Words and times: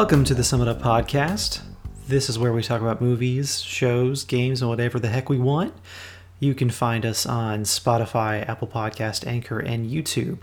Welcome 0.00 0.24
to 0.24 0.34
the 0.34 0.42
Summit 0.42 0.66
Up 0.66 0.80
Podcast. 0.80 1.60
This 2.08 2.30
is 2.30 2.38
where 2.38 2.54
we 2.54 2.62
talk 2.62 2.80
about 2.80 3.02
movies, 3.02 3.60
shows, 3.60 4.24
games, 4.24 4.62
and 4.62 4.70
whatever 4.70 4.98
the 4.98 5.08
heck 5.10 5.28
we 5.28 5.38
want. 5.38 5.74
You 6.38 6.54
can 6.54 6.70
find 6.70 7.04
us 7.04 7.26
on 7.26 7.64
Spotify, 7.64 8.48
Apple 8.48 8.66
Podcast, 8.66 9.26
Anchor, 9.26 9.58
and 9.58 9.90
YouTube. 9.90 10.38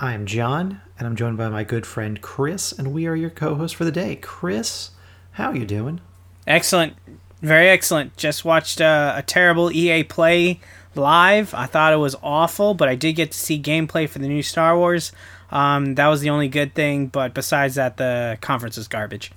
I'm 0.00 0.26
John, 0.26 0.80
and 0.98 1.06
I'm 1.06 1.14
joined 1.14 1.38
by 1.38 1.48
my 1.48 1.62
good 1.62 1.86
friend 1.86 2.20
Chris, 2.20 2.72
and 2.72 2.92
we 2.92 3.06
are 3.06 3.14
your 3.14 3.30
co-hosts 3.30 3.76
for 3.76 3.84
the 3.84 3.92
day. 3.92 4.16
Chris, 4.16 4.90
how 5.30 5.50
are 5.50 5.56
you 5.56 5.66
doing? 5.66 6.00
Excellent, 6.48 6.94
very 7.40 7.68
excellent. 7.68 8.16
Just 8.16 8.44
watched 8.44 8.80
uh, 8.80 9.14
a 9.16 9.22
terrible 9.22 9.70
EA 9.70 10.02
Play 10.02 10.58
live. 10.96 11.54
I 11.54 11.66
thought 11.66 11.92
it 11.92 11.98
was 11.98 12.16
awful, 12.24 12.74
but 12.74 12.88
I 12.88 12.96
did 12.96 13.12
get 13.12 13.30
to 13.30 13.38
see 13.38 13.62
gameplay 13.62 14.08
for 14.08 14.18
the 14.18 14.26
new 14.26 14.42
Star 14.42 14.76
Wars. 14.76 15.12
Um, 15.50 15.94
that 15.96 16.06
was 16.08 16.20
the 16.20 16.30
only 16.30 16.48
good 16.48 16.74
thing, 16.74 17.06
but 17.08 17.34
besides 17.34 17.74
that, 17.74 17.96
the 17.96 18.38
conference 18.40 18.78
is 18.78 18.88
garbage. 18.88 19.32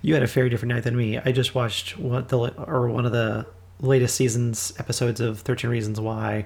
You 0.06 0.14
had 0.16 0.24
a 0.24 0.28
very 0.28 0.50
different 0.50 0.74
night 0.74 0.84
than 0.84 0.98
me. 0.98 1.18
I 1.18 1.32
just 1.32 1.56
watched 1.56 1.98
what 1.98 2.28
the 2.28 2.38
or 2.38 2.90
one 2.90 3.06
of 3.06 3.14
the 3.14 3.46
latest 3.80 4.16
season's 4.16 4.74
episodes 4.78 5.22
of 5.22 5.40
Thirteen 5.40 5.70
Reasons 5.70 5.98
Why, 5.98 6.46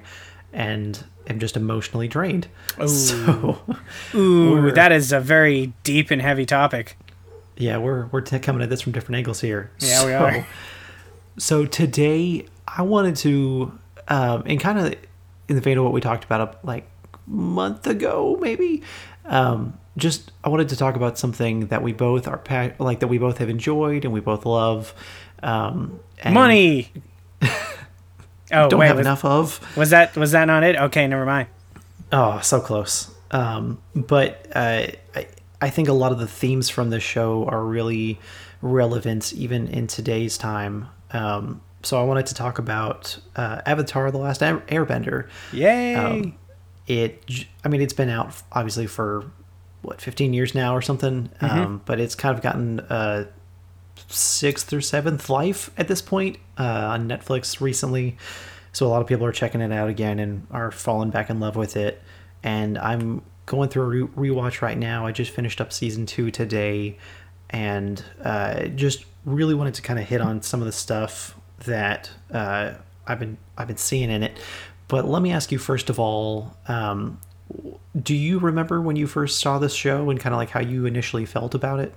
and 0.52 1.02
am 1.26 1.40
just 1.40 1.56
emotionally 1.56 2.06
drained. 2.06 2.46
Ooh. 2.80 2.86
So, 2.86 3.58
Ooh, 4.14 4.70
that 4.70 4.92
is 4.92 5.10
a 5.10 5.18
very 5.18 5.72
deep 5.82 6.12
and 6.12 6.22
heavy 6.22 6.46
topic. 6.46 6.96
yeah, 7.56 7.78
we're 7.78 8.06
we're 8.06 8.20
t- 8.20 8.38
coming 8.38 8.62
at 8.62 8.70
this 8.70 8.80
from 8.82 8.92
different 8.92 9.16
angles 9.16 9.40
here. 9.40 9.72
Yeah, 9.80 10.04
we 10.04 10.12
So- 10.12 10.18
are. 10.24 10.46
So 11.38 11.66
today, 11.66 12.46
I 12.68 12.82
wanted 12.82 13.16
to, 13.16 13.76
um, 14.06 14.44
and 14.46 14.60
kind 14.60 14.78
of 14.78 14.94
in 15.48 15.56
the 15.56 15.60
vein 15.60 15.78
of 15.78 15.82
what 15.82 15.92
we 15.92 16.00
talked 16.00 16.22
about, 16.24 16.64
like 16.64 16.88
month 17.28 17.86
ago, 17.86 18.38
maybe. 18.40 18.82
Um, 19.24 19.78
just 19.96 20.32
I 20.42 20.48
wanted 20.48 20.70
to 20.70 20.76
talk 20.76 20.96
about 20.96 21.18
something 21.18 21.66
that 21.66 21.82
we 21.82 21.92
both 21.92 22.26
are 22.28 22.38
pa- 22.38 22.70
like 22.78 23.00
that 23.00 23.08
we 23.08 23.18
both 23.18 23.38
have 23.38 23.48
enjoyed 23.48 24.04
and 24.04 24.12
we 24.14 24.20
both 24.20 24.46
love. 24.46 24.94
Um, 25.42 26.00
and 26.22 26.34
Money. 26.34 26.92
oh 27.42 28.68
Don't 28.68 28.78
wait, 28.78 28.86
have 28.86 28.96
was, 28.96 29.06
enough 29.06 29.24
of. 29.24 29.76
was 29.76 29.90
that 29.90 30.16
was 30.16 30.32
that 30.32 30.46
not 30.46 30.62
it? 30.62 30.76
Okay, 30.76 31.06
never 31.06 31.26
mind. 31.26 31.48
Oh, 32.12 32.40
so 32.40 32.60
close. 32.60 33.12
Um, 33.30 33.82
but 33.94 34.46
uh, 34.54 34.86
I, 35.14 35.26
I 35.60 35.70
think 35.70 35.88
a 35.88 35.92
lot 35.92 36.12
of 36.12 36.18
the 36.18 36.26
themes 36.26 36.70
from 36.70 36.90
the 36.90 37.00
show 37.00 37.44
are 37.46 37.62
really 37.62 38.18
relevant 38.62 39.32
even 39.34 39.68
in 39.68 39.86
today's 39.86 40.38
time. 40.38 40.88
Um, 41.10 41.60
so 41.82 42.00
I 42.00 42.04
wanted 42.04 42.26
to 42.26 42.34
talk 42.34 42.58
about 42.58 43.18
uh, 43.36 43.60
Avatar: 43.66 44.10
The 44.10 44.18
Last 44.18 44.40
Airbender. 44.40 45.28
Yay! 45.52 45.94
Um, 45.94 46.34
it, 46.88 47.46
I 47.64 47.68
mean, 47.68 47.80
it's 47.82 47.92
been 47.92 48.08
out 48.08 48.42
obviously 48.50 48.86
for 48.86 49.30
what 49.82 50.00
15 50.00 50.32
years 50.32 50.54
now 50.54 50.74
or 50.74 50.82
something, 50.82 51.30
um, 51.40 51.82
but 51.84 52.00
it's 52.00 52.14
kind 52.14 52.34
of 52.34 52.42
gotten 52.42 52.80
a 52.88 53.28
sixth 54.08 54.72
or 54.72 54.80
seventh 54.80 55.28
life 55.28 55.70
at 55.76 55.86
this 55.86 56.02
point 56.02 56.38
uh, 56.58 56.62
on 56.62 57.08
Netflix 57.08 57.60
recently. 57.60 58.16
So 58.72 58.86
a 58.86 58.88
lot 58.88 59.02
of 59.02 59.06
people 59.06 59.26
are 59.26 59.32
checking 59.32 59.60
it 59.60 59.70
out 59.70 59.88
again 59.88 60.18
and 60.18 60.46
are 60.50 60.70
falling 60.70 61.10
back 61.10 61.30
in 61.30 61.40
love 61.40 61.56
with 61.56 61.76
it. 61.76 62.02
And 62.42 62.78
I'm 62.78 63.22
going 63.46 63.68
through 63.68 63.82
a 63.82 64.06
re- 64.06 64.30
rewatch 64.30 64.62
right 64.62 64.78
now. 64.78 65.06
I 65.06 65.12
just 65.12 65.30
finished 65.30 65.60
up 65.60 65.72
season 65.72 66.06
two 66.06 66.30
today, 66.30 66.96
and 67.50 68.02
uh, 68.22 68.66
just 68.68 69.04
really 69.24 69.54
wanted 69.54 69.74
to 69.74 69.82
kind 69.82 69.98
of 69.98 70.06
hit 70.06 70.20
on 70.20 70.42
some 70.42 70.60
of 70.60 70.66
the 70.66 70.72
stuff 70.72 71.34
that 71.64 72.10
uh, 72.30 72.74
I've 73.06 73.18
been 73.18 73.38
I've 73.56 73.66
been 73.66 73.78
seeing 73.78 74.10
in 74.10 74.22
it. 74.22 74.38
But 74.88 75.06
let 75.06 75.22
me 75.22 75.32
ask 75.32 75.52
you 75.52 75.58
first 75.58 75.90
of 75.90 76.00
all, 76.00 76.56
um, 76.66 77.20
do 78.00 78.14
you 78.14 78.38
remember 78.38 78.80
when 78.80 78.96
you 78.96 79.06
first 79.06 79.40
saw 79.40 79.58
this 79.58 79.74
show 79.74 80.10
and 80.10 80.18
kind 80.18 80.34
of 80.34 80.38
like 80.38 80.50
how 80.50 80.60
you 80.60 80.86
initially 80.86 81.26
felt 81.26 81.54
about 81.54 81.80
it? 81.80 81.94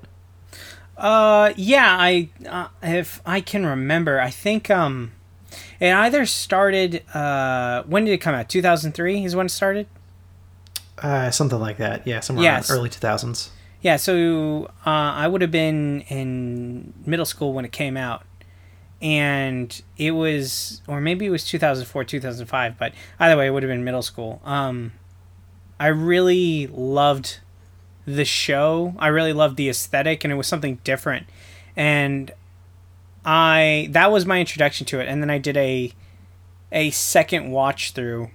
Uh, 0.98 1.54
yeah, 1.56 1.96
I 2.00 2.30
uh, 2.48 2.68
if 2.84 3.22
I 3.26 3.42
can 3.42 3.66
remember, 3.66 4.20
I 4.20 4.30
think 4.30 4.70
um, 4.70 5.14
it 5.80 5.92
either 5.92 6.26
started. 6.26 7.04
Uh, 7.14 7.84
when 7.84 8.06
did 8.06 8.12
it 8.12 8.20
come 8.20 8.36
out? 8.36 8.50
Two 8.50 8.62
thousand 8.62 8.92
three 8.94 9.24
is 9.24 9.36
when 9.36 9.48
it 9.48 9.50
started. 9.50 9.88
Uh, 11.02 11.32
something 11.32 11.60
like 11.60 11.78
that. 11.78 12.06
Yeah, 12.06 12.20
somewhere 12.20 12.44
Yes. 12.44 12.70
early 12.70 12.88
2000s. 12.88 13.50
Yeah, 13.82 13.96
so 13.96 14.66
uh, 14.86 14.90
I 14.90 15.28
would 15.28 15.42
have 15.42 15.50
been 15.50 16.02
in 16.02 16.94
middle 17.08 17.26
school 17.26 17.54
when 17.54 17.66
it 17.66 17.72
came 17.72 17.98
out, 17.98 18.24
and 19.02 19.82
it 19.98 20.12
was, 20.12 20.82
or 20.88 21.02
maybe 21.02 21.26
it 21.26 21.30
was 21.30 21.46
two 21.46 21.58
thousand 21.60 21.86
four, 21.86 22.04
two 22.04 22.20
thousand 22.20 22.46
five, 22.48 22.78
but 22.78 22.94
either 23.20 23.36
way, 23.38 23.48
it 23.48 23.50
would 23.52 23.64
have 23.64 23.70
been 23.70 23.84
middle 23.84 24.02
school. 24.02 24.42
Um, 24.44 24.94
I 25.80 25.88
really 25.88 26.68
loved 26.68 27.40
the 28.06 28.26
show. 28.26 28.94
I 29.00 29.08
really 29.08 29.34
loved 29.34 29.58
the 29.58 29.70
aesthetic, 29.70 30.24
and 30.24 30.32
it 30.32 30.36
was 30.36 30.48
something 30.48 30.80
different, 30.84 31.28
and 31.76 32.32
I 33.26 33.88
that 33.92 34.12
was 34.12 34.26
my 34.26 34.40
introduction 34.40 34.86
to 34.88 35.00
it, 35.00 35.08
and 35.08 35.22
then 35.22 35.30
I 35.30 35.38
did 35.38 35.58
a 35.58 35.94
a 36.72 36.92
second 36.92 37.52
watch 37.52 37.92
through 37.92 38.30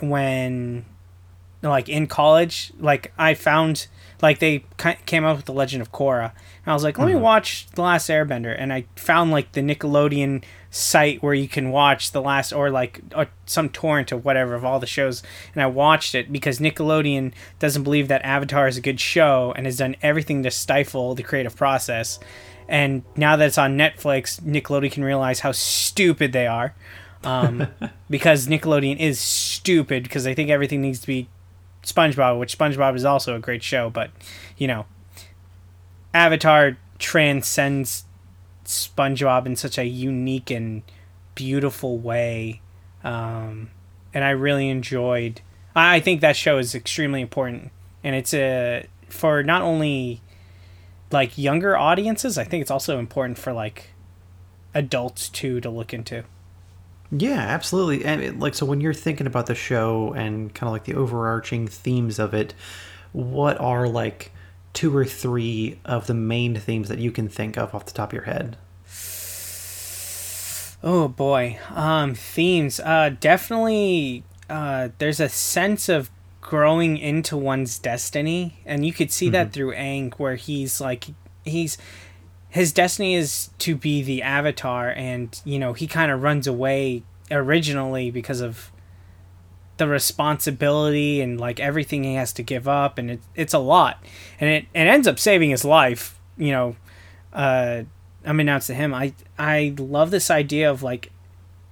when 0.00 0.84
like 1.62 1.88
in 1.88 2.06
college 2.06 2.72
like 2.78 3.12
i 3.18 3.34
found 3.34 3.86
like 4.22 4.38
they 4.38 4.64
came 5.04 5.24
up 5.24 5.36
with 5.36 5.44
the 5.44 5.52
legend 5.52 5.82
of 5.82 5.92
korra 5.92 6.32
i 6.66 6.72
was 6.72 6.84
like 6.84 6.98
let 6.98 7.06
me 7.06 7.14
watch 7.14 7.66
the 7.74 7.82
last 7.82 8.08
airbender. 8.08 8.54
And 8.56 8.72
i 8.72 8.86
found 8.96 9.30
like 9.30 9.52
the 9.52 9.60
nickelodeon 9.60 10.42
site 10.70 11.22
where 11.22 11.34
you 11.34 11.48
can 11.48 11.70
watch 11.70 12.12
the 12.12 12.22
last 12.22 12.52
or 12.52 12.70
like 12.70 13.00
or 13.14 13.26
some 13.46 13.68
torrent 13.68 14.12
of 14.12 14.24
whatever 14.24 14.54
of 14.54 14.64
all 14.64 14.80
the 14.80 14.86
shows. 14.86 15.22
And 15.54 15.62
i 15.62 15.66
watched 15.66 16.14
it 16.14 16.32
because 16.32 16.58
nickelodeon 16.58 17.32
doesn't 17.58 17.82
believe 17.82 18.08
that 18.08 18.24
avatar 18.24 18.68
is 18.68 18.76
a 18.76 18.80
good 18.80 19.00
show 19.00 19.52
and 19.56 19.66
has 19.66 19.78
done 19.78 19.96
everything 20.02 20.42
to 20.42 20.50
stifle 20.50 21.14
the 21.14 21.22
creative 21.22 21.56
process. 21.56 22.18
And 22.68 23.02
now 23.16 23.36
that 23.36 23.48
it's 23.48 23.58
on 23.58 23.76
netflix 23.76 24.40
nickelodeon 24.40 24.92
can 24.92 25.04
realize 25.04 25.40
how 25.40 25.52
stupid 25.52 26.32
they 26.32 26.46
are 26.46 26.74
um, 27.24 27.66
because 28.10 28.46
nickelodeon 28.46 28.98
is 28.98 29.18
stupid 29.18 30.02
because 30.02 30.24
they 30.24 30.34
think 30.34 30.50
everything 30.50 30.80
needs 30.80 31.00
to 31.00 31.06
be 31.06 31.28
SpongeBob, 31.82 32.38
which 32.38 32.56
SpongeBob 32.56 32.94
is 32.94 33.04
also 33.04 33.34
a 33.34 33.38
great 33.38 33.62
show, 33.62 33.90
but 33.90 34.10
you 34.56 34.66
know, 34.66 34.86
Avatar 36.12 36.76
transcends 36.98 38.04
SpongeBob 38.64 39.46
in 39.46 39.56
such 39.56 39.78
a 39.78 39.84
unique 39.84 40.50
and 40.50 40.82
beautiful 41.34 41.98
way, 41.98 42.60
um, 43.02 43.70
and 44.12 44.24
I 44.24 44.30
really 44.30 44.68
enjoyed. 44.68 45.40
I 45.74 46.00
think 46.00 46.20
that 46.20 46.36
show 46.36 46.58
is 46.58 46.74
extremely 46.74 47.20
important, 47.20 47.70
and 48.02 48.14
it's 48.14 48.34
a 48.34 48.86
for 49.08 49.42
not 49.42 49.62
only 49.62 50.20
like 51.10 51.36
younger 51.36 51.76
audiences. 51.76 52.38
I 52.38 52.44
think 52.44 52.62
it's 52.62 52.70
also 52.70 52.98
important 52.98 53.38
for 53.38 53.52
like 53.52 53.90
adults 54.74 55.28
too 55.28 55.60
to 55.60 55.70
look 55.70 55.92
into. 55.92 56.24
Yeah, 57.12 57.40
absolutely. 57.40 58.04
And 58.04 58.22
it, 58.22 58.38
like, 58.38 58.54
so 58.54 58.64
when 58.64 58.80
you're 58.80 58.94
thinking 58.94 59.26
about 59.26 59.46
the 59.46 59.54
show 59.54 60.12
and 60.12 60.54
kind 60.54 60.68
of 60.68 60.72
like 60.72 60.84
the 60.84 60.94
overarching 60.94 61.66
themes 61.66 62.20
of 62.20 62.34
it, 62.34 62.54
what 63.12 63.60
are 63.60 63.88
like 63.88 64.30
two 64.72 64.96
or 64.96 65.04
three 65.04 65.78
of 65.84 66.06
the 66.06 66.14
main 66.14 66.54
themes 66.56 66.88
that 66.88 66.98
you 66.98 67.10
can 67.10 67.28
think 67.28 67.56
of 67.56 67.74
off 67.74 67.86
the 67.86 67.92
top 67.92 68.10
of 68.10 68.12
your 68.14 68.22
head? 68.24 68.56
Oh 70.82 71.08
boy. 71.08 71.58
Um 71.70 72.14
themes. 72.14 72.80
Uh 72.80 73.14
definitely 73.20 74.24
uh 74.48 74.88
there's 74.98 75.20
a 75.20 75.28
sense 75.28 75.88
of 75.88 76.10
growing 76.40 76.96
into 76.96 77.36
one's 77.36 77.78
destiny 77.78 78.60
and 78.64 78.84
you 78.86 78.92
could 78.92 79.12
see 79.12 79.28
that 79.28 79.52
through 79.52 79.72
Aang 79.74 80.12
where 80.14 80.36
he's 80.36 80.80
like 80.80 81.06
he's 81.44 81.76
his 82.48 82.72
destiny 82.72 83.14
is 83.14 83.50
to 83.58 83.76
be 83.76 84.02
the 84.02 84.22
avatar 84.22 84.90
and 84.90 85.40
you 85.44 85.58
know 85.58 85.74
he 85.74 85.86
kind 85.86 86.10
of 86.10 86.22
runs 86.22 86.46
away 86.46 87.02
originally 87.30 88.10
because 88.10 88.40
of 88.40 88.72
the 89.80 89.88
responsibility 89.88 91.20
and 91.20 91.40
like 91.40 91.58
everything 91.58 92.04
he 92.04 92.14
has 92.14 92.32
to 92.34 92.42
give 92.42 92.68
up 92.68 92.98
and 92.98 93.10
it, 93.10 93.20
it's 93.34 93.54
a 93.54 93.58
lot. 93.58 94.00
And 94.38 94.48
it, 94.50 94.66
it 94.74 94.86
ends 94.86 95.08
up 95.08 95.18
saving 95.18 95.50
his 95.50 95.64
life 95.64 96.20
you 96.36 96.52
know 96.52 96.76
uh 97.32 97.82
unbeknownst 98.24 98.68
to 98.68 98.74
him. 98.74 98.94
I 98.94 99.14
i 99.38 99.74
love 99.78 100.10
this 100.12 100.30
idea 100.30 100.70
of 100.70 100.82
like 100.82 101.10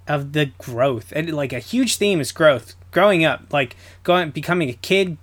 of 0.08 0.32
the 0.32 0.46
growth. 0.58 1.12
And 1.14 1.31
like 1.32 1.52
a 1.52 1.58
huge 1.58 1.96
theme 1.96 2.20
is 2.20 2.32
growth. 2.32 2.75
Growing 2.90 3.25
up 3.25 3.52
like 3.52 3.76
going 4.02 4.31
becoming 4.31 4.70
a 4.70 4.75
kid 4.75 5.19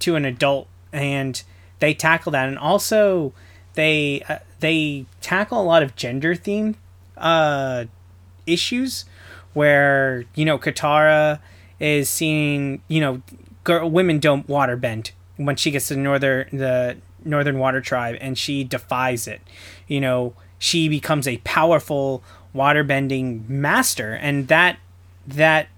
to 0.00 0.16
an 0.16 0.24
adult 0.24 0.66
and 0.92 1.40
they 1.78 1.92
tackle 1.92 2.32
that. 2.32 2.48
And 2.48 2.58
also 2.58 3.34
they 3.74 4.22
uh, 4.28 4.38
they 4.60 5.04
tackle 5.20 5.60
a 5.60 5.62
lot 5.62 5.82
of 5.82 5.94
gender 5.94 6.34
theme 6.34 6.76
uh 7.18 7.84
issues 8.46 9.04
where 9.52 10.24
you 10.34 10.46
know 10.46 10.58
Katara 10.58 11.40
is 11.80 12.08
seeing 12.08 12.82
you 12.88 13.00
know 13.00 13.22
girl, 13.64 13.90
women 13.90 14.18
don't 14.18 14.46
waterbend 14.46 15.10
when 15.36 15.56
she 15.56 15.70
gets 15.70 15.88
to 15.88 15.94
the 15.94 16.00
northern 16.00 16.46
the 16.52 16.96
northern 17.24 17.58
water 17.58 17.80
tribe 17.80 18.16
and 18.20 18.38
she 18.38 18.62
defies 18.62 19.26
it 19.26 19.40
you 19.88 20.00
know 20.00 20.34
she 20.58 20.88
becomes 20.88 21.26
a 21.26 21.38
powerful 21.38 22.22
waterbending 22.54 23.48
master 23.48 24.14
and 24.14 24.48
that 24.48 24.78
that 25.26 25.68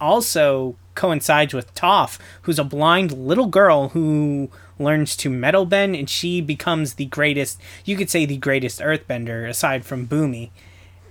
also 0.00 0.76
coincides 0.94 1.54
with 1.54 1.74
Toph, 1.74 2.18
who's 2.42 2.58
a 2.58 2.64
blind 2.64 3.12
little 3.12 3.46
girl 3.46 3.90
who 3.90 4.50
learns 4.78 5.16
to 5.16 5.30
metal 5.30 5.64
bend, 5.64 5.94
and 5.94 6.08
she 6.08 6.40
becomes 6.40 6.94
the 6.94 7.04
greatest. 7.06 7.60
You 7.84 7.96
could 7.96 8.10
say 8.10 8.24
the 8.24 8.36
greatest 8.36 8.80
Earthbender 8.80 9.48
aside 9.48 9.84
from 9.84 10.06
Bumi 10.06 10.50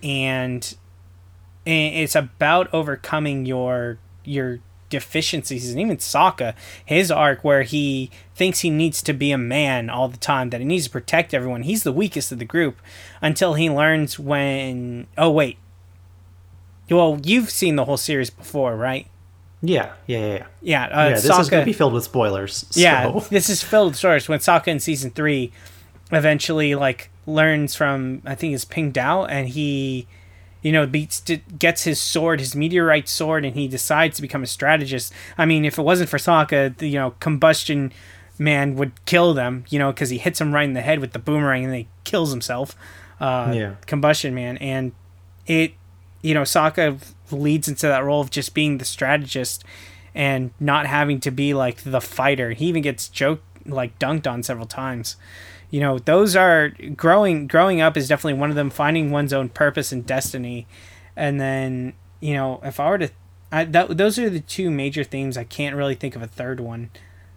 and 0.03 0.75
it's 1.65 2.15
about 2.15 2.71
overcoming 2.71 3.47
your 3.47 3.97
your 4.25 4.60
deficiencies 4.89 5.69
and 5.69 5.80
even 5.80 5.98
Sokka, 5.98 6.54
his 6.86 7.12
arc 7.12 7.44
where 7.44 7.63
he 7.63 8.12
thinks 8.36 8.60
he 8.60 8.69
needs 8.69 9.01
to 9.04 9.13
be 9.13 9.31
a 9.31 9.38
man 9.38 9.89
all 9.89 10.07
the 10.07 10.18
time, 10.18 10.50
that 10.51 10.62
he 10.62 10.66
needs 10.66 10.86
to 10.86 10.92
protect 10.92 11.33
everyone. 11.33 11.63
He's 11.63 11.83
the 11.83 11.92
weakest 11.92 12.31
of 12.31 12.39
the 12.39 12.45
group 12.45 12.77
until 13.22 13.56
he 13.56 13.69
learns 13.69 14.19
when 14.19 15.07
oh 15.18 15.31
wait. 15.31 15.57
Well, 16.89 17.19
you've 17.24 17.50
seen 17.50 17.77
the 17.77 17.86
whole 17.86 17.98
series 17.98 18.30
before, 18.30 18.75
right? 18.75 19.07
Yeah, 19.62 19.94
yeah, 20.06 20.19
yeah. 20.19 20.25
Yeah, 20.27 20.45
yeah, 20.62 20.83
uh, 20.86 21.04
yeah 21.10 21.16
this 21.16 21.27
Sokka, 21.27 21.39
is 21.39 21.50
going 21.50 21.62
to 21.62 21.66
be 21.66 21.74
filled 21.74 21.94
with 21.94 22.04
spoilers. 22.04 22.66
So. 22.72 22.80
Yeah, 22.80 23.19
this 23.30 23.50
is 23.50 23.63
filled 23.63 23.92
with 23.92 23.98
spoilers. 23.98 24.30
When 24.30 24.39
Sokka 24.39 24.68
in 24.68 24.80
season 24.80 25.12
three 25.12 25.51
eventually 26.12 26.75
like 26.75 27.10
learns 27.25 27.74
from 27.75 28.22
I 28.25 28.36
think 28.36 28.54
it's 28.54 28.66
Piandao, 28.66 29.27
and 29.30 29.50
he 29.50 30.07
you 30.65 30.71
know, 30.71 30.88
beats 30.88 31.21
gets 31.59 31.83
his 31.83 32.01
sword, 32.01 32.39
his 32.39 32.56
meteorite 32.56 33.07
sword, 33.07 33.45
and 33.45 33.56
he 33.56 33.67
decides 33.67 34.15
to 34.15 34.21
become 34.23 34.41
a 34.41 34.47
strategist. 34.47 35.13
I 35.38 35.45
mean, 35.45 35.63
if 35.63 35.77
it 35.77 35.83
wasn't 35.83 36.09
for 36.09 36.17
Sokka, 36.17 36.75
the, 36.75 36.88
you 36.88 36.97
know, 36.97 37.12
combustion 37.19 37.94
man 38.39 38.75
would 38.75 39.06
kill 39.06 39.35
them, 39.35 39.65
you 39.69 39.77
know, 39.77 39.91
because 39.91 40.09
he 40.09 40.17
hits 40.17 40.41
him 40.41 40.56
right 40.56 40.63
in 40.63 40.73
the 40.73 40.81
head 40.81 40.97
with 40.97 41.12
the 41.12 41.19
boomerang 41.19 41.65
and 41.65 41.75
he 41.75 41.88
kills 42.03 42.31
himself. 42.31 42.75
Uh, 43.19 43.53
yeah. 43.56 43.75
Combustion 43.85 44.33
man, 44.33 44.57
and 44.57 44.94
it, 45.45 45.73
you 46.23 46.33
know, 46.33 46.41
Sokka 46.41 46.97
leads 47.29 47.67
into 47.67 47.85
that 47.85 48.03
role 48.03 48.21
of 48.21 48.31
just 48.31 48.56
being 48.56 48.79
the 48.79 48.85
strategist 48.85 49.63
and 50.15 50.50
not 50.59 50.88
having 50.88 51.19
to 51.19 51.29
be 51.29 51.53
like 51.53 51.83
the 51.83 52.01
fighter. 52.01 52.53
He 52.53 52.65
even 52.65 52.81
gets 52.81 53.07
joked 53.07 53.67
like 53.67 54.00
dunked 54.00 54.25
on 54.25 54.41
several 54.41 54.65
times 54.65 55.15
you 55.75 55.81
know 55.81 56.00
those 56.00 56.38
are 56.38 56.69
growing 56.95 57.48
growing 57.48 57.81
up 57.81 57.98
is 57.98 58.07
definitely 58.07 58.39
one 58.39 58.50
of 58.50 58.56
them 58.56 58.69
finding 58.69 59.12
one's 59.12 59.33
own 59.33 59.50
purpose 59.50 59.92
and 59.92 60.06
destiny. 60.06 60.68
And 61.18 61.38
then 61.38 61.95
you 62.22 62.33
know 62.33 62.62
if 62.63 62.80
i 62.80 62.89
were 62.89 62.98
to 63.00 63.10
I, 63.51 63.66
that, 63.66 63.98
those 63.98 64.18
are 64.18 64.30
the 64.30 64.39
two 64.39 64.72
major 64.72 65.04
themes. 65.04 65.38
I 65.38 65.44
can't 65.44 65.75
really 65.75 65.95
think 65.95 66.16
of 66.16 66.22
a 66.22 66.27
third 66.27 66.62
one. 66.62 66.92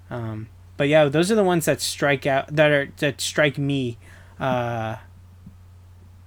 Um, 0.08 0.50
but 0.76 0.87
yeah 0.87 1.06
those 1.06 1.32
are 1.32 1.35
the 1.35 1.43
ones 1.43 1.64
that 1.64 1.81
strike 1.81 2.26
out 2.26 2.55
that 2.55 2.70
are 2.70 2.93
that 2.99 3.20
strike 3.20 3.58
me. 3.58 3.99
Uh, 4.38 4.99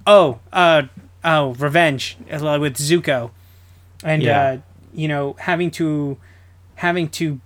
oh 0.05 0.41
uh, 0.51 0.83
oh 1.23 1.53
revenge 1.53 2.17
uh, 2.29 2.57
with 2.59 2.75
zuko. 2.75 3.31
And 4.03 4.21
yeah. 4.21 4.41
uh, 4.41 4.57
you 4.93 5.07
know 5.07 5.37
having 5.39 5.71
to 5.71 6.17
having 6.75 7.07
to 7.07 7.39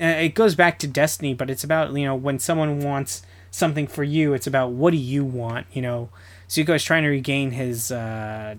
uh, 0.00 0.06
it 0.06 0.34
goes 0.34 0.56
back 0.56 0.80
to 0.80 0.88
destiny 0.88 1.34
but 1.34 1.48
it's 1.48 1.62
about 1.62 1.92
you 1.92 2.04
know 2.04 2.16
when 2.16 2.40
someone 2.40 2.80
wants 2.80 3.22
something 3.52 3.86
for 3.86 4.02
you. 4.02 4.34
It's 4.34 4.48
about 4.48 4.72
what 4.72 4.90
do 4.90 4.96
you 4.96 5.24
want. 5.24 5.68
You 5.72 5.82
know, 5.82 6.08
Zuko 6.48 6.74
is 6.74 6.82
trying 6.82 7.04
to 7.04 7.08
regain 7.08 7.52
his 7.52 7.92
uh, 7.92 8.56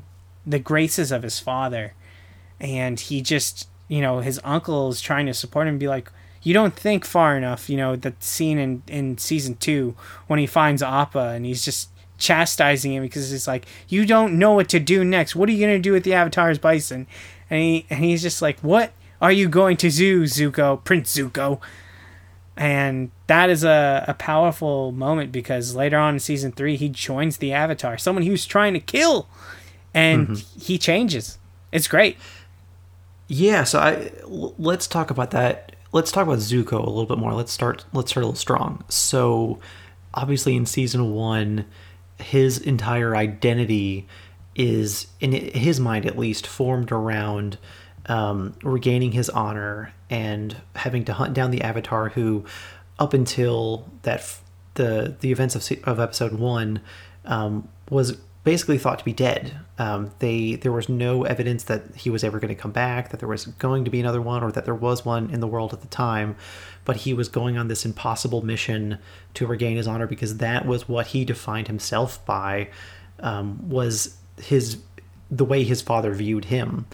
the 0.47 0.59
graces 0.59 1.11
of 1.11 1.23
his 1.23 1.39
father, 1.39 1.93
and 2.61 2.97
he 2.97 3.21
just 3.21 3.67
you 3.89 3.99
know 3.99 4.19
his 4.19 4.39
uncle 4.45 4.87
is 4.87 5.01
trying 5.01 5.25
to 5.25 5.33
support 5.33 5.67
him. 5.67 5.73
And 5.73 5.79
be 5.79 5.89
like, 5.89 6.09
you 6.41 6.53
don't 6.53 6.75
think 6.75 7.03
far 7.03 7.35
enough. 7.35 7.69
You 7.69 7.75
know 7.75 7.97
that 7.97 8.23
scene 8.23 8.57
in 8.57 8.83
in 8.87 9.17
season 9.17 9.55
two 9.55 9.95
when 10.27 10.39
he 10.39 10.47
finds 10.47 10.81
Appa 10.81 11.33
and 11.35 11.45
he's 11.45 11.65
just 11.65 11.89
chastising 12.17 12.93
him 12.93 13.03
because 13.03 13.33
it's 13.33 13.47
like 13.47 13.65
you 13.89 14.05
don't 14.05 14.39
know 14.39 14.53
what 14.53 14.69
to 14.69 14.79
do 14.79 15.03
next. 15.03 15.35
What 15.35 15.49
are 15.49 15.51
you 15.51 15.59
gonna 15.59 15.79
do 15.79 15.91
with 15.91 16.03
the 16.03 16.13
Avatar's 16.13 16.59
bison? 16.59 17.07
And 17.49 17.61
he 17.61 17.85
and 17.89 18.03
he's 18.03 18.21
just 18.21 18.41
like, 18.41 18.59
what 18.61 18.93
are 19.19 19.31
you 19.31 19.47
going 19.47 19.77
to 19.77 19.89
do, 19.89 20.23
Zuko, 20.23 20.83
Prince 20.83 21.15
Zuko? 21.15 21.59
And 22.55 23.11
that 23.27 23.49
is 23.49 23.63
a, 23.63 24.05
a 24.07 24.13
powerful 24.13 24.91
moment 24.91 25.31
because 25.31 25.75
later 25.75 25.97
on 25.97 26.15
in 26.15 26.19
season 26.19 26.51
three 26.51 26.75
he 26.75 26.87
joins 26.89 27.37
the 27.37 27.51
avatar 27.51 27.97
someone 27.97 28.23
he 28.23 28.29
was 28.29 28.45
trying 28.45 28.73
to 28.73 28.79
kill. 28.79 29.27
And 29.95 30.29
mm-hmm. 30.29 30.59
he 30.59 30.77
changes. 30.77 31.37
It's 31.71 31.87
great. 31.87 32.17
Yeah 33.27 33.63
so 33.63 33.79
I 33.79 34.11
l- 34.23 34.55
let's 34.57 34.87
talk 34.87 35.09
about 35.09 35.31
that. 35.31 35.75
Let's 35.91 36.11
talk 36.11 36.25
about 36.25 36.39
zuko 36.39 36.73
a 36.73 36.89
little 36.89 37.05
bit 37.05 37.17
more. 37.17 37.33
Let's 37.33 37.51
start 37.51 37.85
let's 37.93 38.11
start 38.11 38.23
a 38.23 38.27
little 38.27 38.39
strong. 38.39 38.83
So 38.89 39.59
obviously 40.13 40.55
in 40.55 40.65
season 40.65 41.13
one 41.13 41.65
his 42.19 42.59
entire 42.59 43.15
identity 43.15 44.07
is 44.55 45.07
in 45.19 45.31
his 45.31 45.79
mind 45.79 46.05
at 46.05 46.17
least 46.17 46.45
formed 46.45 46.91
around 46.91 47.57
um, 48.05 48.53
regaining 48.61 49.13
his 49.13 49.29
honor 49.29 49.93
and 50.13 50.55
having 50.75 51.03
to 51.05 51.13
hunt 51.13 51.33
down 51.33 51.49
the 51.49 51.63
Avatar, 51.63 52.09
who, 52.09 52.45
up 52.99 53.15
until 53.15 53.89
that 54.03 54.19
f- 54.19 54.43
the 54.75 55.15
the 55.19 55.31
events 55.31 55.55
of 55.55 55.67
of 55.85 55.99
episode 55.99 56.33
one, 56.33 56.81
um, 57.25 57.67
was 57.89 58.17
basically 58.43 58.77
thought 58.77 58.99
to 58.99 59.05
be 59.05 59.11
dead. 59.11 59.57
Um, 59.79 60.11
they 60.19 60.53
there 60.53 60.71
was 60.71 60.87
no 60.87 61.23
evidence 61.23 61.63
that 61.63 61.95
he 61.95 62.11
was 62.11 62.23
ever 62.23 62.39
going 62.39 62.55
to 62.55 62.61
come 62.61 62.71
back, 62.71 63.09
that 63.09 63.19
there 63.19 63.27
was 63.27 63.47
going 63.47 63.85
to 63.85 63.91
be 63.91 63.99
another 63.99 64.21
one, 64.21 64.43
or 64.43 64.51
that 64.51 64.65
there 64.65 64.75
was 64.75 65.03
one 65.03 65.31
in 65.31 65.39
the 65.39 65.47
world 65.47 65.73
at 65.73 65.81
the 65.81 65.87
time. 65.87 66.35
But 66.85 66.97
he 66.97 67.15
was 67.15 67.27
going 67.27 67.57
on 67.57 67.67
this 67.67 67.83
impossible 67.83 68.45
mission 68.45 68.99
to 69.33 69.47
regain 69.47 69.77
his 69.77 69.87
honor 69.87 70.05
because 70.05 70.37
that 70.37 70.67
was 70.67 70.87
what 70.87 71.07
he 71.07 71.25
defined 71.25 71.67
himself 71.67 72.23
by. 72.23 72.69
Um, 73.19 73.67
was 73.67 74.15
his 74.37 74.77
the 75.31 75.45
way 75.45 75.63
his 75.63 75.81
father 75.81 76.13
viewed 76.13 76.45
him. 76.45 76.85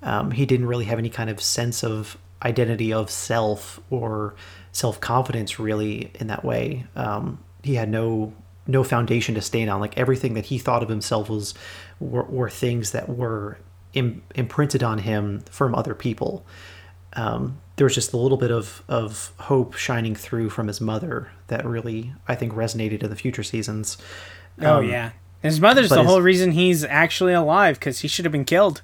Um, 0.00 0.30
he 0.30 0.46
didn't 0.46 0.66
really 0.66 0.84
have 0.84 1.00
any 1.00 1.10
kind 1.10 1.28
of 1.28 1.42
sense 1.42 1.82
of 1.82 2.16
identity 2.42 2.92
of 2.92 3.10
self 3.10 3.80
or 3.90 4.34
self 4.72 5.00
confidence 5.00 5.58
really 5.58 6.10
in 6.14 6.28
that 6.28 6.44
way. 6.44 6.86
Um, 6.96 7.42
he 7.62 7.74
had 7.74 7.88
no 7.88 8.32
no 8.66 8.84
foundation 8.84 9.34
to 9.34 9.40
stand 9.40 9.70
on. 9.70 9.80
Like 9.80 9.96
everything 9.96 10.34
that 10.34 10.46
he 10.46 10.58
thought 10.58 10.82
of 10.82 10.88
himself 10.88 11.28
was 11.28 11.54
were, 11.98 12.24
were 12.24 12.50
things 12.50 12.92
that 12.92 13.08
were 13.08 13.58
Im- 13.94 14.22
imprinted 14.34 14.82
on 14.82 14.98
him 14.98 15.40
from 15.50 15.74
other 15.74 15.94
people. 15.94 16.44
Um, 17.14 17.58
there 17.76 17.86
was 17.86 17.94
just 17.94 18.12
a 18.12 18.18
little 18.18 18.36
bit 18.36 18.50
of 18.50 18.82
of 18.86 19.32
hope 19.38 19.74
shining 19.74 20.14
through 20.14 20.50
from 20.50 20.66
his 20.66 20.80
mother 20.80 21.30
that 21.46 21.64
really 21.64 22.12
I 22.28 22.34
think 22.34 22.52
resonated 22.52 23.02
in 23.02 23.10
the 23.10 23.16
future 23.16 23.42
seasons. 23.42 23.96
oh 24.60 24.78
um, 24.78 24.88
yeah, 24.88 25.12
his 25.40 25.60
mother's 25.60 25.88
the 25.88 25.98
his, 25.98 26.06
whole 26.06 26.20
reason 26.20 26.52
he's 26.52 26.84
actually 26.84 27.32
alive 27.32 27.78
because 27.78 28.00
he 28.00 28.08
should 28.08 28.24
have 28.24 28.32
been 28.32 28.44
killed. 28.44 28.82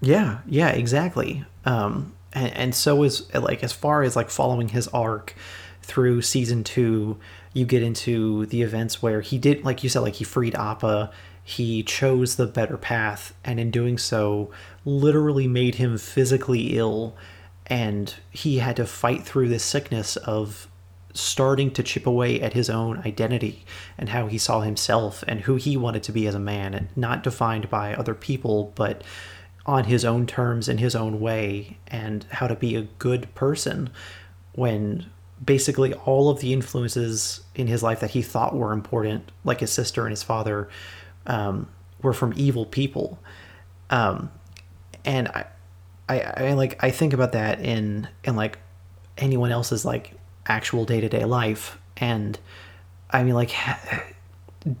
Yeah, 0.00 0.38
yeah, 0.46 0.70
exactly. 0.70 1.44
Um, 1.64 2.12
and, 2.32 2.52
and 2.54 2.74
so 2.74 3.02
is 3.02 3.32
like 3.34 3.62
as 3.62 3.72
far 3.72 4.02
as 4.02 4.16
like 4.16 4.30
following 4.30 4.68
his 4.68 4.88
arc 4.88 5.34
through 5.82 6.22
season 6.22 6.64
two, 6.64 7.18
you 7.52 7.66
get 7.66 7.82
into 7.82 8.46
the 8.46 8.62
events 8.62 9.02
where 9.02 9.20
he 9.20 9.38
did, 9.38 9.64
like 9.64 9.82
you 9.82 9.88
said, 9.88 10.00
like 10.00 10.14
he 10.14 10.24
freed 10.24 10.54
Appa, 10.54 11.10
he 11.44 11.82
chose 11.82 12.36
the 12.36 12.46
better 12.46 12.76
path, 12.76 13.34
and 13.44 13.58
in 13.58 13.70
doing 13.70 13.98
so, 13.98 14.50
literally 14.84 15.48
made 15.48 15.74
him 15.74 15.98
physically 15.98 16.76
ill, 16.76 17.16
and 17.66 18.14
he 18.30 18.58
had 18.58 18.76
to 18.76 18.86
fight 18.86 19.22
through 19.24 19.48
this 19.48 19.64
sickness 19.64 20.16
of 20.16 20.68
starting 21.14 21.70
to 21.70 21.82
chip 21.82 22.06
away 22.06 22.40
at 22.40 22.54
his 22.54 22.70
own 22.70 22.98
identity 23.04 23.64
and 23.98 24.08
how 24.08 24.28
he 24.28 24.38
saw 24.38 24.60
himself 24.60 25.22
and 25.28 25.40
who 25.40 25.56
he 25.56 25.76
wanted 25.76 26.02
to 26.02 26.12
be 26.12 26.26
as 26.26 26.34
a 26.34 26.40
man, 26.40 26.74
and 26.74 26.88
not 26.96 27.22
defined 27.22 27.68
by 27.68 27.94
other 27.94 28.14
people, 28.14 28.72
but 28.76 29.02
on 29.64 29.84
his 29.84 30.04
own 30.04 30.26
terms 30.26 30.68
in 30.68 30.78
his 30.78 30.94
own 30.94 31.20
way 31.20 31.78
and 31.86 32.24
how 32.30 32.46
to 32.46 32.54
be 32.54 32.74
a 32.74 32.82
good 32.82 33.32
person 33.34 33.90
when 34.54 35.06
basically 35.44 35.94
all 35.94 36.28
of 36.28 36.40
the 36.40 36.52
influences 36.52 37.40
in 37.54 37.66
his 37.66 37.82
life 37.82 38.00
that 38.00 38.10
he 38.10 38.22
thought 38.22 38.54
were 38.54 38.72
important 38.72 39.30
like 39.44 39.60
his 39.60 39.72
sister 39.72 40.02
and 40.02 40.10
his 40.10 40.22
father 40.22 40.68
um, 41.26 41.68
were 42.02 42.12
from 42.12 42.32
evil 42.36 42.66
people. 42.66 43.18
Um, 43.90 44.30
and 45.04 45.28
I, 45.28 45.46
I, 46.08 46.20
I 46.20 46.52
like 46.52 46.82
i 46.82 46.90
think 46.90 47.12
about 47.12 47.32
that 47.32 47.60
in 47.60 48.08
in 48.24 48.36
like 48.36 48.58
anyone 49.18 49.50
else's 49.50 49.84
like 49.84 50.12
actual 50.46 50.84
day-to-day 50.84 51.24
life. 51.24 51.78
And 51.96 52.38
i 53.10 53.22
mean 53.22 53.34
like 53.34 53.54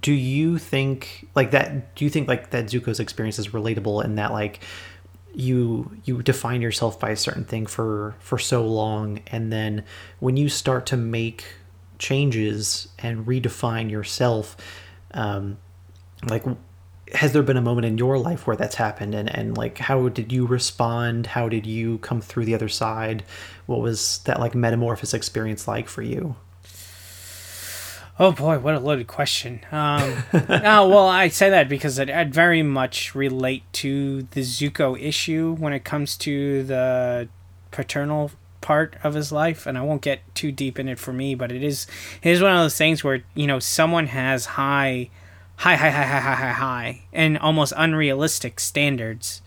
do 0.00 0.12
you 0.12 0.58
think 0.58 1.26
like 1.34 1.50
that 1.50 1.94
do 1.94 2.04
you 2.04 2.10
think 2.10 2.28
like 2.28 2.50
that 2.50 2.66
zuko's 2.66 3.00
experience 3.00 3.38
is 3.38 3.48
relatable 3.48 4.04
in 4.04 4.14
that 4.14 4.32
like 4.32 4.60
you 5.34 5.90
you 6.04 6.22
define 6.22 6.60
yourself 6.62 7.00
by 7.00 7.10
a 7.10 7.16
certain 7.16 7.44
thing 7.44 7.66
for 7.66 8.14
for 8.20 8.38
so 8.38 8.64
long 8.66 9.20
and 9.28 9.52
then 9.52 9.84
when 10.20 10.36
you 10.36 10.48
start 10.48 10.86
to 10.86 10.96
make 10.96 11.44
changes 11.98 12.88
and 12.98 13.26
redefine 13.26 13.90
yourself 13.90 14.56
um 15.14 15.56
like 16.28 16.44
has 17.14 17.32
there 17.32 17.42
been 17.42 17.56
a 17.56 17.62
moment 17.62 17.84
in 17.84 17.98
your 17.98 18.18
life 18.18 18.46
where 18.46 18.56
that's 18.56 18.76
happened? 18.76 19.14
And 19.14 19.34
and 19.34 19.56
like 19.56 19.78
how 19.78 20.08
did 20.08 20.32
you 20.32 20.46
respond? 20.46 21.26
How 21.26 21.48
did 21.48 21.66
you 21.66 21.98
come 21.98 22.20
through 22.20 22.46
the 22.46 22.54
other 22.54 22.68
side? 22.68 23.24
What 23.66 23.80
was 23.80 24.20
that 24.24 24.40
like 24.40 24.54
metamorphosis 24.54 25.14
experience 25.14 25.68
like 25.68 25.88
for 25.88 26.02
you 26.02 26.36
Oh 28.18 28.32
boy, 28.32 28.58
what 28.58 28.74
a 28.74 28.78
loaded 28.78 29.06
question. 29.06 29.60
Um, 29.72 30.24
no, 30.32 30.42
oh, 30.64 30.88
well, 30.88 31.08
I 31.08 31.28
say 31.28 31.48
that 31.50 31.68
because 31.68 31.98
it, 31.98 32.10
I'd 32.10 32.34
very 32.34 32.62
much 32.62 33.14
relate 33.14 33.64
to 33.74 34.22
the 34.32 34.42
Zuko 34.42 35.00
issue 35.00 35.56
when 35.58 35.72
it 35.72 35.84
comes 35.84 36.16
to 36.18 36.62
the 36.62 37.28
paternal 37.70 38.30
part 38.60 38.96
of 39.02 39.14
his 39.14 39.32
life, 39.32 39.66
and 39.66 39.78
I 39.78 39.82
won't 39.82 40.02
get 40.02 40.20
too 40.34 40.52
deep 40.52 40.78
in 40.78 40.88
it 40.88 40.98
for 40.98 41.12
me, 41.12 41.34
but 41.34 41.50
it 41.50 41.62
is 41.62 41.86
it 42.22 42.30
is 42.30 42.42
one 42.42 42.52
of 42.52 42.58
those 42.58 42.76
things 42.76 43.02
where 43.02 43.24
you 43.34 43.46
know 43.46 43.58
someone 43.58 44.08
has 44.08 44.44
high, 44.44 45.08
high, 45.56 45.76
high, 45.76 45.90
high, 45.90 46.02
high, 46.02 46.20
high, 46.20 46.34
high, 46.34 46.52
high 46.52 47.02
and 47.12 47.38
almost 47.38 47.72
unrealistic 47.76 48.60
standards 48.60 49.42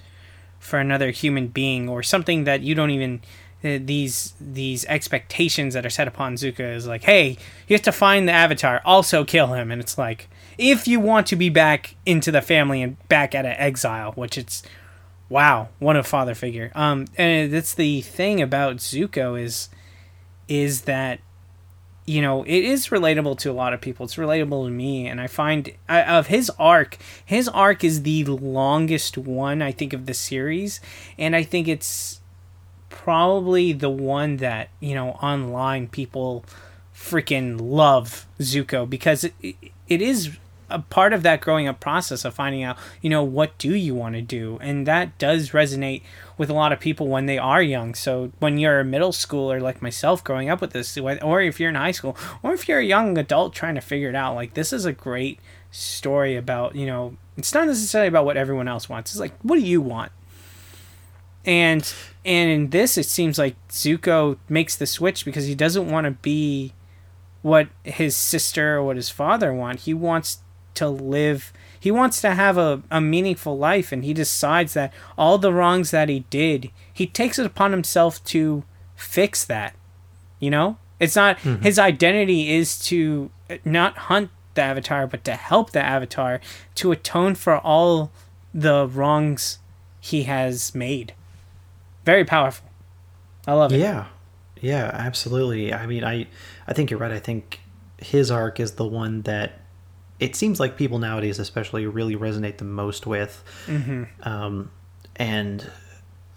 for 0.59 0.79
another 0.79 1.11
human 1.11 1.47
being 1.47 1.87
or 1.87 2.01
something 2.01 2.43
that 2.45 2.61
you 2.61 2.73
don't 2.73 2.89
even 2.89 3.21
these 3.65 4.33
these 4.39 4.85
expectations 4.85 5.73
that 5.73 5.85
are 5.85 5.89
set 5.89 6.07
upon 6.07 6.35
Zuko 6.35 6.75
is 6.75 6.87
like, 6.87 7.03
hey, 7.03 7.37
you 7.67 7.73
have 7.73 7.81
to 7.83 7.91
find 7.91 8.27
the 8.27 8.33
Avatar, 8.33 8.81
also 8.85 9.23
kill 9.23 9.53
him, 9.53 9.71
and 9.71 9.81
it's 9.81 9.97
like 9.97 10.29
if 10.57 10.87
you 10.87 10.99
want 10.99 11.27
to 11.27 11.35
be 11.35 11.49
back 11.49 11.95
into 12.05 12.31
the 12.31 12.41
family 12.41 12.81
and 12.81 12.97
back 13.07 13.35
out 13.35 13.45
of 13.45 13.53
exile, 13.57 14.13
which 14.13 14.37
it's 14.37 14.63
wow, 15.29 15.69
what 15.79 15.95
a 15.95 16.03
father 16.03 16.35
figure. 16.35 16.71
Um, 16.75 17.05
and 17.17 17.51
that's 17.51 17.73
the 17.73 18.01
thing 18.01 18.41
about 18.41 18.77
Zuko 18.77 19.39
is 19.41 19.69
is 20.47 20.81
that 20.81 21.19
you 22.05 22.21
know 22.21 22.43
it 22.43 22.63
is 22.63 22.89
relatable 22.89 23.37
to 23.39 23.51
a 23.51 23.53
lot 23.53 23.73
of 23.73 23.81
people. 23.81 24.05
It's 24.05 24.15
relatable 24.15 24.65
to 24.65 24.71
me, 24.71 25.07
and 25.07 25.19
I 25.19 25.27
find 25.27 25.71
I, 25.89 26.03
of 26.03 26.27
his 26.27 26.51
arc. 26.59 26.97
His 27.25 27.47
arc 27.49 27.83
is 27.83 28.03
the 28.03 28.23
longest 28.25 29.17
one 29.17 29.61
I 29.61 29.71
think 29.71 29.93
of 29.93 30.05
the 30.05 30.13
series, 30.13 30.79
and 31.17 31.35
I 31.35 31.43
think 31.43 31.67
it's 31.67 32.21
probably 32.95 33.73
the 33.73 33.89
one 33.89 34.37
that 34.37 34.69
you 34.79 34.95
know 34.95 35.09
online 35.21 35.87
people 35.87 36.43
freaking 36.95 37.59
love 37.61 38.25
Zuko 38.39 38.89
because 38.89 39.25
it, 39.25 39.55
it 39.87 40.01
is 40.01 40.37
a 40.69 40.79
part 40.79 41.13
of 41.13 41.21
that 41.23 41.41
growing 41.41 41.67
up 41.67 41.79
process 41.79 42.25
of 42.25 42.33
finding 42.33 42.63
out, 42.63 42.77
you 43.01 43.09
know, 43.09 43.23
what 43.23 43.55
do 43.59 43.75
you 43.75 43.93
want 43.93 44.15
to 44.15 44.21
do? 44.21 44.57
And 44.61 44.87
that 44.87 45.15
does 45.19 45.51
resonate 45.51 46.01
with 46.37 46.49
a 46.49 46.53
lot 46.53 46.71
of 46.71 46.79
people 46.79 47.07
when 47.07 47.27
they 47.27 47.37
are 47.37 47.61
young. 47.61 47.93
So 47.93 48.31
when 48.39 48.57
you're 48.57 48.79
a 48.79 48.85
middle 48.85 49.11
schooler 49.11 49.61
like 49.61 49.81
myself 49.81 50.23
growing 50.23 50.49
up 50.49 50.61
with 50.61 50.71
this, 50.71 50.97
or 50.97 51.41
if 51.41 51.59
you're 51.59 51.69
in 51.69 51.75
high 51.75 51.91
school, 51.91 52.17
or 52.41 52.53
if 52.53 52.67
you're 52.67 52.79
a 52.79 52.85
young 52.85 53.17
adult 53.17 53.53
trying 53.53 53.75
to 53.75 53.81
figure 53.81 54.09
it 54.09 54.15
out, 54.15 54.33
like 54.33 54.55
this 54.55 54.73
is 54.73 54.85
a 54.85 54.93
great 54.93 55.39
story 55.69 56.35
about, 56.35 56.75
you 56.75 56.87
know, 56.87 57.15
it's 57.37 57.53
not 57.53 57.67
necessarily 57.67 58.07
about 58.07 58.25
what 58.25 58.37
everyone 58.37 58.67
else 58.67 58.89
wants. 58.89 59.11
It's 59.11 59.19
like, 59.19 59.37
what 59.41 59.57
do 59.57 59.61
you 59.61 59.81
want? 59.81 60.11
And 61.45 61.93
and 62.25 62.49
in 62.49 62.69
this 62.71 62.97
it 62.97 63.05
seems 63.05 63.37
like 63.37 63.55
Zuko 63.69 64.37
makes 64.49 64.75
the 64.75 64.87
switch 64.87 65.25
because 65.25 65.45
he 65.45 65.55
doesn't 65.55 65.89
want 65.89 66.05
to 66.05 66.11
be 66.11 66.73
what 67.41 67.67
his 67.83 68.17
sister 68.17 68.77
or 68.77 68.83
what 68.83 68.95
his 68.95 69.09
father 69.09 69.53
want. 69.53 69.81
He 69.81 69.93
wants 69.93 70.39
to 70.75 70.89
live 70.89 71.51
he 71.79 71.91
wants 71.91 72.21
to 72.21 72.33
have 72.33 72.57
a, 72.57 72.81
a 72.91 73.01
meaningful 73.01 73.57
life 73.57 73.91
and 73.91 74.03
he 74.03 74.13
decides 74.13 74.73
that 74.73 74.93
all 75.17 75.37
the 75.37 75.53
wrongs 75.53 75.91
that 75.91 76.09
he 76.09 76.19
did 76.29 76.69
he 76.93 77.07
takes 77.07 77.39
it 77.39 77.45
upon 77.45 77.71
himself 77.71 78.23
to 78.25 78.63
fix 78.95 79.43
that 79.45 79.75
you 80.39 80.49
know 80.49 80.77
it's 80.99 81.15
not 81.15 81.37
mm-hmm. 81.37 81.61
his 81.63 81.79
identity 81.79 82.53
is 82.53 82.77
to 82.77 83.31
not 83.63 83.97
hunt 83.97 84.29
the 84.53 84.61
avatar 84.61 85.07
but 85.07 85.23
to 85.23 85.33
help 85.33 85.71
the 85.71 85.83
avatar 85.83 86.39
to 86.75 86.91
atone 86.91 87.35
for 87.35 87.57
all 87.57 88.11
the 88.53 88.87
wrongs 88.87 89.59
he 89.99 90.23
has 90.23 90.75
made 90.75 91.13
very 92.05 92.25
powerful. 92.25 92.69
I 93.47 93.53
love 93.53 93.73
it. 93.73 93.79
Yeah. 93.79 94.05
Yeah 94.61 94.89
absolutely. 94.93 95.73
I 95.73 95.85
mean 95.85 96.03
i 96.03 96.27
i 96.67 96.73
think 96.73 96.89
you're 96.89 96.99
right. 96.99 97.11
I 97.11 97.19
think 97.19 97.59
his 97.97 98.31
arc 98.31 98.59
is 98.59 98.73
the 98.73 98.85
one 98.85 99.21
that 99.23 99.59
it 100.19 100.35
seems 100.35 100.59
like 100.59 100.77
people 100.77 100.99
nowadays, 100.99 101.39
especially, 101.39 101.85
really 101.85 102.15
resonate 102.15 102.57
the 102.57 102.65
most 102.65 103.05
with. 103.05 103.43
Mm-hmm. 103.67 104.03
Um, 104.23 104.71
and 105.17 105.69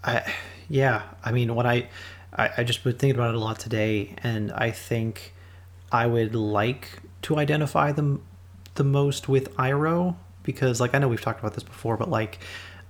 I, 0.03 0.33
yeah, 0.67 1.03
I 1.23 1.31
mean, 1.31 1.55
when 1.55 1.65
I, 1.65 1.87
I, 2.33 2.49
I 2.57 2.63
just 2.63 2.83
been 2.83 2.97
thinking 2.97 3.15
about 3.15 3.29
it 3.29 3.35
a 3.35 3.39
lot 3.39 3.59
today, 3.59 4.15
and 4.21 4.51
I 4.51 4.71
think 4.71 5.33
I 5.91 6.07
would 6.07 6.35
like 6.35 6.99
to 7.23 7.37
identify 7.37 7.91
them 7.91 8.23
the 8.75 8.83
most 8.83 9.29
with 9.29 9.55
Iroh 9.55 10.15
because, 10.43 10.81
like, 10.81 10.93
I 10.93 10.97
know 10.99 11.07
we've 11.07 11.21
talked 11.21 11.39
about 11.39 11.53
this 11.53 11.63
before, 11.63 11.95
but 11.95 12.09
like, 12.09 12.39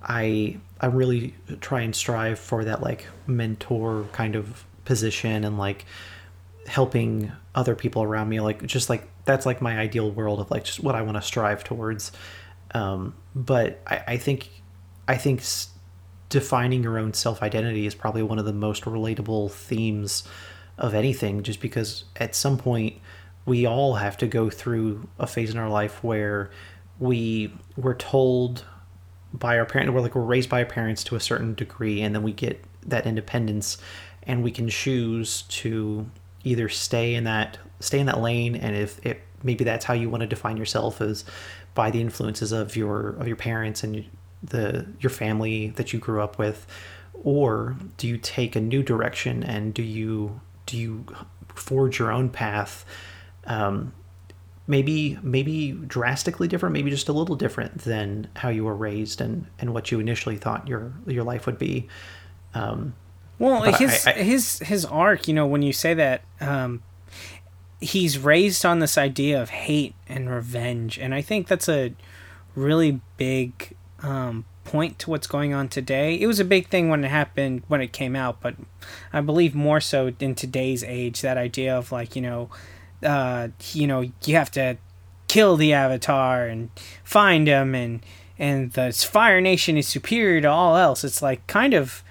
I 0.02 0.58
I 0.80 0.88
really 0.88 1.36
try 1.62 1.82
and 1.82 1.96
strive 1.96 2.40
for 2.40 2.64
that 2.66 2.82
like 2.82 3.08
mentor 3.28 4.06
kind 4.12 4.36
of 4.36 4.66
position 4.86 5.44
and 5.44 5.58
like 5.58 5.86
helping 6.68 7.32
other 7.56 7.76
people 7.76 8.04
around 8.04 8.30
me 8.30 8.40
like 8.40 8.66
just 8.66 8.90
like 8.90 9.08
that's 9.26 9.46
like 9.46 9.62
my 9.62 9.78
ideal 9.78 10.12
world 10.12 10.40
of 10.40 10.50
like 10.52 10.64
just 10.64 10.82
what 10.82 10.96
i 10.96 11.02
want 11.02 11.16
to 11.16 11.22
strive 11.22 11.64
towards. 11.64 12.12
Um, 12.72 13.16
but 13.36 13.82
I, 13.88 14.04
I 14.08 14.18
think 14.18 14.50
i 15.08 15.18
think 15.18 15.44
defining 16.30 16.84
your 16.84 17.00
own 17.00 17.14
self-identity 17.14 17.88
is 17.88 17.96
probably 17.96 18.22
one 18.22 18.38
of 18.38 18.46
the 18.46 18.54
most 18.54 18.84
relatable 18.84 19.52
themes 19.52 20.24
of 20.78 20.94
anything 20.94 21.44
just 21.44 21.60
because 21.60 22.06
at 22.16 22.36
some 22.36 22.58
point 22.58 22.98
we 23.46 23.66
all 23.66 23.96
have 23.96 24.16
to 24.18 24.28
go 24.28 24.50
through 24.50 25.08
a 25.18 25.26
phase 25.26 25.50
in 25.50 25.58
our 25.58 25.70
life 25.70 26.04
where 26.04 26.52
we 27.00 27.52
were 27.76 27.96
told 27.96 28.64
by 29.34 29.58
our 29.58 29.66
parents 29.66 29.92
we're 29.92 30.02
like 30.02 30.16
we're 30.16 30.22
raised 30.22 30.50
by 30.50 30.64
our 30.64 30.70
parents 30.70 31.04
to 31.04 31.16
a 31.16 31.20
certain 31.20 31.54
degree 31.54 32.02
and 32.02 32.16
then 32.16 32.24
we 32.24 32.32
get 32.32 32.64
that 32.86 33.06
independence 33.06 33.78
and 34.24 34.44
we 34.44 34.52
can 34.52 34.68
choose 34.68 35.44
to 35.44 36.10
either 36.44 36.70
stay 36.70 37.16
in 37.16 37.24
that 37.26 37.58
stay 37.80 38.00
in 38.00 38.06
that 38.06 38.20
lane 38.20 38.56
and 38.56 38.76
if 38.76 39.04
it 39.06 39.22
maybe 39.44 39.64
that's 39.64 39.86
how 39.86 39.94
you 39.94 40.10
want 40.10 40.22
to 40.22 40.28
define 40.28 40.58
yourself 40.58 41.02
as 41.02 41.26
by 41.76 41.92
the 41.92 42.02
influences 42.02 42.52
of 42.52 42.76
your 42.76 43.12
of 43.12 43.28
your 43.28 43.38
parents 43.38 43.84
and 43.84 44.06
the 44.44 44.86
your 45.00 45.10
family 45.10 45.70
that 45.72 45.94
you 45.94 46.00
grew 46.00 46.22
up 46.22 46.38
with 46.38 46.66
or 47.24 47.76
do 47.98 48.08
you 48.08 48.18
take 48.18 48.56
a 48.56 48.62
new 48.62 48.82
direction 48.82 49.44
and 49.44 49.74
do 49.74 49.84
you 49.84 50.40
do 50.66 50.78
you 50.78 51.06
forge 51.54 52.00
your 52.00 52.12
own 52.12 52.30
path 52.30 52.86
um, 53.46 53.94
maybe 54.70 55.18
maybe 55.22 55.72
drastically 55.72 56.48
different 56.48 56.72
maybe 56.72 56.90
just 56.90 57.10
a 57.10 57.14
little 57.14 57.36
different 57.36 57.80
than 57.80 58.28
how 58.38 58.48
you 58.48 58.64
were 58.64 58.76
raised 58.76 59.20
and 59.20 59.46
and 59.60 59.74
what 59.74 59.92
you 59.92 60.00
initially 60.00 60.38
thought 60.38 60.68
your 60.68 60.94
your 61.06 61.24
life 61.24 61.46
would 61.46 61.58
be 61.58 61.88
um, 62.54 62.94
well, 63.40 63.64
his 63.64 64.06
I, 64.06 64.12
I, 64.12 64.14
his 64.16 64.60
his 64.60 64.86
arc, 64.86 65.28
you 65.28 65.34
know, 65.34 65.48
when 65.48 65.62
you 65.62 65.72
say 65.72 65.94
that, 65.94 66.22
um, 66.42 66.84
he's 67.80 68.18
raised 68.20 68.66
on 68.66 68.80
this 68.80 68.98
idea 68.98 69.42
of 69.42 69.50
hate 69.50 69.96
and 70.08 70.30
revenge, 70.30 71.00
and 71.00 71.16
I 71.16 71.22
think 71.22 71.48
that's 71.48 71.70
a 71.70 71.94
really 72.54 73.00
big 73.16 73.76
um, 74.04 74.44
point 74.66 75.00
to 75.00 75.10
what's 75.10 75.26
going 75.28 75.54
on 75.54 75.70
today. 75.70 76.16
It 76.16 76.28
was 76.28 76.42
a 76.42 76.46
big 76.46 76.68
thing 76.68 76.90
when 76.90 77.04
it 77.06 77.08
happened 77.08 77.64
when 77.70 77.80
it 77.80 77.94
came 77.94 78.16
out, 78.16 78.42
but 78.42 78.56
I 79.14 79.22
believe 79.22 79.56
more 79.56 79.80
so 79.80 80.12
in 80.20 80.36
today's 80.36 80.84
age 80.84 81.22
that 81.22 81.38
idea 81.38 81.78
of 81.78 81.94
like 81.94 82.18
you 82.18 82.22
know, 82.22 82.50
uh, 83.04 83.50
you 83.74 83.88
know, 83.88 84.12
you 84.26 84.36
have 84.36 84.52
to 84.52 84.78
kill 85.28 85.56
the 85.56 85.74
avatar 85.74 86.48
and 86.48 86.70
find 87.04 87.48
him 87.48 87.76
and 87.76 88.04
and 88.38 88.72
the 88.72 88.92
Fire 88.94 89.42
Nation 89.42 89.78
is 89.78 89.88
superior 89.88 90.40
to 90.42 90.48
all 90.48 90.78
else. 90.78 91.04
It's 91.04 91.22
like 91.22 91.46
kind 91.48 91.74
of 91.74 92.04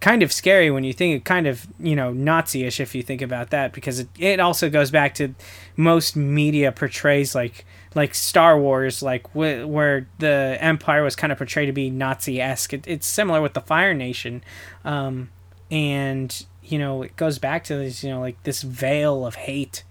kind 0.00 0.22
of 0.22 0.32
scary 0.32 0.70
when 0.70 0.82
you 0.82 0.94
think 0.94 1.14
it 1.14 1.24
kind 1.26 1.46
of 1.46 1.66
you 1.78 1.94
know 1.94 2.10
nazi-ish 2.12 2.80
if 2.80 2.94
you 2.94 3.02
think 3.02 3.20
about 3.20 3.50
that 3.50 3.72
because 3.72 4.00
it, 4.00 4.08
it 4.18 4.40
also 4.40 4.70
goes 4.70 4.90
back 4.90 5.14
to 5.14 5.34
most 5.76 6.16
media 6.16 6.72
portrays 6.72 7.34
like 7.34 7.66
like 7.94 8.14
star 8.14 8.58
wars 8.58 9.02
like 9.02 9.26
wh- 9.32 9.68
where 9.68 10.08
the 10.18 10.56
empire 10.58 11.02
was 11.02 11.14
kind 11.14 11.30
of 11.30 11.36
portrayed 11.36 11.66
to 11.68 11.72
be 11.72 11.90
nazi-esque 11.90 12.72
it, 12.72 12.86
it's 12.86 13.06
similar 13.06 13.42
with 13.42 13.52
the 13.52 13.60
fire 13.60 13.92
nation 13.92 14.42
um, 14.86 15.28
and 15.70 16.46
you 16.64 16.78
know 16.78 17.02
it 17.02 17.14
goes 17.16 17.38
back 17.38 17.62
to 17.62 17.76
this 17.76 18.02
you 18.02 18.08
know 18.08 18.20
like 18.20 18.42
this 18.44 18.62
veil 18.62 19.26
of 19.26 19.34
hate 19.34 19.84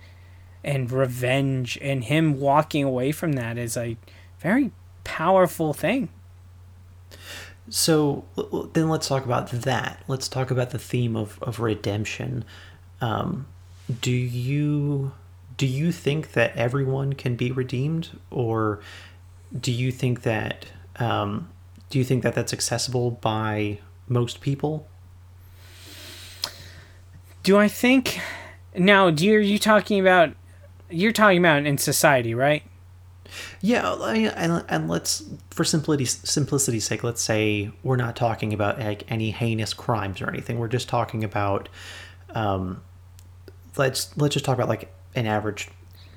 and 0.63 0.91
revenge 0.91 1.77
and 1.81 2.05
him 2.05 2.39
walking 2.39 2.83
away 2.83 3.11
from 3.11 3.33
that 3.33 3.57
is 3.57 3.77
a 3.77 3.97
very 4.39 4.71
powerful 5.03 5.73
thing 5.73 6.09
so 7.69 8.25
then 8.73 8.89
let's 8.89 9.07
talk 9.07 9.25
about 9.25 9.49
that. 9.51 10.03
Let's 10.07 10.27
talk 10.27 10.49
about 10.51 10.71
the 10.71 10.79
theme 10.79 11.15
of, 11.15 11.37
of 11.41 11.59
redemption. 11.59 12.43
Um, 12.99 13.47
do 14.01 14.11
you 14.11 15.13
do 15.57 15.67
you 15.67 15.91
think 15.91 16.33
that 16.33 16.55
everyone 16.55 17.13
can 17.13 17.35
be 17.35 17.51
redeemed, 17.51 18.09
or 18.31 18.79
do 19.57 19.71
you 19.71 19.91
think 19.91 20.23
that 20.23 20.67
um, 20.97 21.49
do 21.89 21.99
you 21.99 22.05
think 22.05 22.23
that 22.23 22.33
that's 22.33 22.53
accessible 22.53 23.11
by 23.11 23.79
most 24.07 24.41
people? 24.41 24.87
Do 27.43 27.57
I 27.57 27.67
think 27.67 28.19
now? 28.75 29.09
Do 29.11 29.25
you, 29.25 29.37
are 29.37 29.39
you 29.39 29.59
talking 29.59 29.99
about? 29.99 30.35
You're 30.89 31.11
talking 31.11 31.37
about 31.39 31.65
in 31.65 31.77
society, 31.77 32.33
right? 32.33 32.63
Yeah, 33.61 33.93
and, 33.93 34.65
and 34.67 34.89
let's 34.89 35.23
for 35.51 35.63
simplicity 35.63 36.05
simplicity's 36.05 36.85
sake, 36.85 37.03
let's 37.03 37.21
say 37.21 37.71
we're 37.83 37.95
not 37.95 38.15
talking 38.15 38.53
about 38.53 38.79
like 38.79 39.03
any 39.09 39.31
heinous 39.31 39.73
crimes 39.73 40.21
or 40.21 40.29
anything. 40.29 40.57
We're 40.57 40.67
just 40.67 40.89
talking 40.89 41.23
about, 41.23 41.69
um, 42.31 42.81
let's 43.77 44.15
let's 44.17 44.33
just 44.33 44.45
talk 44.45 44.55
about 44.55 44.69
like 44.69 44.91
an 45.15 45.27
average 45.27 45.69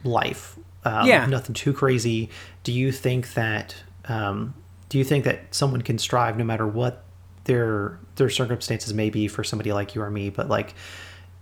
life. 0.04 0.58
Um, 0.84 1.06
yeah, 1.06 1.26
nothing 1.26 1.54
too 1.54 1.72
crazy. 1.72 2.30
Do 2.64 2.72
you 2.72 2.92
think 2.92 3.34
that 3.34 3.74
um, 4.06 4.54
do 4.88 4.98
you 4.98 5.04
think 5.04 5.24
that 5.24 5.54
someone 5.54 5.82
can 5.82 5.98
strive 5.98 6.38
no 6.38 6.44
matter 6.44 6.66
what 6.66 7.04
their 7.44 7.98
their 8.16 8.30
circumstances 8.30 8.94
may 8.94 9.10
be 9.10 9.28
for 9.28 9.44
somebody 9.44 9.72
like 9.72 9.94
you 9.94 10.02
or 10.02 10.10
me, 10.10 10.30
but 10.30 10.48
like, 10.48 10.74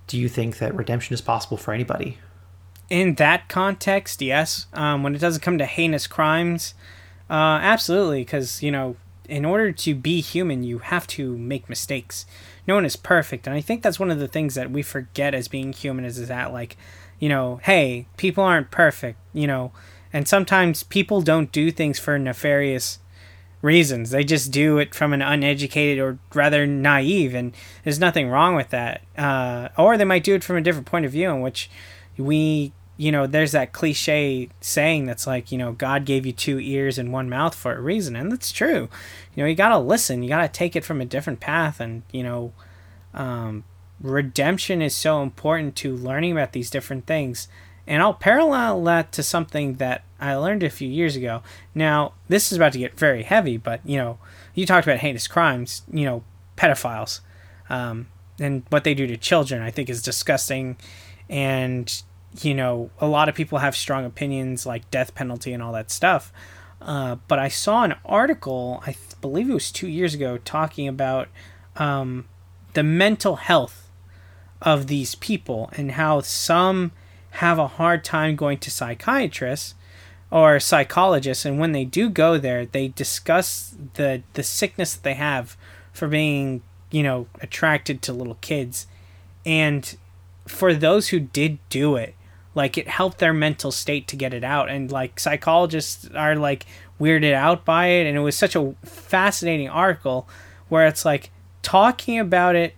do 0.07 0.19
you 0.19 0.29
think 0.29 0.59
that 0.59 0.75
redemption 0.75 1.15
is 1.15 1.21
possible 1.21 1.57
for 1.57 1.73
anybody? 1.73 2.19
In 2.91 3.15
that 3.15 3.49
context, 3.49 4.21
yes. 4.21 4.67
Um, 4.73 5.03
when 5.05 5.15
it 5.15 5.21
doesn't 5.21 5.43
come 5.43 5.59
to 5.59 5.67
heinous 5.67 6.09
crimes, 6.09 6.75
uh, 7.31 7.59
absolutely, 7.63 8.23
because 8.23 8.63
you 8.63 8.73
know, 8.73 8.97
in 9.29 9.45
order 9.45 9.71
to 9.71 9.95
be 9.95 10.21
human, 10.21 10.65
you 10.65 10.79
have 10.79 11.07
to 11.07 11.39
make 11.39 11.69
mistakes. 11.69 12.27
No 12.67 12.75
one 12.75 12.85
is 12.85 12.97
perfect, 12.97 13.47
and 13.47 13.55
I 13.55 13.61
think 13.61 13.83
that's 13.83 14.01
one 14.01 14.11
of 14.11 14.19
the 14.19 14.29
things 14.29 14.57
that 14.57 14.73
we 14.73 14.83
forget 14.83 15.35
as 15.35 15.47
being 15.47 15.73
human 15.73 16.05
is, 16.05 16.19
is 16.19 16.29
that 16.29 16.53
like, 16.53 16.77
you 17.21 17.29
know, 17.29 17.61
hey, 17.63 18.07
people 18.17 18.43
aren't 18.43 18.73
perfect, 18.73 19.19
you 19.33 19.47
know, 19.47 19.71
and 20.13 20.27
sometimes 20.27 20.83
people 20.83 21.23
don't 21.23 21.53
do 21.53 21.71
things 21.71 22.01
for 22.01 22.19
nefarious 22.19 22.99
reasons. 23.63 24.11
They 24.11 24.25
just 24.25 24.51
do 24.51 24.79
it 24.79 24.95
from 24.95 25.13
an 25.13 25.23
uneducated 25.23 26.03
or 26.03 26.19
rather 26.35 26.67
naive, 26.67 27.35
and 27.35 27.55
there's 27.85 28.01
nothing 28.01 28.29
wrong 28.29 28.57
with 28.57 28.71
that. 28.71 29.03
Uh, 29.17 29.69
or 29.79 29.97
they 29.97 30.05
might 30.05 30.25
do 30.25 30.35
it 30.35 30.43
from 30.43 30.57
a 30.57 30.63
different 30.63 30.87
point 30.87 31.05
of 31.05 31.13
view, 31.13 31.31
in 31.31 31.41
which 31.41 31.71
we, 32.17 32.73
you 33.01 33.11
know, 33.11 33.27
there's 33.27 33.53
that 33.53 33.73
cliche 33.73 34.51
saying 34.61 35.07
that's 35.07 35.27
like, 35.27 35.51
you 35.51 35.57
know, 35.57 35.73
God 35.73 36.05
gave 36.05 36.27
you 36.27 36.33
two 36.33 36.61
ears 36.61 36.99
and 36.99 37.11
one 37.11 37.31
mouth 37.31 37.55
for 37.55 37.75
a 37.75 37.81
reason, 37.81 38.15
and 38.15 38.31
that's 38.31 38.53
true. 38.53 38.91
You 39.35 39.43
know, 39.43 39.47
you 39.47 39.55
gotta 39.55 39.79
listen. 39.79 40.23
You 40.23 40.29
gotta 40.29 40.49
take 40.49 40.77
it 40.77 40.85
from 40.85 41.01
a 41.01 41.07
different 41.07 41.41
path, 41.41 41.81
and 41.81 42.03
you 42.13 42.23
know, 42.23 42.53
um, 43.15 43.65
redemption 44.03 44.83
is 44.83 44.95
so 44.95 45.23
important 45.23 45.77
to 45.77 45.97
learning 45.97 46.33
about 46.33 46.53
these 46.53 46.69
different 46.69 47.07
things. 47.07 47.49
And 47.87 48.03
I'll 48.03 48.13
parallel 48.13 48.85
that 48.85 49.13
to 49.13 49.23
something 49.23 49.77
that 49.77 50.05
I 50.21 50.35
learned 50.35 50.63
a 50.63 50.69
few 50.69 50.89
years 50.89 51.17
ago. 51.17 51.43
Now, 51.75 52.13
this 52.29 52.53
is 52.53 52.59
about 52.59 52.75
to 52.75 52.79
get 52.79 52.99
very 52.99 53.23
heavy, 53.23 53.57
but 53.57 53.81
you 53.83 53.97
know, 53.97 54.19
you 54.55 54.67
talked 54.67 54.87
about 54.87 54.99
heinous 54.99 55.27
crimes, 55.27 55.85
you 55.91 56.05
know, 56.05 56.23
pedophiles, 56.55 57.21
um, 57.71 58.09
and 58.39 58.63
what 58.69 58.85
they 58.85 58.93
do 58.93 59.07
to 59.07 59.17
children. 59.17 59.63
I 59.63 59.71
think 59.71 59.89
is 59.89 60.03
disgusting, 60.03 60.77
and 61.31 62.03
you 62.41 62.55
know, 62.55 62.91
a 63.01 63.07
lot 63.07 63.29
of 63.29 63.35
people 63.35 63.59
have 63.59 63.77
strong 63.77 64.05
opinions 64.05 64.67
like 64.67 64.91
death 64.91 65.15
penalty 65.15 65.53
and 65.53 65.63
all 65.63 65.73
that 65.73 65.91
stuff. 65.91 66.33
Uh, 66.81 67.17
but 67.29 67.39
I 67.39 67.49
saw 67.49 67.85
an 67.85 67.95
article, 68.05 68.83
I 68.83 68.93
th- 68.93 69.21
believe 69.21 69.51
it 69.51 69.55
was 69.55 69.71
two 69.71 69.89
years 69.89 70.15
ago, 70.15 70.39
talking 70.39 70.89
about 70.89 71.29
um, 71.77 72.27
the 72.73 72.83
mental 72.83 73.37
health 73.37 73.91
of 74.63 74.87
these 74.87 75.15
people 75.15 75.71
and 75.77 75.93
how 75.93 76.21
some 76.21 76.93
have 77.31 77.59
a 77.59 77.67
hard 77.67 78.05
time 78.05 78.37
going 78.37 78.59
to 78.59 78.71
psychiatrists 78.71 79.75
or 80.31 80.61
psychologists 80.61 81.45
and 81.45 81.59
when 81.59 81.73
they 81.73 81.85
do 81.85 82.09
go 82.09 82.39
there 82.39 82.67
they 82.67 82.89
discuss 82.89 83.75
the 83.95 84.23
the 84.35 84.43
sickness 84.43 84.95
that 84.95 85.03
they 85.03 85.15
have 85.15 85.57
for 85.93 86.09
being 86.09 86.63
you 86.91 87.03
know 87.03 87.27
attracted 87.41 88.03
to 88.03 88.13
little 88.13 88.37
kids 88.41 88.87
and 89.47 89.97
for 90.47 90.75
those 90.75 91.09
who 91.09 91.21
did 91.21 91.59
do 91.69 91.97
it 91.97 92.15
like 92.55 92.77
it 92.77 92.89
helped 92.89 93.19
their 93.19 93.33
mental 93.33 93.71
state 93.71 94.09
to 94.09 94.17
get 94.17 94.35
it 94.35 94.45
out. 94.45 94.69
And 94.69 94.91
like 94.91 95.21
psychologists 95.21 96.09
are 96.15 96.37
like 96.37 96.67
weirded 97.01 97.33
out 97.33 97.65
by 97.65 97.87
it. 97.87 98.07
And 98.07 98.17
it 98.17 98.21
was 98.21 98.37
such 98.37 98.57
a 98.57 98.75
fascinating 98.85 99.69
article 99.69 100.29
where 100.69 100.87
it's 100.87 101.05
like 101.05 101.31
talking 101.63 102.19
about 102.19 102.57
it 102.57 102.75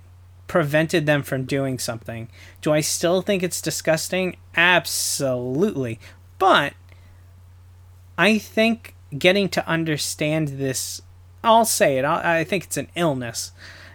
prevented 0.46 1.06
them 1.06 1.22
from 1.22 1.44
doing 1.44 1.78
something. 1.78 2.28
Do 2.60 2.72
i 2.72 2.80
still 2.80 3.22
think 3.22 3.42
it's 3.42 3.62
disgusting? 3.62 4.36
Absolutely. 4.54 5.98
But 6.38 6.74
I 8.18 8.36
think 8.38 8.94
getting 9.16 9.48
to 9.50 9.66
understand 9.66 10.48
this, 10.48 11.00
I'll 11.42 11.64
say 11.64 11.98
it, 11.98 12.04
i 12.04 12.44
think 12.44 12.64
it's 12.64 12.76
an 12.76 12.88
illness. 12.94 13.52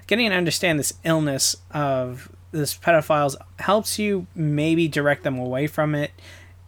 Getting 0.07 0.29
to 0.29 0.35
understand 0.35 0.79
this 0.79 0.93
illness 1.03 1.55
of 1.71 2.31
this 2.57 2.77
pedophiles 2.77 3.35
helps 3.59 3.99
you 3.99 4.27
maybe 4.35 4.87
direct 4.87 5.23
them 5.23 5.37
away 5.37 5.67
from 5.67 5.95
it. 5.95 6.11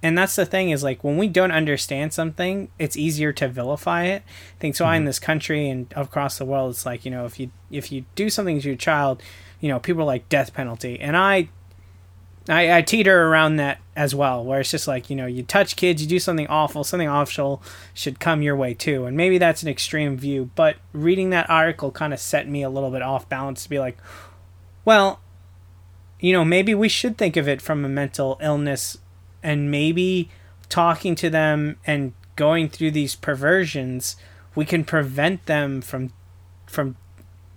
And 0.02 0.18
that's 0.18 0.36
the 0.36 0.46
thing 0.46 0.70
is 0.70 0.84
like 0.84 1.04
when 1.04 1.18
we 1.18 1.28
don't 1.28 1.52
understand 1.52 2.14
something, 2.14 2.70
it's 2.80 2.96
easier 2.96 3.34
to 3.34 3.50
vilify 3.50 4.06
it. 4.06 4.24
I 4.26 4.60
think 4.60 4.76
so. 4.76 4.86
Mm-hmm. 4.86 4.96
In 4.96 5.06
this 5.06 5.20
country 5.20 5.70
and 5.70 5.92
across 5.96 6.38
the 6.38 6.46
world, 6.46 6.72
it's 6.72 6.86
like 6.86 7.04
you 7.04 7.12
know 7.12 7.26
if 7.26 7.40
you 7.40 7.52
if 7.70 7.92
you 7.92 8.06
do 8.16 8.30
something 8.30 8.62
to 8.62 8.68
your 8.68 8.78
child, 8.78 9.22
you 9.60 9.68
know 9.68 9.80
people 9.80 10.04
are 10.04 10.06
like 10.06 10.30
death 10.30 10.54
penalty, 10.54 11.00
and 11.02 11.18
I 11.18 11.50
I, 12.50 12.78
I 12.78 12.82
teeter 12.82 13.28
around 13.28 13.58
that 13.58 13.80
as 13.96 14.16
well, 14.16 14.44
where 14.44 14.60
it's 14.60 14.72
just 14.72 14.88
like, 14.88 15.10
you 15.10 15.16
know, 15.16 15.28
you 15.28 15.44
touch 15.44 15.76
kids, 15.76 16.02
you 16.02 16.08
do 16.08 16.20
something 16.20 16.48
awful, 16.48 16.84
something 16.84 17.08
awful 17.08 17.62
should 17.94 18.20
come 18.20 18.42
your 18.42 18.56
way 18.56 18.74
too. 18.74 19.06
And 19.06 19.16
maybe 19.16 19.38
that's 19.38 19.62
an 19.62 19.70
extreme 19.70 20.18
view, 20.18 20.50
but 20.56 20.78
reading 20.92 21.30
that 21.30 21.50
article 21.50 21.92
kind 21.92 22.12
of 22.12 22.20
set 22.20 22.50
me 22.50 22.64
a 22.64 22.70
little 22.70 22.90
bit 22.90 23.04
off 23.04 23.30
balance 23.30 23.64
to 23.64 23.70
be 23.70 23.78
like, 23.78 23.98
well, 24.84 25.20
you 26.20 26.34
know, 26.34 26.44
maybe 26.44 26.76
we 26.76 26.90
should 26.90 27.18
think 27.18 27.38
of 27.38 27.48
it 27.48 27.62
from 27.62 27.86
a 27.86 27.90
mental 27.90 28.38
illness 28.42 28.98
and 29.42 29.72
maybe 29.72 30.30
talking 30.68 31.16
to 31.16 31.30
them 31.30 31.78
and 31.86 32.14
going 32.36 32.70
through 32.70 32.92
these 32.92 33.16
perversions, 33.16 34.16
we 34.56 34.66
can 34.66 34.84
prevent 34.84 35.46
them 35.46 35.82
from 35.82 36.14
from 36.66 36.96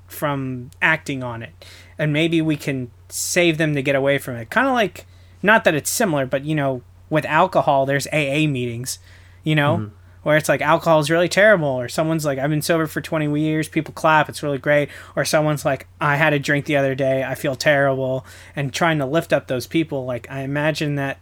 from 0.07 0.71
acting 0.81 1.23
on 1.23 1.43
it. 1.43 1.53
And 1.99 2.13
maybe 2.13 2.43
we 2.43 2.57
can 2.57 2.91
save 3.09 3.59
them 3.59 3.75
to 3.75 3.83
get 3.83 3.95
away 3.95 4.19
from 4.19 4.37
it. 4.37 4.51
Kind 4.51 4.67
of 4.67 4.75
like, 4.75 5.07
not 5.43 5.65
that 5.65 5.75
it's 5.75 5.91
similar, 5.91 6.27
but 6.27 6.45
you 6.45 6.55
know, 6.55 6.83
with 7.11 7.25
alcohol, 7.27 7.87
there's 7.87 8.07
AA 8.09 8.47
meetings, 8.47 8.99
you 9.45 9.55
know, 9.55 9.77
mm-hmm. 9.77 9.95
Where 10.23 10.37
it's 10.37 10.49
like 10.49 10.61
alcohol 10.61 11.01
is 11.01 11.11
really 11.11 11.29
terrible, 11.29 11.69
or 11.69 11.89
someone's 11.89 12.25
like, 12.25 12.39
I've 12.39 12.51
been 12.51 12.63
sober 12.63 12.87
for 12.87 13.01
20 13.01 13.41
years, 13.41 13.69
people 13.69 13.93
clap, 13.95 14.29
it's 14.29 14.43
really 14.43 14.59
great, 14.59 14.89
or 15.17 15.25
someone's 15.25 15.65
like, 15.65 15.87
I 16.01 16.17
had 16.17 16.33
a 16.33 16.39
drink 16.39 16.67
the 16.67 16.77
other 16.77 16.95
day, 16.95 17.25
I 17.25 17.35
feel 17.35 17.57
terrible, 17.57 18.25
and 18.55 18.73
trying 18.73 18.99
to 18.99 19.07
lift 19.07 19.33
up 19.33 19.49
those 19.49 19.67
people. 19.67 20.05
Like, 20.05 20.31
I 20.31 20.41
imagine 20.41 20.95
that 20.97 21.19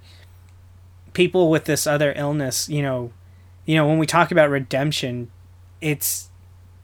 people 1.13 1.51
with 1.51 1.65
this 1.65 1.87
other 1.87 2.13
illness, 2.15 2.69
you 2.69 2.83
know, 2.83 3.13
you 3.65 3.77
know, 3.77 3.87
when 3.87 3.99
we 3.99 4.07
talk 4.07 4.31
about 4.31 4.51
redemption, 4.51 5.31
it's 5.81 6.29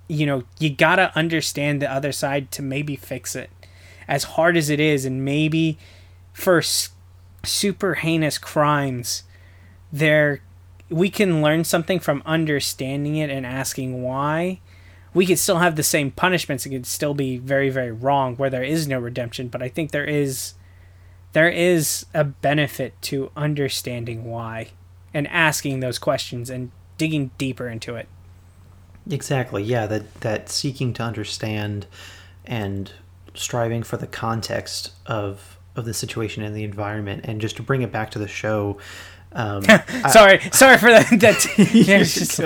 you 0.09 0.24
know, 0.24 0.44
you 0.59 0.70
gotta 0.70 1.11
understand 1.16 1.83
the 1.83 1.92
other 1.92 2.12
side 2.12 2.50
to 2.52 2.62
maybe 2.62 2.94
fix 2.94 3.35
it 3.35 3.50
as 4.09 4.22
hard 4.22 4.57
as 4.57 4.70
it 4.70 4.79
is, 4.79 5.05
and 5.05 5.24
maybe 5.24 5.79
for 6.33 6.62
super 7.42 7.94
heinous 7.94 8.38
crimes, 8.38 9.24
there 9.92 10.40
we 10.88 11.11
can 11.11 11.42
learn 11.42 11.64
something 11.64 11.99
from 11.99 12.22
understanding 12.25 13.16
it 13.16 13.31
and 13.31 13.44
asking 13.44 14.03
why. 14.03 14.61
We 15.14 15.27
could 15.27 15.38
still 15.38 15.59
have 15.59 15.77
the 15.77 15.83
same 15.83 16.11
punishments. 16.11 16.66
It 16.66 16.70
could 16.70 16.87
still 16.87 17.14
be 17.14 17.38
very, 17.38 17.70
very 17.70 17.90
wrong 17.90 18.37
where 18.37 18.51
there 18.51 18.62
is 18.62 18.87
no 18.87 18.99
redemption. 18.99 19.49
But 19.49 19.62
I 19.62 19.68
think 19.68 19.90
there 19.90 20.05
is 20.05 20.55
there 21.33 21.49
is 21.49 22.07
a 22.14 22.25
benefit 22.25 22.94
to 23.03 23.31
understanding 23.37 24.25
why 24.25 24.68
and 25.12 25.27
asking 25.29 25.81
those 25.81 25.99
questions 25.99 26.49
and 26.51 26.70
digging 26.99 27.31
deeper 27.38 27.68
into 27.68 27.96
it. 27.96 28.09
Exactly. 29.11 29.62
Yeah, 29.62 29.87
that 29.87 30.14
that 30.20 30.49
seeking 30.49 30.92
to 30.94 31.03
understand 31.03 31.87
and 32.44 32.92
striving 33.35 33.83
for 33.83 33.96
the 33.96 34.07
context 34.07 34.92
of 35.07 35.59
of 35.75 35.85
the 35.85 35.94
situation 35.94 36.42
and 36.42 36.57
the 36.57 36.64
environment, 36.64 37.25
and 37.25 37.40
just 37.40 37.57
to 37.57 37.62
bring 37.62 37.83
it 37.83 37.92
back 37.92 38.11
to 38.12 38.18
the 38.18 38.29
show. 38.29 38.79
Um, 39.32 39.62
sorry, 40.10 40.40
I, 40.40 40.50
sorry 40.50 40.78
for 40.78 40.90
that. 40.90 41.08
That's 41.20 41.58
yeah, 41.58 42.02
just, 42.02 42.38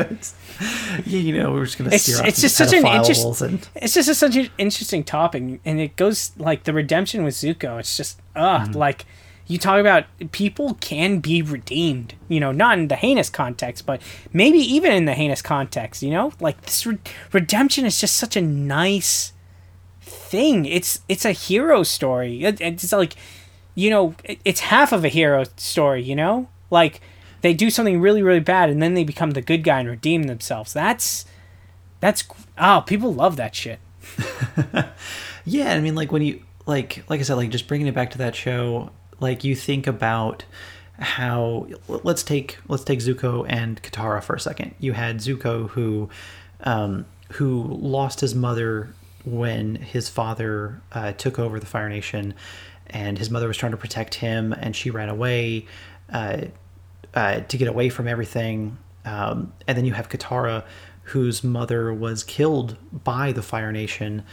yeah, 1.06 1.18
you 1.18 1.36
know, 1.36 1.52
we're 1.52 1.64
just 1.64 1.78
gonna. 1.78 1.90
It's, 1.92 2.08
it's 2.08 2.40
just 2.40 2.56
such 2.56 2.72
an 2.72 2.86
interesting. 2.86 3.60
It's 3.76 3.94
just 3.94 4.08
a, 4.08 4.14
such 4.14 4.36
an 4.36 4.50
interesting 4.58 5.04
topic, 5.04 5.60
and 5.64 5.80
it 5.80 5.96
goes 5.96 6.32
like 6.36 6.64
the 6.64 6.72
redemption 6.72 7.24
with 7.24 7.34
Zuko. 7.34 7.78
It's 7.78 7.96
just 7.96 8.20
ah, 8.36 8.64
mm-hmm. 8.64 8.72
like 8.72 9.06
you 9.46 9.58
talk 9.58 9.80
about 9.80 10.04
people 10.30 10.74
can 10.74 11.18
be 11.18 11.42
redeemed. 11.42 12.14
You 12.28 12.40
know, 12.40 12.52
not 12.52 12.78
in 12.78 12.88
the 12.88 12.96
heinous 12.96 13.30
context, 13.30 13.86
but 13.86 14.00
maybe 14.32 14.58
even 14.58 14.92
in 14.92 15.06
the 15.06 15.14
heinous 15.14 15.42
context. 15.42 16.02
You 16.02 16.10
know, 16.10 16.32
like 16.40 16.60
this 16.62 16.86
re- 16.86 16.98
redemption 17.32 17.84
is 17.84 18.00
just 18.00 18.16
such 18.16 18.36
a 18.36 18.40
nice 18.42 19.32
thing. 20.00 20.66
It's 20.66 21.00
it's 21.08 21.24
a 21.24 21.32
hero 21.32 21.82
story. 21.82 22.44
It, 22.44 22.60
it's 22.60 22.92
like, 22.92 23.14
you 23.74 23.90
know, 23.90 24.14
it, 24.24 24.38
it's 24.44 24.60
half 24.60 24.92
of 24.92 25.04
a 25.04 25.08
hero 25.08 25.44
story. 25.56 26.02
You 26.02 26.16
know, 26.16 26.48
like 26.70 27.00
they 27.42 27.54
do 27.54 27.70
something 27.70 28.00
really 28.00 28.22
really 28.22 28.40
bad 28.40 28.70
and 28.70 28.82
then 28.82 28.94
they 28.94 29.04
become 29.04 29.32
the 29.32 29.42
good 29.42 29.64
guy 29.64 29.80
and 29.80 29.88
redeem 29.88 30.24
themselves. 30.24 30.72
That's 30.72 31.24
that's 32.00 32.24
oh 32.58 32.82
people 32.86 33.12
love 33.12 33.36
that 33.36 33.54
shit. 33.54 33.78
yeah, 35.44 35.74
I 35.74 35.80
mean, 35.80 35.94
like 35.94 36.12
when 36.12 36.22
you 36.22 36.42
like 36.66 37.04
like 37.08 37.20
I 37.20 37.22
said, 37.22 37.34
like 37.34 37.50
just 37.50 37.68
bringing 37.68 37.86
it 37.86 37.94
back 37.94 38.10
to 38.12 38.18
that 38.18 38.34
show, 38.34 38.90
like 39.20 39.44
you 39.44 39.54
think 39.54 39.86
about 39.86 40.44
how 40.98 41.66
let's 41.88 42.22
take 42.22 42.58
let's 42.68 42.84
take 42.84 43.00
Zuko 43.00 43.46
and 43.48 43.82
Katara 43.82 44.22
for 44.22 44.34
a 44.34 44.40
second. 44.40 44.74
You 44.78 44.92
had 44.92 45.18
Zuko 45.18 45.68
who 45.70 46.08
um, 46.64 47.06
who 47.32 47.62
lost 47.62 48.20
his 48.20 48.34
mother 48.34 48.92
when 49.24 49.76
his 49.76 50.08
father 50.08 50.80
uh, 50.92 51.12
took 51.12 51.38
over 51.38 51.60
the 51.60 51.66
Fire 51.66 51.88
Nation, 51.88 52.34
and 52.88 53.18
his 53.18 53.30
mother 53.30 53.48
was 53.48 53.56
trying 53.56 53.72
to 53.72 53.78
protect 53.78 54.16
him, 54.16 54.52
and 54.52 54.74
she 54.74 54.90
ran 54.90 55.08
away 55.08 55.66
uh, 56.12 56.42
uh, 57.14 57.40
to 57.40 57.56
get 57.56 57.68
away 57.68 57.88
from 57.88 58.08
everything. 58.08 58.78
Um, 59.04 59.52
and 59.66 59.76
then 59.76 59.84
you 59.84 59.92
have 59.94 60.08
Katara, 60.08 60.64
whose 61.04 61.42
mother 61.42 61.92
was 61.92 62.22
killed 62.22 62.76
by 62.92 63.32
the 63.32 63.42
Fire 63.42 63.72
Nation 63.72 64.24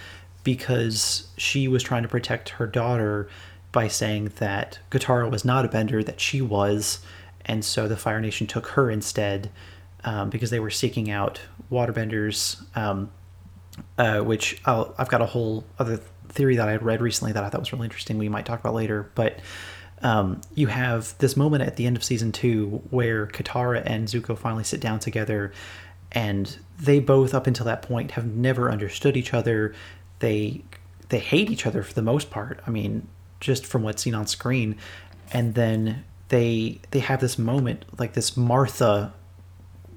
because 0.44 1.28
she 1.38 1.68
was 1.68 1.84
trying 1.84 2.04
to 2.04 2.10
protect 2.10 2.50
her 2.50 2.68
daughter 2.68 3.28
by 3.72 3.88
saying 3.88 4.32
that 4.38 4.80
Katara 4.92 5.30
was 5.30 5.44
not 5.44 5.66
a 5.66 5.68
bender, 5.68 6.04
that 6.04 6.22
she 6.22 6.42
was, 6.42 7.00
and 7.46 7.64
so 7.66 7.88
the 7.88 7.98
Fire 7.98 8.22
Nation 8.22 8.48
took 8.48 8.68
her 8.68 8.90
instead 8.90 9.50
um, 10.04 10.30
because 10.30 10.50
they 10.50 10.60
were 10.60 10.70
seeking 10.70 11.10
out 11.10 11.42
waterbenders, 11.72 12.64
um, 12.78 13.12
uh, 13.98 14.20
which 14.20 14.62
i 14.66 14.86
have 14.98 15.10
got 15.10 15.22
a 15.22 15.26
whole 15.26 15.66
other 15.80 16.00
theory 16.30 16.56
that 16.56 16.70
I 16.70 16.76
read 16.78 17.02
recently 17.02 17.34
that 17.34 17.44
I 17.44 17.50
thought 17.50 17.60
was 17.60 17.74
really 17.74 17.86
interesting. 17.86 18.18
We 18.18 18.30
might 18.30 18.46
talk 18.46 18.60
about 18.60 18.74
later, 18.74 19.10
but 19.16 19.40
um, 20.04 20.42
you 20.54 20.68
have 20.68 21.18
this 21.18 21.36
moment 21.36 21.64
at 21.64 21.76
the 21.76 21.86
end 21.86 21.98
of 21.98 22.04
season 22.04 22.32
two 22.32 22.82
where 22.90 23.28
Katara 23.28 23.82
and 23.86 24.08
Zuko 24.08 24.38
finally 24.38 24.64
sit 24.64 24.80
down 24.80 25.00
together, 25.00 25.52
and 26.12 26.58
they 26.80 27.00
both, 27.00 27.34
up 27.34 27.48
until 27.48 27.66
that 27.66 27.82
point, 27.82 28.12
have 28.12 28.26
never 28.26 28.72
understood 28.72 29.18
each 29.18 29.34
other. 29.34 29.74
They 30.20 30.64
they 31.10 31.20
hate 31.20 31.50
each 31.50 31.66
other 31.66 31.84
for 31.84 31.94
the 31.94 32.02
most 32.02 32.30
part. 32.30 32.62
I 32.68 32.70
mean, 32.70 33.08
just 33.40 33.66
from 33.66 33.84
what's 33.84 34.02
seen 34.02 34.14
on 34.14 34.28
screen, 34.28 34.78
and 35.32 35.56
then 35.56 36.04
they 36.30 36.80
they 36.92 37.00
have 37.00 37.22
this 37.22 37.38
moment 37.38 37.86
like 37.98 38.14
this 38.14 38.38
Martha 38.38 39.14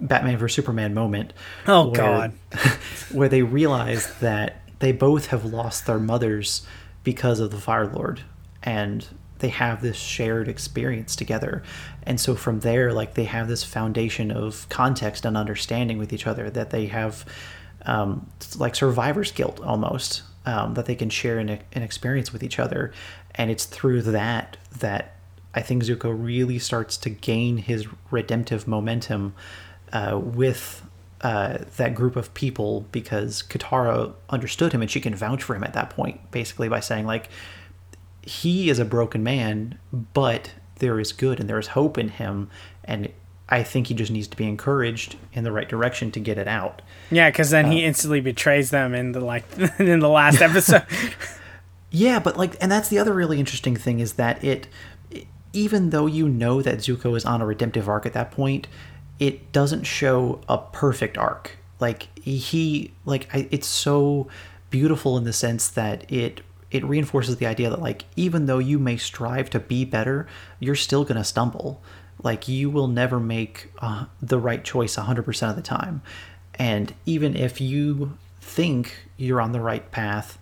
Batman 0.01 0.39
vs 0.39 0.55
Superman 0.55 0.95
moment. 0.95 1.33
Oh 1.67 1.87
where, 1.87 1.95
God! 1.95 2.33
where 3.13 3.29
they 3.29 3.43
realize 3.43 4.19
that 4.21 4.63
they 4.79 4.93
both 4.93 5.27
have 5.27 5.45
lost 5.45 5.87
their 5.87 5.99
mothers 5.99 6.67
because 7.05 7.41
of 7.41 7.51
the 7.51 7.59
Fire 7.59 7.87
Lord, 7.87 8.23
and 8.63 9.07
they 9.41 9.49
have 9.49 9.83
this 9.83 9.97
shared 9.97 10.49
experience 10.49 11.17
together. 11.17 11.63
And 12.05 12.21
so 12.21 12.35
from 12.35 12.61
there 12.61 12.93
like 12.93 13.15
they 13.15 13.25
have 13.25 13.49
this 13.49 13.65
foundation 13.65 14.31
of 14.31 14.69
context 14.69 15.25
and 15.25 15.37
understanding 15.37 15.99
with 15.99 16.13
each 16.13 16.27
other 16.27 16.51
that 16.51 16.71
they 16.71 16.87
have 16.87 17.25
um, 17.87 18.31
like 18.57 18.75
survivor's 18.75 19.33
guilt 19.33 19.61
almost 19.61 20.23
um, 20.47 20.75
that 20.75 20.87
they 20.87 20.95
can 20.95 21.11
share 21.11 21.39
an, 21.39 21.49
an 21.49 21.83
experience 21.83 22.33
with 22.33 22.43
each 22.43 22.59
other. 22.59 22.93
And 23.35 23.51
it's 23.51 23.65
through 23.65 24.03
that 24.03 24.57
that 24.79 25.17
i 25.53 25.61
think 25.61 25.83
zuko 25.83 26.15
really 26.17 26.61
starts 26.61 26.97
to 26.97 27.11
gain 27.11 27.57
his 27.57 27.89
redemptive 28.13 28.69
momentum 28.69 29.35
uh, 29.93 30.17
with 30.23 30.89
uh, 31.23 31.59
that 31.77 31.95
group 31.95 32.17
of 32.17 32.33
people 32.35 32.87
because 32.93 33.43
Katara 33.43 34.15
understood 34.31 34.73
him 34.73 34.81
and 34.81 34.91
she 34.91 35.01
can 35.01 35.15
vouch 35.15 35.43
for 35.43 35.55
him 35.55 35.65
at 35.65 35.75
that 35.75 35.91
point, 35.91 36.31
basically 36.31 36.69
by 36.69 36.81
saying 36.81 37.07
like, 37.07 37.29
he 38.23 38.71
is 38.71 38.79
a 38.79 38.85
broken 38.85 39.23
man, 39.23 39.79
but 39.93 40.53
there 40.77 40.99
is 40.99 41.13
good 41.13 41.41
and 41.41 41.49
there 41.49 41.59
is 41.59 41.69
hope 41.69 41.97
in 41.99 42.09
him. 42.09 42.51
And 42.85 43.11
I 43.49 43.63
think 43.63 43.89
he 43.89 43.95
just 43.95 44.13
needs 44.13 44.29
to 44.29 44.37
be 44.37 44.45
encouraged 44.45 45.17
in 45.33 45.45
the 45.45 45.53
right 45.53 45.69
direction 45.69 46.11
to 46.13 46.21
get 46.21 46.39
it 46.39 46.49
out. 46.49 46.83
Yeah, 47.11 47.31
because 47.31 47.51
then 47.51 47.67
uh, 47.67 47.71
he 47.71 47.85
instantly 47.85 48.21
betrays 48.21 48.71
them 48.71 48.95
in 48.95 49.13
the 49.13 49.21
like 49.21 49.45
in 49.79 50.01
the 50.01 50.09
last 50.09 50.41
episode. 50.41 50.85
yeah, 51.91 52.19
but 52.19 52.37
like, 52.37 52.57
and 52.61 52.71
that's 52.71 52.89
the 52.89 52.99
other 52.99 53.13
really 53.13 53.39
interesting 53.39 53.77
thing 53.77 54.01
is 54.01 54.15
that 54.15 54.43
it, 54.45 54.69
even 55.53 55.91
though 55.91 56.07
you 56.07 56.29
know 56.29 56.63
that 56.63 56.79
Zuko 56.79 57.17
is 57.17 57.25
on 57.25 57.41
a 57.41 57.47
redemptive 57.47 57.89
arc 57.89 58.07
at 58.07 58.13
that 58.13 58.31
point, 58.31 58.69
it 59.19 59.51
doesn't 59.53 59.85
show 59.85 60.41
a 60.49 60.59
perfect 60.59 61.19
arc. 61.19 61.59
Like 61.81 62.09
he, 62.17 62.93
like 63.05 63.29
I, 63.35 63.49
it's 63.51 63.67
so 63.67 64.29
beautiful 64.71 65.17
in 65.17 65.25
the 65.25 65.33
sense 65.33 65.69
that 65.69 66.11
it 66.11 66.43
it 66.71 66.85
reinforces 66.85 67.37
the 67.37 67.47
idea 67.47 67.71
that 67.71 67.81
like 67.81 68.05
even 68.17 68.47
though 68.47 68.59
you 68.59 68.79
may 68.79 68.97
strive 68.97 69.51
to 69.51 69.61
be 69.61 69.85
better 69.85 70.27
you're 70.59 70.75
still 70.75 71.05
going 71.05 71.17
to 71.17 71.25
stumble. 71.25 71.83
Like 72.23 72.49
you 72.49 72.69
will 72.69 72.89
never 72.89 73.19
make 73.19 73.73
uh, 73.79 74.05
the 74.21 74.39
right 74.39 74.63
choice 74.63 74.97
100% 74.97 75.51
of 75.51 75.57
the 75.57 75.63
time. 75.63 76.03
And 76.55 76.93
even 77.07 77.35
if 77.35 77.61
you 77.61 78.19
think 78.41 79.09
you're 79.17 79.41
on 79.41 79.53
the 79.53 79.61
right 79.61 79.91
path 79.91 80.39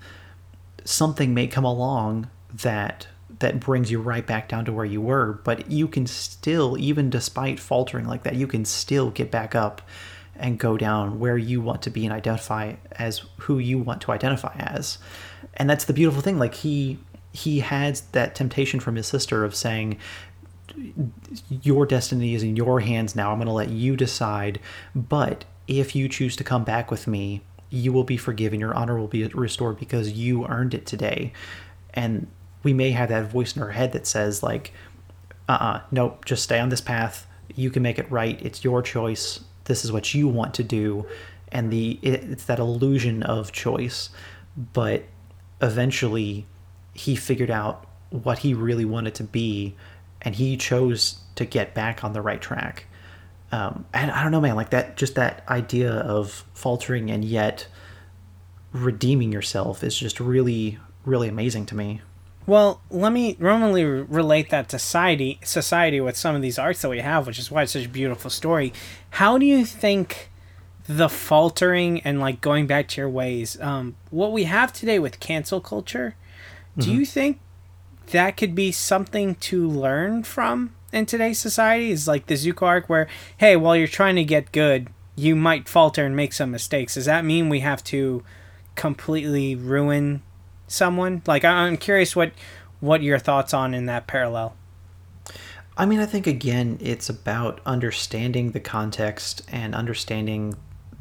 something 0.84 1.34
may 1.34 1.46
come 1.46 1.64
along 1.64 2.30
that 2.52 3.06
that 3.40 3.60
brings 3.60 3.90
you 3.90 4.00
right 4.00 4.26
back 4.26 4.48
down 4.48 4.64
to 4.64 4.72
where 4.72 4.84
you 4.84 5.00
were. 5.00 5.40
But 5.44 5.70
you 5.70 5.86
can 5.86 6.06
still 6.06 6.76
even 6.78 7.10
despite 7.10 7.60
faltering 7.60 8.06
like 8.06 8.22
that 8.22 8.36
you 8.36 8.46
can 8.46 8.64
still 8.64 9.10
get 9.10 9.30
back 9.30 9.54
up 9.54 9.82
and 10.34 10.58
go 10.58 10.76
down 10.76 11.18
where 11.18 11.36
you 11.36 11.60
want 11.60 11.82
to 11.82 11.90
be 11.90 12.04
and 12.04 12.12
identify 12.12 12.74
as 12.92 13.22
who 13.38 13.58
you 13.58 13.78
want 13.78 14.00
to 14.02 14.12
identify 14.12 14.54
as 14.56 14.98
and 15.54 15.68
that's 15.68 15.84
the 15.84 15.92
beautiful 15.92 16.22
thing 16.22 16.38
like 16.38 16.54
he 16.54 16.98
he 17.32 17.60
had 17.60 18.00
that 18.12 18.34
temptation 18.34 18.80
from 18.80 18.96
his 18.96 19.06
sister 19.06 19.44
of 19.44 19.54
saying 19.54 19.98
your 21.62 21.86
destiny 21.86 22.34
is 22.34 22.42
in 22.42 22.56
your 22.56 22.80
hands 22.80 23.16
now 23.16 23.32
i'm 23.32 23.38
going 23.38 23.46
to 23.46 23.52
let 23.52 23.68
you 23.68 23.96
decide 23.96 24.60
but 24.94 25.44
if 25.66 25.94
you 25.94 26.08
choose 26.08 26.36
to 26.36 26.44
come 26.44 26.64
back 26.64 26.90
with 26.90 27.06
me 27.06 27.42
you 27.70 27.92
will 27.92 28.04
be 28.04 28.16
forgiven 28.16 28.60
your 28.60 28.74
honor 28.74 28.98
will 28.98 29.08
be 29.08 29.26
restored 29.28 29.78
because 29.78 30.12
you 30.12 30.46
earned 30.46 30.74
it 30.74 30.86
today. 30.86 31.32
And 31.94 32.28
we 32.62 32.72
may 32.72 32.90
have 32.90 33.08
that 33.10 33.30
voice 33.30 33.56
in 33.56 33.62
our 33.62 33.70
head 33.70 33.92
that 33.92 34.06
says 34.06 34.42
like 34.42 34.72
uh-uh 35.48 35.80
nope 35.90 36.24
just 36.24 36.42
stay 36.42 36.58
on 36.58 36.68
this 36.68 36.80
path 36.80 37.26
you 37.54 37.70
can 37.70 37.82
make 37.82 37.98
it 37.98 38.10
right 38.10 38.40
it's 38.42 38.62
your 38.62 38.82
choice 38.82 39.40
this 39.64 39.84
is 39.84 39.92
what 39.92 40.14
you 40.14 40.28
want 40.28 40.54
to 40.54 40.62
do. 40.62 41.06
And 41.50 41.70
the 41.70 41.98
it's 42.02 42.44
that 42.44 42.58
illusion 42.58 43.22
of 43.22 43.52
choice 43.52 44.10
but 44.72 45.04
eventually 45.60 46.46
he 46.94 47.16
figured 47.16 47.50
out 47.50 47.86
what 48.10 48.38
he 48.38 48.54
really 48.54 48.84
wanted 48.84 49.14
to 49.14 49.24
be 49.24 49.74
and 50.22 50.34
he 50.34 50.56
chose 50.56 51.20
to 51.36 51.44
get 51.44 51.74
back 51.74 52.02
on 52.02 52.12
the 52.12 52.20
right 52.20 52.40
track. 52.40 52.86
Um, 53.50 53.86
and 53.94 54.10
i 54.10 54.22
don't 54.22 54.30
know 54.30 54.42
man 54.42 54.56
like 54.56 54.68
that 54.70 54.98
just 54.98 55.14
that 55.14 55.42
idea 55.48 55.90
of 55.90 56.44
faltering 56.52 57.10
and 57.10 57.24
yet 57.24 57.66
redeeming 58.74 59.32
yourself 59.32 59.82
is 59.82 59.96
just 59.96 60.20
really 60.20 60.78
really 61.06 61.28
amazing 61.28 61.64
to 61.66 61.74
me. 61.74 62.02
Well 62.46 62.82
let 62.90 63.10
me 63.10 63.36
normally 63.38 63.84
relate 63.84 64.50
that 64.50 64.68
to 64.68 64.78
society 64.78 65.40
society 65.42 65.98
with 65.98 66.16
some 66.16 66.36
of 66.36 66.42
these 66.42 66.58
arts 66.58 66.82
that 66.82 66.90
we 66.90 67.00
have 67.00 67.26
which 67.26 67.38
is 67.38 67.50
why 67.50 67.62
it's 67.62 67.72
such 67.72 67.86
a 67.86 67.88
beautiful 67.88 68.30
story. 68.30 68.72
How 69.10 69.38
do 69.38 69.46
you 69.46 69.64
think 69.64 70.27
the 70.88 71.08
faltering 71.08 72.00
and 72.00 72.18
like 72.18 72.40
going 72.40 72.66
back 72.66 72.88
to 72.88 73.00
your 73.00 73.10
ways. 73.10 73.60
Um, 73.60 73.94
what 74.10 74.32
we 74.32 74.44
have 74.44 74.72
today 74.72 74.98
with 74.98 75.20
cancel 75.20 75.60
culture, 75.60 76.16
mm-hmm. 76.72 76.80
do 76.80 76.92
you 76.92 77.04
think 77.04 77.40
that 78.10 78.38
could 78.38 78.54
be 78.54 78.72
something 78.72 79.34
to 79.34 79.68
learn 79.68 80.22
from 80.22 80.74
in 80.90 81.04
today's 81.04 81.38
society? 81.38 81.90
Is 81.90 82.08
like 82.08 82.26
the 82.26 82.34
Zuko 82.34 82.62
arc 82.62 82.88
where, 82.88 83.06
hey, 83.36 83.54
while 83.54 83.76
you're 83.76 83.86
trying 83.86 84.16
to 84.16 84.24
get 84.24 84.50
good, 84.50 84.88
you 85.14 85.36
might 85.36 85.68
falter 85.68 86.06
and 86.06 86.16
make 86.16 86.32
some 86.32 86.50
mistakes. 86.50 86.94
Does 86.94 87.04
that 87.04 87.24
mean 87.24 87.50
we 87.50 87.60
have 87.60 87.84
to 87.84 88.24
completely 88.74 89.54
ruin 89.54 90.22
someone? 90.68 91.20
Like, 91.26 91.44
I'm 91.44 91.76
curious 91.76 92.16
what 92.16 92.32
what 92.80 93.02
your 93.02 93.18
thoughts 93.18 93.52
on 93.52 93.74
in 93.74 93.86
that 93.86 94.06
parallel. 94.06 94.56
I 95.76 95.84
mean, 95.84 96.00
I 96.00 96.06
think 96.06 96.26
again, 96.26 96.78
it's 96.80 97.08
about 97.08 97.60
understanding 97.66 98.52
the 98.52 98.60
context 98.60 99.42
and 99.48 99.74
understanding 99.74 100.56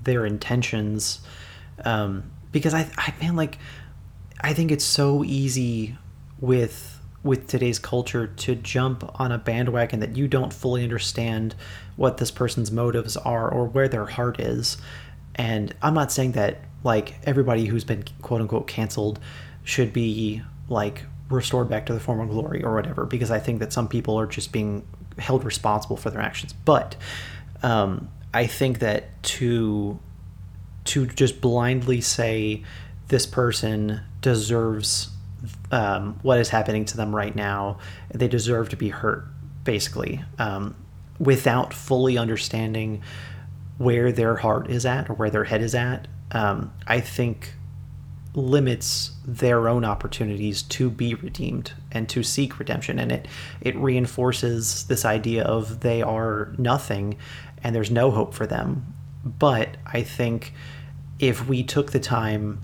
their 0.07 0.25
intentions 0.25 1.19
um, 1.85 2.31
because 2.51 2.73
I 2.73 2.89
I 2.97 3.13
man 3.21 3.35
like 3.35 3.59
I 4.41 4.53
think 4.53 4.71
it's 4.71 4.83
so 4.83 5.23
easy 5.23 5.95
with 6.39 6.99
with 7.23 7.47
today's 7.47 7.77
culture 7.77 8.27
to 8.27 8.55
jump 8.55 9.03
on 9.19 9.31
a 9.31 9.37
bandwagon 9.37 9.99
that 9.99 10.15
you 10.15 10.27
don't 10.27 10.53
fully 10.53 10.83
understand 10.83 11.53
what 11.95 12.17
this 12.17 12.31
person's 12.31 12.71
motives 12.71 13.17
are 13.17 13.49
or 13.49 13.65
where 13.65 13.89
their 13.89 14.05
heart 14.05 14.39
is. 14.39 14.77
And 15.35 15.75
I'm 15.81 15.93
not 15.93 16.11
saying 16.11 16.33
that 16.33 16.59
like 16.83 17.15
everybody 17.25 17.65
who's 17.65 17.83
been 17.83 18.05
quote 18.21 18.41
unquote 18.41 18.67
canceled 18.67 19.19
should 19.63 19.91
be 19.91 20.41
like 20.69 21.03
restored 21.29 21.69
back 21.69 21.85
to 21.87 21.93
the 21.93 21.99
former 21.99 22.25
glory 22.25 22.63
or 22.63 22.73
whatever 22.73 23.05
because 23.05 23.29
I 23.29 23.39
think 23.39 23.59
that 23.59 23.73
some 23.73 23.87
people 23.87 24.17
are 24.17 24.25
just 24.25 24.53
being 24.53 24.87
held 25.17 25.43
responsible 25.43 25.97
for 25.97 26.09
their 26.09 26.21
actions. 26.21 26.53
But 26.53 26.95
um, 27.61 28.09
I 28.37 28.45
think 28.45 28.79
that 28.79 29.23
to 29.23 29.97
to 30.85 31.07
just 31.07 31.41
blindly 31.41 32.01
say 32.01 32.63
this 33.07 33.25
person 33.25 34.01
deserves 34.21 35.09
um, 35.71 36.19
what 36.21 36.37
is 36.37 36.49
happening 36.49 36.85
to 36.85 36.97
them 36.97 37.15
right 37.15 37.35
now, 37.35 37.79
they 38.13 38.27
deserve 38.27 38.69
to 38.69 38.75
be 38.77 38.89
hurt, 38.89 39.25
basically, 39.63 40.23
um, 40.37 40.75
without 41.17 41.73
fully 41.73 42.19
understanding 42.19 43.01
where 43.79 44.11
their 44.11 44.35
heart 44.35 44.69
is 44.69 44.85
at 44.85 45.09
or 45.09 45.15
where 45.15 45.31
their 45.31 45.45
head 45.45 45.63
is 45.63 45.73
at. 45.73 46.07
Um, 46.31 46.71
I 46.85 46.99
think 46.99 47.55
limits 48.37 49.13
their 49.25 49.67
own 49.67 49.83
opportunities 49.83 50.61
to 50.61 50.91
be 50.91 51.15
redeemed 51.15 51.73
and 51.91 52.07
to 52.07 52.21
seek 52.21 52.59
redemption 52.59 52.99
and 52.99 53.11
it 53.11 53.27
it 53.61 53.75
reinforces 53.77 54.83
this 54.83 55.03
idea 55.05 55.43
of 55.43 55.79
they 55.79 56.03
are 56.03 56.53
nothing 56.59 57.17
and 57.63 57.75
there's 57.75 57.91
no 57.91 58.11
hope 58.11 58.33
for 58.33 58.45
them. 58.47 58.93
But 59.23 59.77
I 59.85 60.03
think 60.03 60.53
if 61.19 61.47
we 61.47 61.63
took 61.63 61.91
the 61.91 61.99
time 61.99 62.61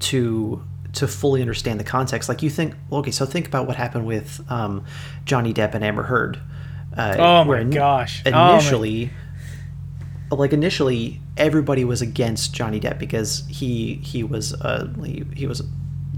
to 0.00 0.62
to 0.94 1.08
fully 1.08 1.40
understand 1.40 1.80
the 1.80 1.84
context, 1.84 2.28
like 2.28 2.42
you 2.42 2.50
think, 2.50 2.74
well, 2.88 3.00
okay, 3.00 3.10
so 3.10 3.26
think 3.26 3.48
about 3.48 3.66
what 3.66 3.76
happened 3.76 4.06
with 4.06 4.40
um, 4.48 4.84
Johnny 5.24 5.52
Depp 5.52 5.74
and 5.74 5.84
Amber 5.84 6.04
Heard. 6.04 6.40
Uh, 6.96 7.16
oh 7.18 7.44
my 7.44 7.64
gosh! 7.64 8.24
Initially, 8.24 9.10
oh 10.30 10.36
like 10.36 10.52
initially 10.52 11.20
everybody 11.36 11.84
was 11.84 12.00
against 12.00 12.54
Johnny 12.54 12.80
Depp 12.80 12.98
because 12.98 13.44
he 13.48 13.94
he 13.96 14.22
was 14.22 14.54
uh 14.54 14.92
he, 15.04 15.24
he 15.34 15.46
was 15.46 15.62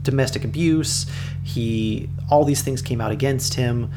domestic 0.02 0.44
abuse. 0.44 1.06
He 1.42 2.08
all 2.30 2.44
these 2.44 2.62
things 2.62 2.82
came 2.82 3.00
out 3.00 3.12
against 3.12 3.54
him, 3.54 3.90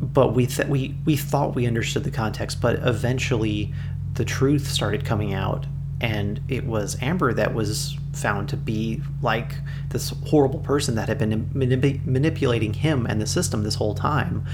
but 0.00 0.34
we 0.34 0.46
th- 0.46 0.68
we 0.68 0.94
we 1.04 1.16
thought 1.16 1.54
we 1.54 1.66
understood 1.66 2.04
the 2.04 2.10
context, 2.10 2.60
but 2.60 2.76
eventually 2.82 3.72
the 4.14 4.24
truth 4.24 4.68
started 4.68 5.04
coming 5.04 5.34
out 5.34 5.66
and 6.00 6.40
it 6.48 6.66
was 6.66 6.96
Amber 7.00 7.32
that 7.32 7.54
was 7.54 7.96
found 8.12 8.48
to 8.50 8.56
be 8.56 9.02
like 9.22 9.54
this 9.90 10.10
horrible 10.26 10.58
person 10.60 10.94
that 10.96 11.08
had 11.08 11.18
been 11.18 11.46
manip- 11.54 12.04
manipulating 12.04 12.74
him 12.74 13.06
and 13.06 13.20
the 13.20 13.26
system 13.26 13.62
this 13.62 13.76
whole 13.76 13.94
time. 13.94 14.44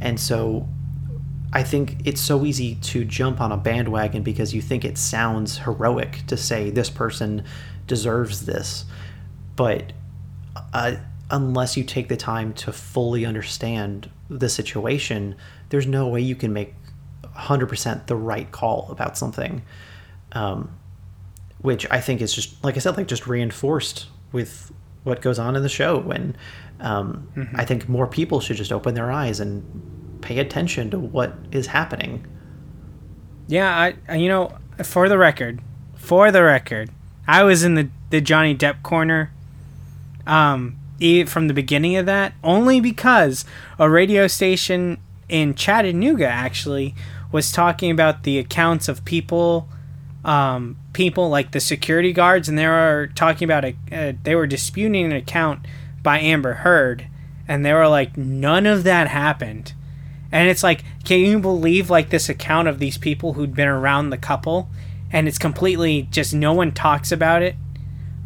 And 0.00 0.18
so 0.18 0.66
I 1.52 1.62
think 1.62 1.98
it's 2.04 2.20
so 2.20 2.44
easy 2.44 2.76
to 2.76 3.04
jump 3.04 3.40
on 3.40 3.52
a 3.52 3.56
bandwagon 3.56 4.22
because 4.22 4.54
you 4.54 4.62
think 4.62 4.84
it 4.84 4.96
sounds 4.96 5.58
heroic 5.58 6.22
to 6.28 6.36
say 6.36 6.70
this 6.70 6.90
person 6.90 7.44
deserves 7.86 8.46
this. 8.46 8.84
But 9.54 9.92
uh, 10.72 10.96
unless 11.30 11.76
you 11.76 11.84
take 11.84 12.08
the 12.08 12.16
time 12.16 12.52
to 12.54 12.72
fully 12.72 13.24
understand 13.26 14.10
the 14.28 14.48
situation, 14.48 15.36
there's 15.70 15.86
no 15.86 16.08
way 16.08 16.20
you 16.20 16.36
can 16.36 16.52
make 16.52 16.74
100% 17.22 18.06
the 18.06 18.16
right 18.16 18.50
call 18.50 18.88
about 18.90 19.18
something. 19.18 19.62
Um, 20.32 20.76
which 21.60 21.86
I 21.90 22.00
think 22.00 22.20
is 22.20 22.32
just, 22.34 22.62
like 22.62 22.76
I 22.76 22.78
said, 22.78 22.96
like 22.96 23.08
just 23.08 23.26
reinforced 23.26 24.06
with 24.32 24.72
what 25.04 25.22
goes 25.22 25.38
on 25.38 25.56
in 25.56 25.62
the 25.62 25.68
show. 25.68 26.00
And 26.10 26.36
um, 26.80 27.28
mm-hmm. 27.34 27.56
I 27.56 27.64
think 27.64 27.88
more 27.88 28.06
people 28.06 28.40
should 28.40 28.56
just 28.56 28.72
open 28.72 28.94
their 28.94 29.10
eyes 29.10 29.40
and 29.40 30.18
pay 30.20 30.38
attention 30.38 30.90
to 30.90 30.98
what 30.98 31.34
is 31.52 31.68
happening. 31.68 32.26
Yeah, 33.48 33.92
I, 34.08 34.16
you 34.16 34.28
know, 34.28 34.56
for 34.82 35.08
the 35.08 35.16
record, 35.16 35.60
for 35.94 36.30
the 36.30 36.42
record, 36.42 36.90
I 37.26 37.42
was 37.44 37.64
in 37.64 37.74
the, 37.74 37.88
the 38.10 38.20
Johnny 38.20 38.54
Depp 38.54 38.82
corner 38.82 39.32
um, 40.26 40.78
from 41.26 41.48
the 41.48 41.54
beginning 41.54 41.96
of 41.96 42.06
that, 42.06 42.32
only 42.42 42.80
because 42.80 43.44
a 43.78 43.88
radio 43.88 44.26
station 44.26 44.98
in 45.28 45.54
Chattanooga 45.54 46.26
actually 46.26 46.94
was 47.32 47.52
talking 47.52 47.90
about 47.90 48.22
the 48.22 48.38
accounts 48.38 48.88
of 48.88 49.04
people, 49.04 49.68
um, 50.24 50.76
people 50.92 51.28
like 51.28 51.52
the 51.52 51.60
security 51.60 52.12
guards, 52.12 52.48
and 52.48 52.58
they 52.58 52.66
were 52.66 53.10
talking 53.14 53.44
about 53.44 53.64
a, 53.64 53.76
uh, 53.92 54.12
they 54.22 54.34
were 54.34 54.46
disputing 54.46 55.04
an 55.04 55.12
account 55.12 55.66
by 56.02 56.18
Amber 56.18 56.54
Heard, 56.54 57.08
and 57.48 57.64
they 57.64 57.72
were 57.72 57.88
like, 57.88 58.16
none 58.16 58.66
of 58.66 58.84
that 58.84 59.08
happened. 59.08 59.74
And 60.32 60.48
it's 60.48 60.62
like, 60.62 60.84
can 61.04 61.20
you 61.20 61.38
believe 61.38 61.90
like 61.90 62.10
this 62.10 62.28
account 62.28 62.68
of 62.68 62.78
these 62.78 62.98
people 62.98 63.34
who'd 63.34 63.54
been 63.54 63.68
around 63.68 64.10
the 64.10 64.18
couple, 64.18 64.68
and 65.12 65.28
it's 65.28 65.38
completely 65.38 66.08
just 66.10 66.34
no 66.34 66.52
one 66.52 66.72
talks 66.72 67.12
about 67.12 67.42
it 67.42 67.56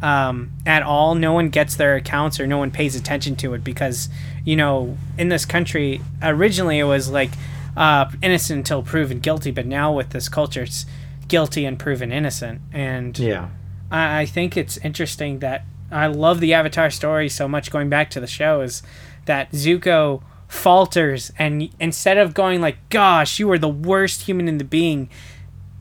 um, 0.01 0.51
at 0.65 0.83
all. 0.83 1.15
No 1.15 1.33
one 1.33 1.49
gets 1.49 1.75
their 1.75 1.95
accounts 1.95 2.39
or 2.39 2.47
no 2.47 2.57
one 2.57 2.71
pays 2.71 2.95
attention 2.95 3.35
to 3.37 3.53
it 3.53 3.63
because 3.63 4.09
you 4.43 4.55
know 4.55 4.97
in 5.17 5.29
this 5.29 5.45
country 5.45 6.01
originally 6.21 6.79
it 6.79 6.85
was 6.85 7.09
like 7.09 7.31
uh, 7.77 8.09
innocent 8.21 8.57
until 8.57 8.83
proven 8.83 9.19
guilty, 9.19 9.51
but 9.51 9.65
now 9.65 9.93
with 9.93 10.09
this 10.09 10.27
culture 10.29 10.63
it's 10.63 10.85
guilty 11.27 11.65
and 11.65 11.79
proven 11.79 12.11
innocent. 12.11 12.61
And 12.73 13.17
yeah, 13.17 13.49
I, 13.89 14.21
I 14.21 14.25
think 14.25 14.57
it's 14.57 14.77
interesting 14.77 15.39
that 15.39 15.65
I 15.91 16.07
love 16.07 16.39
the 16.39 16.53
Avatar 16.53 16.89
story 16.89 17.29
so 17.29 17.47
much. 17.47 17.71
Going 17.71 17.89
back 17.89 18.09
to 18.11 18.19
the 18.19 18.27
show 18.27 18.61
is 18.61 18.83
that 19.25 19.51
Zuko 19.51 20.23
falters 20.51 21.31
and 21.39 21.69
instead 21.79 22.17
of 22.17 22.33
going 22.33 22.59
like 22.59 22.77
gosh 22.89 23.39
you 23.39 23.49
are 23.49 23.57
the 23.57 23.69
worst 23.69 24.23
human 24.23 24.49
in 24.49 24.57
the 24.57 24.65
being 24.65 25.09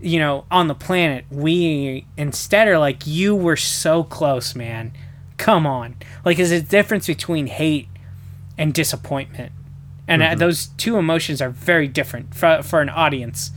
you 0.00 0.18
know, 0.18 0.44
on 0.50 0.68
the 0.68 0.74
planet, 0.74 1.24
we 1.30 2.06
instead 2.16 2.68
are 2.68 2.78
like, 2.78 3.06
you 3.06 3.34
were 3.34 3.56
so 3.56 4.02
close, 4.02 4.54
man. 4.54 4.92
Come 5.36 5.66
on. 5.66 5.96
Like, 6.24 6.36
there's 6.36 6.50
a 6.50 6.60
difference 6.60 7.06
between 7.06 7.46
hate 7.46 7.88
and 8.56 8.74
disappointment. 8.74 9.52
And 10.08 10.22
uh, 10.22 10.26
mm-hmm. 10.30 10.38
those 10.38 10.66
two 10.76 10.96
emotions 10.96 11.40
are 11.40 11.50
very 11.50 11.86
different 11.86 12.34
for, 12.34 12.62
for 12.62 12.80
an 12.80 12.88
audience. 12.88 13.52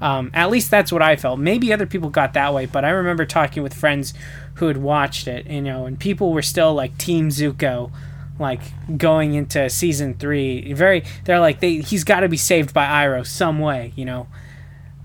Um, 0.00 0.30
at 0.32 0.50
least 0.50 0.70
that's 0.70 0.92
what 0.92 1.02
I 1.02 1.16
felt. 1.16 1.38
Maybe 1.38 1.72
other 1.72 1.86
people 1.86 2.10
got 2.10 2.32
that 2.34 2.54
way, 2.54 2.66
but 2.66 2.84
I 2.84 2.90
remember 2.90 3.26
talking 3.26 3.62
with 3.62 3.74
friends 3.74 4.14
who 4.54 4.68
had 4.68 4.76
watched 4.76 5.26
it, 5.26 5.46
you 5.46 5.60
know, 5.60 5.86
and 5.86 5.98
people 5.98 6.32
were 6.32 6.42
still 6.42 6.72
like 6.72 6.96
Team 6.98 7.30
Zuko, 7.30 7.90
like 8.38 8.60
going 8.96 9.34
into 9.34 9.68
season 9.68 10.14
three. 10.14 10.72
Very, 10.72 11.04
they're 11.24 11.40
like, 11.40 11.60
they 11.60 11.78
he's 11.78 12.04
got 12.04 12.20
to 12.20 12.28
be 12.28 12.36
saved 12.36 12.72
by 12.72 12.86
Iroh 12.86 13.26
some 13.26 13.58
way, 13.58 13.92
you 13.96 14.04
know. 14.04 14.28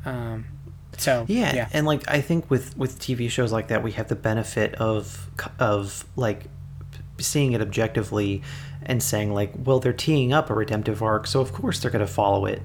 Um, 0.05 0.45
so 0.97 1.25
yeah, 1.27 1.55
yeah, 1.55 1.69
and 1.73 1.85
like 1.85 2.03
I 2.07 2.21
think 2.21 2.49
with 2.49 2.77
with 2.77 2.99
TV 2.99 3.29
shows 3.29 3.51
like 3.51 3.67
that, 3.69 3.83
we 3.83 3.91
have 3.93 4.07
the 4.07 4.15
benefit 4.15 4.75
of 4.75 5.29
of 5.59 6.05
like 6.15 6.45
seeing 7.19 7.53
it 7.53 7.61
objectively 7.61 8.41
and 8.81 9.01
saying 9.01 9.33
like, 9.33 9.51
well, 9.57 9.79
they're 9.79 9.93
teeing 9.93 10.33
up 10.33 10.49
a 10.49 10.53
redemptive 10.53 11.01
arc, 11.01 11.27
so 11.27 11.41
of 11.41 11.53
course 11.53 11.79
they're 11.79 11.91
going 11.91 12.05
to 12.05 12.11
follow 12.11 12.45
it. 12.45 12.61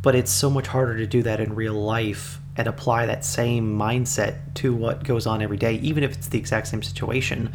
But 0.00 0.14
it's 0.14 0.30
so 0.30 0.48
much 0.48 0.68
harder 0.68 0.96
to 0.96 1.06
do 1.06 1.22
that 1.24 1.40
in 1.40 1.54
real 1.54 1.74
life 1.74 2.38
and 2.56 2.66
apply 2.66 3.06
that 3.06 3.24
same 3.24 3.76
mindset 3.78 4.54
to 4.54 4.74
what 4.74 5.04
goes 5.04 5.26
on 5.26 5.42
every 5.42 5.56
day, 5.56 5.74
even 5.74 6.02
if 6.02 6.12
it's 6.12 6.28
the 6.28 6.38
exact 6.38 6.68
same 6.68 6.82
situation 6.82 7.52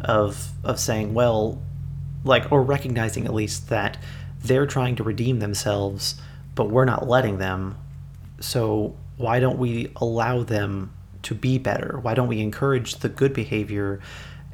of 0.00 0.50
of 0.62 0.78
saying, 0.78 1.14
well, 1.14 1.60
like 2.24 2.50
or 2.52 2.62
recognizing 2.62 3.26
at 3.26 3.34
least 3.34 3.68
that 3.68 3.98
they're 4.42 4.66
trying 4.66 4.96
to 4.96 5.02
redeem 5.02 5.38
themselves, 5.38 6.20
but 6.54 6.70
we're 6.70 6.84
not 6.84 7.08
letting 7.08 7.38
them. 7.38 7.76
So 8.40 8.94
why 9.16 9.40
don't 9.40 9.58
we 9.58 9.92
allow 9.96 10.42
them 10.42 10.92
to 11.22 11.34
be 11.34 11.58
better? 11.58 11.98
Why 12.02 12.14
don't 12.14 12.28
we 12.28 12.40
encourage 12.40 12.96
the 12.96 13.08
good 13.08 13.32
behavior? 13.32 14.00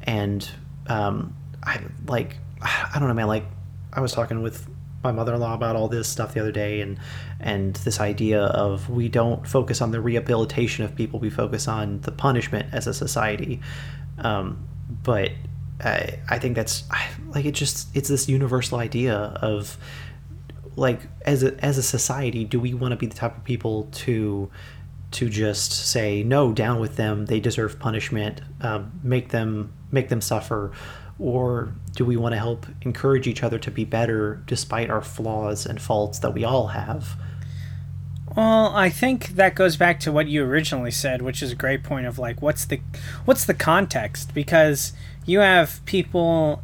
And 0.03 0.47
um, 0.87 1.35
I 1.63 1.81
like, 2.07 2.37
I 2.61 2.97
don't 2.99 3.07
know, 3.07 3.13
man. 3.13 3.27
Like, 3.27 3.45
I 3.93 4.01
was 4.01 4.13
talking 4.13 4.41
with 4.41 4.67
my 5.03 5.11
mother-in-law 5.11 5.55
about 5.55 5.75
all 5.75 5.87
this 5.87 6.07
stuff 6.07 6.33
the 6.33 6.39
other 6.39 6.51
day, 6.51 6.81
and 6.81 6.99
and 7.39 7.75
this 7.77 7.99
idea 7.99 8.43
of 8.43 8.89
we 8.89 9.09
don't 9.09 9.47
focus 9.47 9.81
on 9.81 9.91
the 9.91 9.99
rehabilitation 9.99 10.85
of 10.85 10.95
people, 10.95 11.19
we 11.19 11.29
focus 11.29 11.67
on 11.67 12.01
the 12.01 12.11
punishment 12.11 12.71
as 12.71 12.87
a 12.87 12.93
society. 12.93 13.59
Um, 14.19 14.67
but 15.03 15.31
I, 15.83 16.19
I 16.29 16.37
think 16.37 16.55
that's 16.55 16.83
like 17.29 17.45
it 17.45 17.53
just 17.53 17.87
it's 17.95 18.09
this 18.09 18.29
universal 18.29 18.77
idea 18.77 19.15
of 19.15 19.77
like 20.75 21.01
as 21.23 21.43
a 21.43 21.63
as 21.63 21.77
a 21.77 21.83
society, 21.83 22.45
do 22.45 22.59
we 22.59 22.73
want 22.73 22.91
to 22.91 22.95
be 22.95 23.05
the 23.05 23.15
type 23.15 23.37
of 23.37 23.43
people 23.43 23.89
to 23.91 24.49
to 25.11 25.29
just 25.29 25.71
say 25.73 26.23
no, 26.23 26.53
down 26.53 26.79
with 26.79 26.95
them, 26.95 27.25
they 27.25 27.39
deserve 27.39 27.77
punishment, 27.79 28.41
um, 28.61 28.91
make 29.03 29.29
them 29.29 29.73
make 29.91 30.09
them 30.09 30.21
suffer, 30.21 30.71
or 31.19 31.73
do 31.95 32.05
we 32.05 32.15
want 32.15 32.33
to 32.33 32.39
help 32.39 32.65
encourage 32.81 33.27
each 33.27 33.43
other 33.43 33.59
to 33.59 33.69
be 33.69 33.83
better 33.83 34.41
despite 34.45 34.89
our 34.89 35.01
flaws 35.01 35.65
and 35.65 35.81
faults 35.81 36.19
that 36.19 36.33
we 36.33 36.43
all 36.43 36.67
have? 36.67 37.15
Well, 38.35 38.73
I 38.73 38.89
think 38.89 39.29
that 39.35 39.55
goes 39.55 39.75
back 39.75 39.99
to 40.01 40.11
what 40.11 40.27
you 40.27 40.45
originally 40.45 40.91
said, 40.91 41.21
which 41.21 41.43
is 41.43 41.51
a 41.51 41.55
great 41.55 41.83
point 41.83 42.07
of 42.07 42.17
like 42.17 42.41
what's 42.41 42.63
the 42.65 42.79
what's 43.25 43.45
the 43.45 43.53
context? 43.53 44.33
Because 44.33 44.93
you 45.25 45.39
have 45.39 45.83
people 45.85 46.63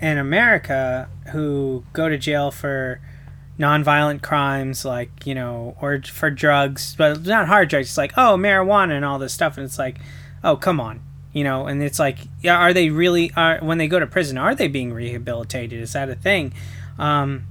in 0.00 0.16
America 0.16 1.08
who 1.30 1.84
go 1.92 2.08
to 2.08 2.16
jail 2.16 2.50
for 2.50 3.00
nonviolent 3.58 4.22
crimes 4.22 4.84
like 4.84 5.26
you 5.26 5.34
know 5.34 5.76
or 5.80 6.00
for 6.02 6.30
drugs 6.30 6.94
but 6.96 7.24
not 7.26 7.46
hard 7.46 7.68
drugs 7.68 7.88
it's 7.88 7.98
like 7.98 8.12
oh 8.16 8.36
marijuana 8.36 8.92
and 8.92 9.04
all 9.04 9.18
this 9.18 9.32
stuff 9.32 9.56
and 9.56 9.64
it's 9.64 9.78
like 9.78 9.98
oh 10.42 10.56
come 10.56 10.80
on 10.80 11.00
you 11.32 11.44
know 11.44 11.66
and 11.66 11.82
it's 11.82 11.98
like 11.98 12.18
are 12.48 12.72
they 12.72 12.90
really 12.90 13.30
are 13.36 13.58
when 13.60 13.78
they 13.78 13.88
go 13.88 13.98
to 13.98 14.06
prison 14.06 14.38
are 14.38 14.54
they 14.54 14.68
being 14.68 14.92
rehabilitated? 14.92 15.80
Is 15.80 15.92
that 15.92 16.08
a 16.08 16.14
thing? 16.14 16.52
Um 16.98 17.44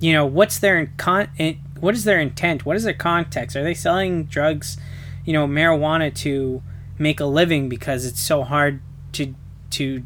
you 0.00 0.12
know 0.12 0.26
what's 0.26 0.58
their 0.58 0.92
con 0.96 1.28
what 1.80 1.94
is 1.94 2.04
their 2.04 2.20
intent? 2.20 2.64
What 2.64 2.76
is 2.76 2.84
their 2.84 2.94
context? 2.94 3.56
Are 3.56 3.64
they 3.64 3.74
selling 3.74 4.24
drugs 4.24 4.76
you 5.24 5.32
know 5.32 5.46
marijuana 5.46 6.14
to 6.16 6.62
make 6.98 7.20
a 7.20 7.26
living 7.26 7.68
because 7.68 8.04
it's 8.04 8.20
so 8.20 8.42
hard 8.42 8.80
to 9.12 9.34
to 9.70 10.04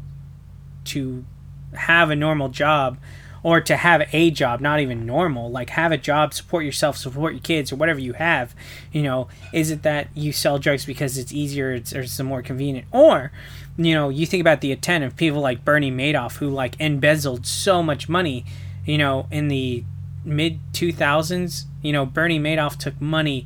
to 0.85 1.25
have 1.73 2.09
a 2.11 2.15
normal 2.15 2.49
job 2.49 2.97
or 3.43 3.59
to 3.59 3.75
have 3.75 4.07
a 4.13 4.31
job, 4.31 4.61
not 4.61 4.79
even 4.79 5.05
normal, 5.05 5.51
like 5.51 5.71
have 5.71 5.91
a 5.91 5.97
job, 5.97 6.33
support 6.33 6.63
yourself, 6.63 6.95
support 6.97 7.33
your 7.33 7.41
kids, 7.41 7.73
or 7.73 7.75
whatever 7.75 7.99
you 7.99 8.13
have. 8.13 8.55
You 8.93 9.03
know, 9.03 9.27
is 9.51 9.69
it 9.69 9.83
that 9.83 10.07
you 10.15 10.31
sell 10.31 10.57
drugs 10.57 10.85
because 10.85 11.17
it's 11.17 11.33
easier 11.33 11.73
it's, 11.73 11.93
or 11.93 12.01
it's 12.01 12.19
more 12.21 12.41
convenient? 12.41 12.87
Or, 12.91 13.33
you 13.77 13.93
know, 13.93 14.07
you 14.07 14.25
think 14.25 14.39
about 14.39 14.61
the 14.61 14.71
intent 14.71 15.03
of 15.03 15.17
people 15.17 15.41
like 15.41 15.65
Bernie 15.65 15.91
Madoff 15.91 16.37
who 16.37 16.49
like 16.49 16.79
embezzled 16.79 17.45
so 17.45 17.83
much 17.83 18.07
money, 18.07 18.45
you 18.85 18.97
know, 18.97 19.27
in 19.29 19.49
the 19.49 19.83
mid 20.23 20.59
2000s. 20.71 21.65
You 21.81 21.91
know, 21.91 22.05
Bernie 22.05 22.39
Madoff 22.39 22.77
took 22.77 22.99
money 23.01 23.45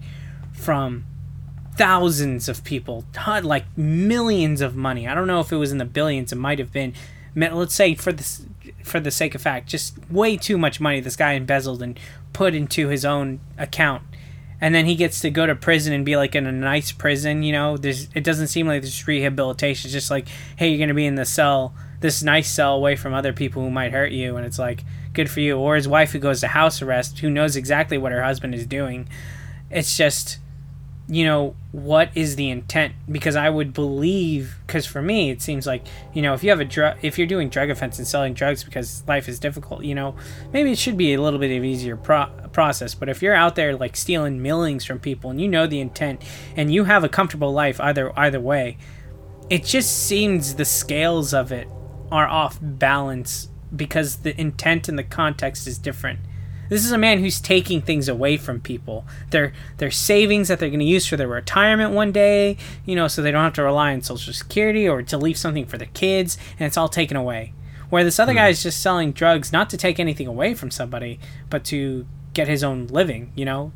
from 0.54 1.06
thousands 1.76 2.48
of 2.48 2.64
people, 2.64 3.04
like 3.26 3.66
millions 3.76 4.62
of 4.62 4.76
money. 4.76 5.08
I 5.08 5.16
don't 5.16 5.28
know 5.28 5.40
if 5.40 5.52
it 5.52 5.58
was 5.58 5.72
in 5.72 5.80
the 5.80 5.86
billions, 5.86 6.32
it 6.32 6.36
might 6.36 6.60
have 6.60 6.72
been 6.72 6.94
let's 7.36 7.76
say 7.76 7.94
for 7.94 8.12
the 8.12 8.24
for 8.88 9.00
the 9.00 9.12
sake 9.12 9.36
of 9.36 9.42
fact, 9.42 9.68
just 9.68 9.98
way 10.10 10.38
too 10.38 10.58
much 10.58 10.80
money 10.80 11.00
this 11.00 11.16
guy 11.16 11.34
embezzled 11.34 11.82
and 11.82 12.00
put 12.34 12.56
into 12.56 12.88
his 12.88 13.06
own 13.06 13.40
account. 13.58 14.04
and 14.60 14.74
then 14.74 14.86
he 14.88 14.96
gets 14.96 15.20
to 15.22 15.30
go 15.30 15.46
to 15.46 15.54
prison 15.54 15.94
and 15.94 16.04
be 16.04 16.18
like 16.18 16.34
in 16.34 16.48
a 16.48 16.52
nice 16.52 16.92
prison. 16.92 17.44
You 17.44 17.52
know, 17.52 17.78
there's 17.78 18.10
it 18.16 18.24
doesn't 18.24 18.48
seem 18.48 18.68
like 18.68 18.82
there's 18.82 19.08
rehabilitation. 19.08 19.88
It's 19.88 19.94
just 19.94 20.10
like, 20.10 20.28
hey, 20.56 20.70
you're 20.70 20.80
gonna 20.80 20.96
be 20.96 21.06
in 21.06 21.16
the 21.16 21.26
cell, 21.26 21.76
this 22.00 22.24
nice 22.24 22.50
cell 22.50 22.74
away 22.76 22.96
from 22.96 23.14
other 23.14 23.34
people 23.34 23.62
who 23.62 23.70
might 23.70 23.92
hurt 23.92 24.12
you, 24.12 24.36
and 24.36 24.46
it's 24.46 24.58
like 24.58 24.84
good 25.14 25.30
for 25.30 25.42
you. 25.42 25.58
Or 25.58 25.76
his 25.76 25.88
wife 25.88 26.12
who 26.12 26.20
goes 26.20 26.40
to 26.42 26.48
house 26.48 26.82
arrest, 26.82 27.20
who 27.20 27.30
knows 27.30 27.56
exactly 27.56 27.98
what 28.00 28.12
her 28.12 28.24
husband 28.24 28.56
is 28.56 28.66
doing. 28.66 29.08
It's 29.70 29.96
just 29.96 30.40
you 31.10 31.24
know 31.24 31.56
what 31.72 32.10
is 32.16 32.36
the 32.36 32.50
intent? 32.50 32.94
Because 33.10 33.36
i 33.36 33.50
would 33.50 33.74
believe 33.74 34.58
because 34.66 34.86
for 34.86 35.02
me 35.02 35.30
it 35.30 35.42
seems 35.42 35.66
like 35.66 35.86
you 36.14 36.22
know 36.22 36.34
if 36.34 36.44
you 36.44 36.50
have 36.50 36.60
a 36.60 36.66
drug 36.66 36.98
if 37.02 37.18
you're 37.18 37.28
doing 37.28 37.50
drug 37.50 37.70
offense 37.70 37.98
and 37.98 38.08
selling 38.08 38.34
drugs 38.34 38.64
because 38.64 39.04
life 39.08 39.30
is 39.30 39.40
difficult 39.40 39.84
you 39.84 39.96
know 39.96 40.16
maybe 40.52 40.72
it 40.72 40.78
should 40.78 40.98
be 40.98 41.14
a 41.14 41.22
little 41.22 41.40
bit 41.40 41.56
of 41.58 41.64
easier 41.64 41.96
pro- 41.96 42.30
process. 42.52 42.96
But 42.96 43.10
if 43.10 43.22
you're 43.22 43.36
out 43.36 43.56
there 43.56 43.76
like 43.76 43.96
stealing 43.96 44.42
millings 44.42 44.84
from 44.84 45.00
people 45.00 45.30
and 45.30 45.40
you 45.40 45.48
know 45.48 45.68
the 45.68 45.80
intent 45.80 46.24
and 46.56 46.74
you 46.74 46.86
have 46.86 47.04
a 47.04 47.10
comfortable 47.10 47.54
life 47.54 47.80
either 47.80 48.18
either 48.20 48.40
way 48.40 48.78
it 49.50 49.64
just 49.64 50.06
seems 50.06 50.56
the 50.56 50.66
scales 50.66 51.34
of 51.34 51.52
it 51.52 51.68
are 52.12 52.28
off 52.28 52.58
balance 52.62 53.50
because 53.76 54.18
the 54.18 54.40
intent 54.40 54.88
and 54.90 54.98
the 54.98 55.04
context 55.04 55.68
is 55.68 55.78
different 55.78 56.20
this 56.70 56.86
is 56.86 56.92
a 56.92 56.98
man 56.98 57.20
who's 57.20 57.40
taking 57.40 57.82
things 57.82 58.10
away 58.10 58.38
from 58.38 58.60
people. 58.60 59.06
Their 59.32 59.54
their 59.78 59.92
savings 59.92 60.48
that 60.48 60.60
they're 60.60 60.70
going 60.70 60.80
to 60.80 60.86
use 60.86 61.08
for 61.08 61.18
their 61.18 61.28
retirement 61.28 61.94
one 61.94 62.12
day, 62.12 62.58
you 62.86 62.96
know, 62.96 63.08
so 63.08 63.22
they 63.22 63.32
don't 63.32 63.44
have 63.44 63.54
to 63.54 63.64
rely 63.64 63.94
on 63.94 64.02
Social 64.02 64.34
Security 64.34 64.88
or 64.88 65.02
to 65.02 65.18
leave 65.18 65.38
something 65.38 65.66
for 65.66 65.78
the 65.78 65.86
kids, 65.86 66.38
and 66.60 66.68
it's 66.68 66.78
all 66.78 66.90
taken 66.90 67.18
away. 67.18 67.54
Where 67.90 68.04
this 68.04 68.20
other 68.20 68.34
mm. 68.34 68.38
guy 68.38 68.48
is 68.50 68.64
just 68.64 68.82
selling 68.82 69.12
drugs 69.12 69.54
not 69.54 69.70
to 69.70 69.78
take 69.78 70.00
anything 70.00 70.28
away 70.28 70.54
from 70.54 70.72
somebody, 70.72 71.20
but 71.50 71.64
to 71.66 72.06
get 72.34 72.48
his 72.48 72.64
own 72.64 72.88
living. 72.88 73.32
You 73.36 73.46
know, 73.46 73.72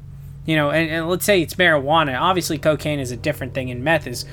you 0.46 0.56
know, 0.56 0.72
and, 0.72 0.90
and 0.90 1.10
let's 1.10 1.26
say 1.26 1.42
it's 1.42 1.56
marijuana. 1.56 2.20
Obviously, 2.20 2.58
cocaine 2.58 3.00
is 3.00 3.12
a 3.12 3.18
different 3.18 3.54
thing, 3.54 3.72
and 3.72 3.84
meth 3.84 4.08
is, 4.08 4.26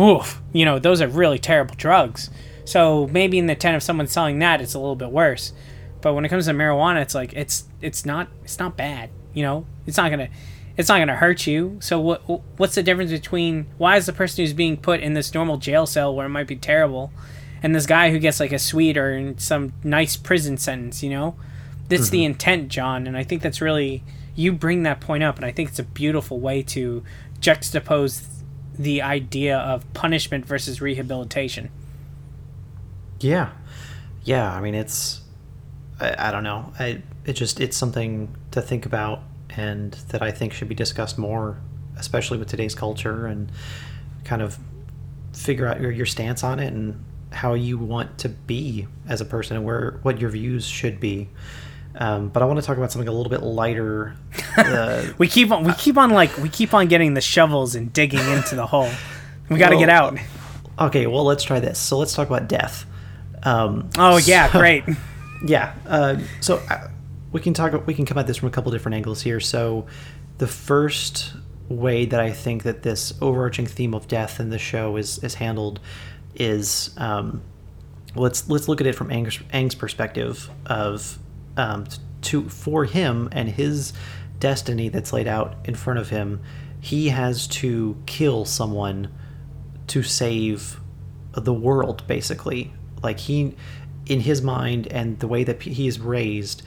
oof, 0.00 0.40
you 0.52 0.64
know, 0.64 0.78
those 0.78 1.00
are 1.00 1.08
really 1.08 1.38
terrible 1.38 1.74
drugs. 1.76 2.30
So 2.64 3.06
maybe 3.06 3.38
in 3.38 3.46
the 3.46 3.54
tent 3.54 3.76
of 3.76 3.82
someone 3.82 4.06
selling 4.06 4.38
that, 4.40 4.60
it's 4.60 4.74
a 4.74 4.78
little 4.78 4.96
bit 4.96 5.10
worse. 5.10 5.52
But 6.00 6.14
when 6.14 6.24
it 6.24 6.28
comes 6.28 6.46
to 6.46 6.52
marijuana, 6.52 7.02
it's 7.02 7.14
like 7.14 7.32
it's 7.32 7.64
it's 7.80 8.04
not 8.06 8.28
it's 8.44 8.58
not 8.58 8.76
bad. 8.76 9.10
You 9.34 9.42
know, 9.42 9.66
it's 9.86 9.96
not 9.96 10.10
gonna 10.10 10.28
it's 10.76 10.88
not 10.88 10.98
gonna 10.98 11.16
hurt 11.16 11.46
you. 11.46 11.78
So 11.80 12.00
what 12.00 12.22
what's 12.56 12.74
the 12.76 12.82
difference 12.82 13.10
between 13.10 13.66
why 13.78 13.96
is 13.96 14.06
the 14.06 14.12
person 14.12 14.44
who's 14.44 14.52
being 14.52 14.76
put 14.76 15.00
in 15.00 15.14
this 15.14 15.34
normal 15.34 15.56
jail 15.56 15.86
cell 15.86 16.14
where 16.14 16.26
it 16.26 16.30
might 16.30 16.46
be 16.46 16.56
terrible, 16.56 17.12
and 17.62 17.74
this 17.74 17.86
guy 17.86 18.10
who 18.10 18.18
gets 18.18 18.38
like 18.40 18.52
a 18.52 18.58
sweet 18.58 18.96
or 18.96 19.34
some 19.38 19.72
nice 19.82 20.16
prison 20.16 20.56
sentence? 20.56 21.02
You 21.02 21.10
know, 21.10 21.36
that's 21.88 22.04
mm-hmm. 22.04 22.12
the 22.12 22.24
intent, 22.24 22.68
John. 22.68 23.06
And 23.06 23.16
I 23.16 23.24
think 23.24 23.42
that's 23.42 23.60
really 23.60 24.04
you 24.36 24.52
bring 24.52 24.84
that 24.84 25.00
point 25.00 25.24
up, 25.24 25.36
and 25.36 25.44
I 25.44 25.50
think 25.50 25.70
it's 25.70 25.80
a 25.80 25.84
beautiful 25.84 26.38
way 26.38 26.62
to 26.62 27.02
juxtapose 27.40 28.24
the 28.78 29.02
idea 29.02 29.58
of 29.58 29.92
punishment 29.94 30.46
versus 30.46 30.80
rehabilitation. 30.80 31.70
Yeah, 33.18 33.50
yeah. 34.22 34.52
I 34.54 34.60
mean, 34.60 34.76
it's 34.76 35.22
I, 36.00 36.28
I 36.28 36.30
don't 36.30 36.44
know. 36.44 36.72
I 36.78 37.02
it 37.24 37.34
just 37.34 37.60
it's 37.60 37.76
something 37.76 38.34
to 38.52 38.62
think 38.62 38.86
about 38.86 39.22
and 39.50 39.92
that 40.08 40.22
I 40.22 40.30
think 40.30 40.52
should 40.52 40.68
be 40.68 40.74
discussed 40.74 41.18
more, 41.18 41.58
especially 41.96 42.38
with 42.38 42.48
today's 42.48 42.74
culture 42.74 43.26
and 43.26 43.50
kind 44.24 44.42
of 44.42 44.58
figure 45.32 45.66
out 45.66 45.80
your, 45.80 45.90
your 45.90 46.06
stance 46.06 46.42
on 46.44 46.58
it 46.58 46.72
and 46.72 47.04
how 47.30 47.54
you 47.54 47.78
want 47.78 48.18
to 48.18 48.28
be 48.28 48.86
as 49.08 49.20
a 49.20 49.24
person 49.24 49.56
and 49.56 49.64
where 49.64 49.98
what 50.02 50.20
your 50.20 50.30
views 50.30 50.66
should 50.66 51.00
be. 51.00 51.28
Um, 51.94 52.28
but 52.28 52.42
I 52.42 52.46
want 52.46 52.60
to 52.60 52.64
talk 52.64 52.76
about 52.76 52.92
something 52.92 53.08
a 53.08 53.12
little 53.12 53.30
bit 53.30 53.42
lighter. 53.42 54.16
Uh, 54.58 55.12
we 55.18 55.28
keep 55.28 55.52
on 55.52 55.62
we 55.62 55.72
keep 55.74 55.96
on 55.96 56.10
like 56.10 56.36
we 56.38 56.48
keep 56.48 56.74
on 56.74 56.88
getting 56.88 57.14
the 57.14 57.20
shovels 57.20 57.76
and 57.76 57.92
digging 57.92 58.18
into 58.18 58.56
the 58.56 58.66
hole. 58.66 58.90
We 59.48 59.56
got 59.56 59.68
to 59.68 59.76
well, 59.76 59.86
get 59.86 59.88
out. 59.88 60.18
Okay, 60.80 61.06
well 61.06 61.22
let's 61.22 61.44
try 61.44 61.60
this. 61.60 61.78
So 61.78 61.96
let's 61.96 62.12
talk 62.12 62.26
about 62.26 62.48
death. 62.48 62.84
Um, 63.44 63.88
oh 63.96 64.16
yeah, 64.16 64.50
so, 64.50 64.58
great 64.58 64.82
yeah. 65.44 65.74
Uh, 65.86 66.16
so 66.40 66.62
uh, 66.70 66.88
we 67.32 67.40
can 67.40 67.54
talk. 67.54 67.86
We 67.86 67.94
can 67.94 68.06
come 68.06 68.18
at 68.18 68.26
this 68.26 68.38
from 68.38 68.48
a 68.48 68.52
couple 68.52 68.72
different 68.72 68.96
angles 68.96 69.22
here. 69.22 69.40
So 69.40 69.86
the 70.38 70.46
first 70.46 71.34
way 71.68 72.06
that 72.06 72.20
I 72.20 72.32
think 72.32 72.62
that 72.62 72.82
this 72.82 73.12
overarching 73.20 73.66
theme 73.66 73.94
of 73.94 74.08
death 74.08 74.40
in 74.40 74.50
the 74.50 74.58
show 74.58 74.96
is 74.96 75.18
is 75.18 75.34
handled 75.34 75.80
is 76.34 76.94
um, 76.96 77.42
let's 78.14 78.48
let's 78.48 78.68
look 78.68 78.80
at 78.80 78.86
it 78.86 78.94
from 78.94 79.10
Ang's, 79.10 79.38
Aang's 79.52 79.74
perspective 79.74 80.48
of 80.66 81.18
um, 81.56 81.86
to 82.22 82.48
for 82.48 82.84
him 82.84 83.28
and 83.32 83.48
his 83.48 83.92
destiny 84.38 84.88
that's 84.88 85.12
laid 85.12 85.28
out 85.28 85.56
in 85.64 85.74
front 85.74 85.98
of 85.98 86.08
him. 86.08 86.40
He 86.80 87.08
has 87.08 87.46
to 87.48 87.96
kill 88.06 88.44
someone 88.44 89.12
to 89.88 90.02
save 90.02 90.80
the 91.32 91.52
world, 91.52 92.06
basically. 92.06 92.72
Like 93.02 93.18
he 93.18 93.54
in 94.08 94.20
his 94.20 94.42
mind 94.42 94.86
and 94.88 95.18
the 95.20 95.28
way 95.28 95.44
that 95.44 95.62
he 95.62 95.86
is 95.86 96.00
raised, 96.00 96.62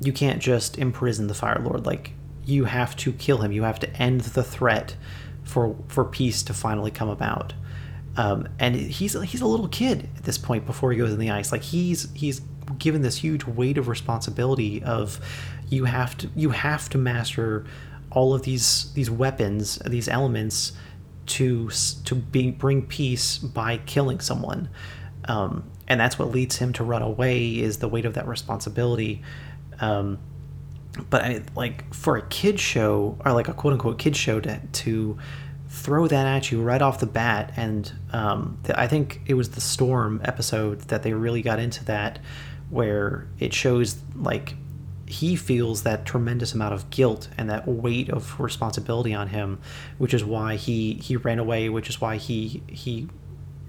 you 0.00 0.12
can't 0.12 0.40
just 0.40 0.78
imprison 0.78 1.26
the 1.26 1.34
Fire 1.34 1.60
Lord. 1.62 1.84
Like 1.84 2.12
you 2.44 2.64
have 2.64 2.96
to 2.96 3.12
kill 3.12 3.38
him. 3.38 3.52
You 3.52 3.64
have 3.64 3.80
to 3.80 3.96
end 3.96 4.20
the 4.22 4.42
threat 4.42 4.96
for 5.44 5.76
for 5.88 6.04
peace 6.04 6.42
to 6.44 6.54
finally 6.54 6.90
come 6.90 7.08
about. 7.08 7.52
Um, 8.16 8.48
and 8.58 8.74
he's 8.74 9.20
he's 9.22 9.40
a 9.40 9.46
little 9.46 9.68
kid 9.68 10.08
at 10.16 10.24
this 10.24 10.38
point 10.38 10.64
before 10.64 10.92
he 10.92 10.98
goes 10.98 11.12
in 11.12 11.18
the 11.18 11.30
ice. 11.30 11.52
Like 11.52 11.62
he's 11.62 12.08
he's 12.14 12.40
given 12.78 13.02
this 13.02 13.16
huge 13.16 13.44
weight 13.44 13.78
of 13.78 13.88
responsibility 13.88 14.82
of 14.82 15.20
you 15.68 15.84
have 15.84 16.16
to 16.18 16.30
you 16.34 16.50
have 16.50 16.88
to 16.90 16.98
master 16.98 17.64
all 18.10 18.32
of 18.32 18.42
these 18.42 18.92
these 18.94 19.10
weapons 19.10 19.78
these 19.86 20.08
elements 20.08 20.72
to 21.26 21.70
to 22.04 22.14
be, 22.14 22.52
bring 22.52 22.82
peace 22.82 23.38
by 23.38 23.78
killing 23.78 24.20
someone. 24.20 24.68
Um, 25.28 25.64
and 25.88 26.00
that's 26.00 26.18
what 26.18 26.30
leads 26.30 26.56
him 26.56 26.72
to 26.74 26.84
run 26.84 27.02
away 27.02 27.58
is 27.58 27.78
the 27.78 27.88
weight 27.88 28.04
of 28.04 28.14
that 28.14 28.26
responsibility. 28.26 29.22
Um, 29.80 30.18
but 31.10 31.22
I, 31.22 31.42
like 31.54 31.92
for 31.94 32.16
a 32.16 32.26
kid 32.28 32.58
show 32.58 33.18
or 33.24 33.32
like 33.32 33.48
a 33.48 33.52
quote 33.52 33.74
unquote 33.74 33.98
kid 33.98 34.16
show 34.16 34.40
to, 34.40 34.60
to 34.60 35.18
throw 35.68 36.06
that 36.06 36.26
at 36.26 36.50
you 36.50 36.62
right 36.62 36.80
off 36.80 37.00
the 37.00 37.06
bat. 37.06 37.52
And 37.56 37.92
um, 38.12 38.58
th- 38.64 38.78
i 38.78 38.86
think 38.86 39.20
it 39.26 39.34
was 39.34 39.50
the 39.50 39.60
storm 39.60 40.20
episode 40.24 40.80
that 40.82 41.02
they 41.02 41.12
really 41.12 41.42
got 41.42 41.58
into 41.58 41.84
that 41.84 42.18
where 42.70 43.28
it 43.38 43.52
shows 43.52 43.96
like 44.14 44.54
he 45.06 45.36
feels 45.36 45.84
that 45.84 46.04
tremendous 46.04 46.52
amount 46.52 46.74
of 46.74 46.90
guilt 46.90 47.28
and 47.38 47.48
that 47.48 47.66
weight 47.68 48.10
of 48.10 48.38
responsibility 48.40 49.14
on 49.14 49.28
him 49.28 49.58
which 49.98 50.12
is 50.12 50.24
why 50.24 50.56
he 50.56 50.94
he 50.94 51.16
ran 51.16 51.38
away 51.38 51.68
which 51.68 51.88
is 51.88 52.00
why 52.00 52.16
he 52.16 52.62
he 52.66 53.08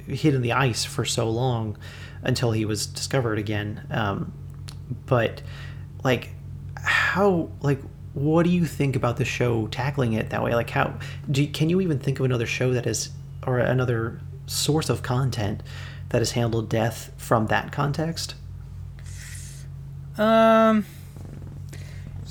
hid 0.08 0.34
in 0.34 0.42
the 0.42 0.54
ice 0.54 0.86
for 0.86 1.06
so 1.06 1.30
long 1.30 1.78
until 2.24 2.52
he 2.52 2.66
was 2.66 2.86
discovered 2.86 3.38
again. 3.38 3.86
Um, 3.90 4.34
but 5.06 5.42
like, 6.04 6.30
how 6.76 7.50
like 7.62 7.82
what 8.14 8.44
do 8.44 8.50
you 8.50 8.66
think 8.66 8.96
about 8.96 9.18
the 9.18 9.26
show 9.26 9.68
tackling 9.68 10.14
it 10.14 10.32
that 10.32 10.44
way? 10.44 10.56
Like, 10.56 10.72
how 10.72 10.98
do 11.30 11.44
you, 11.44 11.50
can 11.50 11.70
you 11.70 11.82
even 11.82 12.00
think 12.00 12.20
of 12.20 12.26
another 12.26 12.48
show 12.48 12.74
that 12.74 12.88
is 12.88 13.10
or 13.46 13.60
another 13.60 14.20
source 14.48 14.90
of 14.90 15.04
content 15.04 15.62
that 16.10 16.20
has 16.20 16.32
handled 16.32 16.68
death 16.70 17.12
from 17.18 17.48
that 17.48 17.72
context? 17.72 18.34
Um, 20.18 20.86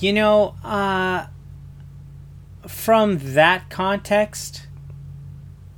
you 0.00 0.12
know, 0.12 0.56
uh, 0.64 1.26
from 2.66 3.18
that 3.34 3.70
context, 3.70 4.65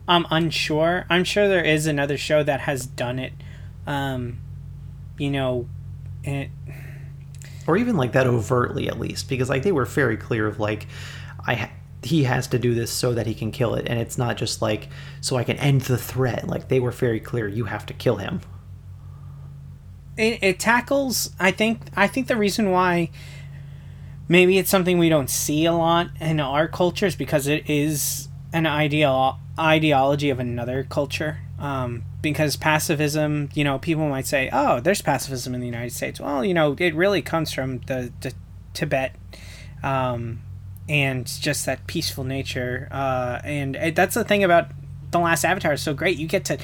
I'm 0.09 0.27
unsure. 0.31 1.05
I'm 1.09 1.23
sure 1.23 1.47
there 1.47 1.65
is 1.65 1.87
another 1.87 2.17
show 2.17 2.43
that 2.43 2.61
has 2.61 2.87
done 2.87 3.19
it 3.19 3.35
um, 3.89 4.39
you 5.17 5.31
know, 5.31 5.67
it, 6.23 6.51
or 7.67 7.77
even 7.79 7.97
like 7.97 8.13
that 8.13 8.27
overtly 8.27 8.89
at 8.89 9.01
least, 9.01 9.29
because 9.29 9.49
like 9.49 9.63
they 9.63 9.73
were 9.73 9.87
very 9.87 10.17
clear 10.17 10.47
of 10.47 10.61
like, 10.61 10.87
I 11.45 11.55
ha- 11.55 11.71
he 12.03 12.25
has 12.25 12.47
to 12.49 12.59
do 12.59 12.75
this 12.75 12.93
so 12.93 13.15
that 13.15 13.27
he 13.27 13.35
can 13.35 13.51
kill 13.51 13.75
it, 13.75 13.89
and 13.89 13.99
it's 13.99 14.19
not 14.19 14.37
just 14.37 14.61
like 14.61 14.89
so 15.23 15.37
I 15.37 15.45
can 15.45 15.57
end 15.57 15.83
the 15.83 15.97
threat. 15.97 16.47
Like 16.47 16.69
they 16.69 16.81
were 16.81 16.91
very 16.91 17.19
clear, 17.19 17.49
you 17.49 17.65
have 17.65 17.87
to 17.87 17.95
kill 17.95 18.17
him. 18.17 18.43
It, 20.19 20.43
it 20.43 20.61
tackles. 20.61 21.31
I 21.41 21.51
think. 21.51 21.81
I 21.97 22.07
think 22.07 22.27
the 22.27 22.37
reason 22.37 22.71
why 22.71 23.11
maybe 24.29 24.59
it's 24.59 24.71
something 24.71 24.99
we 24.99 25.09
don't 25.09 25.31
see 25.31 25.65
a 25.65 25.73
lot 25.73 26.09
in 26.21 26.41
our 26.41 26.69
culture 26.69 27.07
is 27.07 27.17
because 27.17 27.47
it 27.47 27.71
is 27.71 28.28
an 28.53 28.67
ideal 28.67 29.39
ideology 29.59 30.31
of 30.31 30.39
another 30.39 30.85
culture. 30.85 31.39
Um, 31.59 32.05
because 32.23 32.57
pacifism, 32.57 33.49
you 33.53 33.65
know, 33.65 33.79
people 33.79 34.09
might 34.09 34.27
say, 34.27 34.49
"Oh, 34.53 34.79
there's 34.79 35.03
pacifism 35.03 35.55
in 35.55 35.61
the 35.61 35.67
United 35.67 35.93
States." 35.93 36.21
Well, 36.21 36.45
you 36.45 36.55
know, 36.55 36.77
it 36.79 36.95
really 36.95 37.21
comes 37.21 37.53
from 37.53 37.79
the, 37.81 38.13
the 38.21 38.33
Tibet, 38.75 39.17
um, 39.83 40.41
and 40.89 41.27
just 41.27 41.67
that 41.67 41.87
peaceful 41.89 42.23
nature. 42.23 42.89
Uh, 42.93 43.41
and 43.43 43.75
it, 43.75 43.97
that's 43.97 44.15
the 44.15 44.25
thing 44.25 44.45
about 44.45 44.71
the 45.11 45.19
Last 45.19 45.45
Avatar 45.45 45.73
is 45.73 45.83
so 45.83 45.95
great. 45.95 46.17
You 46.17 46.29
get 46.29 46.45
to 46.47 46.59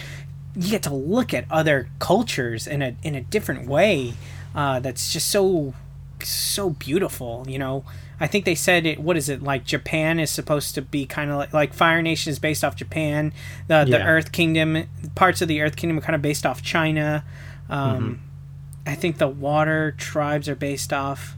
you 0.56 0.70
get 0.70 0.82
to 0.84 0.94
look 0.94 1.34
at 1.34 1.44
other 1.50 1.88
cultures 1.98 2.66
in 2.66 2.82
a 2.82 2.96
in 3.02 3.14
a 3.14 3.20
different 3.20 3.66
way. 3.66 4.14
Uh, 4.54 4.78
that's 4.78 5.12
just 5.12 5.28
so 5.28 5.74
so 6.22 6.70
beautiful. 6.70 7.44
You 7.48 7.58
know, 7.58 7.84
I 8.20 8.26
think 8.26 8.44
they 8.44 8.54
said 8.54 8.86
it. 8.86 9.00
What 9.00 9.16
is 9.16 9.28
it 9.28 9.42
like? 9.42 9.64
Japan 9.64 10.20
is 10.20 10.30
supposed 10.30 10.74
to 10.76 10.82
be 10.82 11.04
kind 11.06 11.30
of 11.30 11.36
like, 11.36 11.52
like 11.52 11.74
Fire 11.74 12.00
Nation 12.02 12.30
is 12.30 12.38
based 12.38 12.62
off 12.64 12.76
Japan. 12.76 13.32
The 13.68 13.84
the 13.84 14.02
Earth 14.02 14.32
Kingdom 14.32 14.88
parts 15.14 15.42
of 15.42 15.48
the 15.48 15.60
Earth 15.62 15.76
Kingdom 15.76 15.98
are 15.98 16.02
kind 16.02 16.14
of 16.14 16.22
based 16.22 16.46
off 16.46 16.62
China. 16.62 17.24
Um, 17.68 18.02
Mm-hmm. 18.04 18.14
I 18.86 18.94
think 18.94 19.16
the 19.16 19.28
Water 19.28 19.92
tribes 19.92 20.46
are 20.48 20.54
based 20.54 20.92
off 20.92 21.36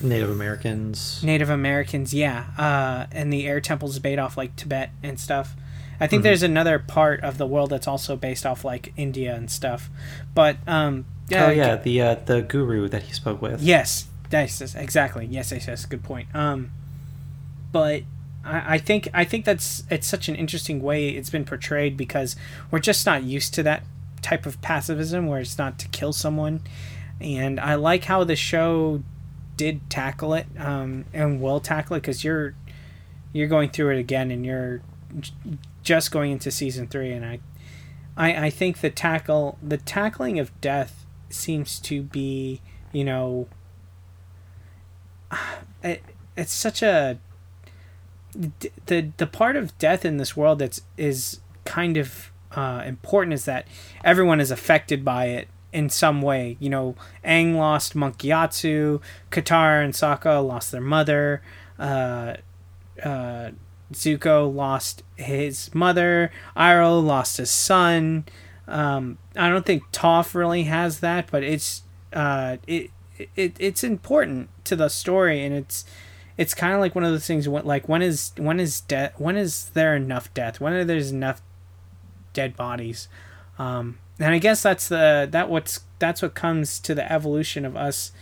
Native 0.00 0.30
Americans. 0.30 1.22
Native 1.22 1.50
Americans. 1.50 2.14
Yeah, 2.14 2.46
uh, 2.56 3.06
and 3.12 3.32
the 3.32 3.46
Air 3.46 3.60
Temples 3.60 3.92
is 3.92 3.98
based 3.98 4.18
off 4.18 4.36
like 4.36 4.56
Tibet 4.56 4.90
and 5.02 5.20
stuff. 5.20 5.54
I 6.00 6.06
think 6.06 6.22
there's 6.22 6.42
another 6.44 6.78
part 6.78 7.20
of 7.22 7.38
the 7.38 7.46
world 7.46 7.70
that's 7.70 7.88
also 7.88 8.14
based 8.16 8.46
off 8.46 8.64
like 8.64 8.92
India 8.96 9.34
and 9.34 9.50
stuff. 9.50 9.90
But 10.34 10.56
um, 10.66 11.04
oh 11.34 11.50
yeah, 11.50 11.76
the 11.76 12.00
uh, 12.00 12.14
the 12.14 12.40
guru 12.42 12.88
that 12.88 13.02
he 13.02 13.12
spoke 13.12 13.42
with. 13.42 13.60
Yes, 13.60 14.06
that's- 14.30 14.74
exactly. 14.74 15.26
Yes, 15.26 15.52
yes, 15.52 15.66
yes. 15.66 15.84
Good 15.86 16.02
point. 16.02 16.28
Um, 16.34 16.70
but 17.72 18.02
I, 18.44 18.74
I 18.74 18.78
think 18.78 19.08
I 19.12 19.24
think 19.24 19.44
that's 19.44 19.84
it's 19.90 20.06
such 20.06 20.28
an 20.28 20.34
interesting 20.36 20.82
way 20.82 21.10
it's 21.10 21.30
been 21.30 21.44
portrayed 21.44 21.96
because 21.96 22.36
we're 22.70 22.78
just 22.78 23.04
not 23.06 23.24
used 23.24 23.54
to 23.54 23.62
that 23.64 23.82
type 24.22 24.46
of 24.46 24.60
pacifism 24.60 25.26
where 25.26 25.40
it's 25.40 25.58
not 25.58 25.78
to 25.80 25.88
kill 25.88 26.12
someone, 26.12 26.60
and 27.20 27.58
I 27.60 27.74
like 27.74 28.04
how 28.04 28.24
the 28.24 28.36
show 28.36 29.02
did 29.56 29.90
tackle 29.90 30.34
it 30.34 30.46
um, 30.58 31.04
and 31.12 31.40
will 31.40 31.60
tackle 31.60 31.96
it 31.96 32.00
because 32.00 32.22
you're 32.24 32.54
you're 33.32 33.48
going 33.48 33.68
through 33.70 33.90
it 33.90 33.98
again 33.98 34.30
and 34.30 34.46
you're 34.46 34.80
just 35.82 36.10
going 36.10 36.30
into 36.32 36.50
season 36.50 36.86
three 36.86 37.12
and 37.12 37.24
I, 37.24 37.40
I 38.16 38.46
I 38.46 38.50
think 38.50 38.80
the 38.80 38.90
tackle 38.90 39.58
the 39.62 39.76
tackling 39.78 40.38
of 40.38 40.58
death 40.60 41.04
seems 41.28 41.80
to 41.80 42.02
be 42.02 42.60
you 42.92 43.04
know 43.04 43.48
it, 45.82 46.02
it's 46.36 46.52
such 46.52 46.82
a 46.82 47.18
the 48.86 49.10
the 49.16 49.26
part 49.26 49.56
of 49.56 49.76
death 49.78 50.04
in 50.04 50.16
this 50.16 50.36
world 50.36 50.58
that's 50.60 50.82
is 50.96 51.40
kind 51.64 51.96
of 51.96 52.30
uh, 52.52 52.82
important 52.86 53.34
is 53.34 53.44
that 53.44 53.66
everyone 54.04 54.40
is 54.40 54.50
affected 54.50 55.04
by 55.04 55.26
it 55.26 55.48
in 55.72 55.88
some 55.88 56.22
way. 56.22 56.56
You 56.60 56.70
know, 56.70 56.94
Aang 57.24 57.56
lost 57.56 57.94
Monk 57.94 58.18
Gyatso, 58.18 59.00
Katara 59.30 59.84
and 59.84 59.94
Sokka 59.94 60.46
lost 60.46 60.72
their 60.72 60.80
mother, 60.80 61.42
uh, 61.78 62.34
uh, 63.02 63.50
Zuko 63.92 64.52
lost 64.52 65.02
his 65.16 65.74
mother, 65.74 66.30
Iroh 66.56 67.04
lost 67.04 67.38
his 67.38 67.50
son. 67.50 68.24
Um, 68.66 69.18
I 69.36 69.48
don't 69.48 69.64
think 69.64 69.82
Toph 69.92 70.34
really 70.34 70.64
has 70.64 71.00
that, 71.00 71.30
but 71.30 71.42
it's 71.42 71.82
uh, 72.12 72.58
it, 72.66 72.90
it 73.36 73.56
it's 73.58 73.84
important 73.84 74.50
to 74.64 74.76
the 74.76 74.88
story, 74.88 75.44
and 75.44 75.54
it's 75.54 75.84
it's 76.36 76.54
kind 76.54 76.74
of 76.74 76.80
like 76.80 76.94
one 76.94 77.04
of 77.04 77.10
those 77.12 77.26
things. 77.26 77.48
When, 77.48 77.64
like 77.64 77.88
when 77.88 78.02
is 78.02 78.32
when 78.36 78.60
is 78.60 78.80
death? 78.80 79.14
When 79.18 79.36
is 79.36 79.70
there 79.70 79.96
enough 79.96 80.32
death? 80.34 80.60
When 80.60 80.72
are 80.72 80.84
there's 80.84 81.10
enough 81.10 81.42
dead 82.32 82.56
bodies? 82.56 83.08
Um, 83.58 83.98
and 84.18 84.34
I 84.34 84.38
guess 84.38 84.62
that's 84.62 84.88
the 84.88 85.28
that 85.30 85.48
what's 85.48 85.80
that's 85.98 86.22
what 86.22 86.34
comes 86.34 86.78
to 86.80 86.94
the 86.94 87.10
evolution 87.10 87.64
of 87.64 87.76
us 87.76 88.12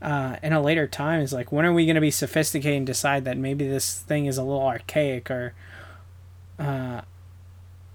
uh, 0.00 0.36
in 0.42 0.52
a 0.52 0.60
later 0.60 0.86
time 0.86 1.20
is 1.20 1.32
like 1.32 1.52
when 1.52 1.64
are 1.64 1.72
we 1.72 1.86
going 1.86 1.94
to 1.94 2.00
be 2.00 2.10
sophisticated 2.10 2.76
and 2.76 2.86
decide 2.86 3.24
that 3.24 3.38
maybe 3.38 3.66
this 3.66 4.00
thing 4.00 4.26
is 4.26 4.36
a 4.36 4.42
little 4.42 4.66
archaic 4.66 5.30
or 5.30 5.54
uh, 6.58 7.00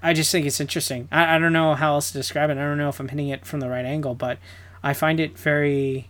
I 0.02 0.14
just 0.14 0.32
think 0.32 0.45
it's 0.45 0.60
interesting. 0.60 1.08
I, 1.12 1.36
I 1.36 1.39
don't 1.39 1.54
know 1.54 1.74
how 1.74 1.93
else 1.93 2.12
to 2.12 2.18
describe 2.18 2.50
it. 2.50 2.58
I 2.58 2.62
don't 2.62 2.78
know 2.78 2.89
if 2.89 3.00
I'm 3.00 3.10
hitting 3.10 3.30
it 3.30 3.45
from 3.45 3.60
the 3.60 3.70
right 3.70 3.86
angle, 3.86 4.16
but 4.16 4.38
I 4.84 4.93
find 4.93 5.20
it 5.20 5.38
very 5.38 6.10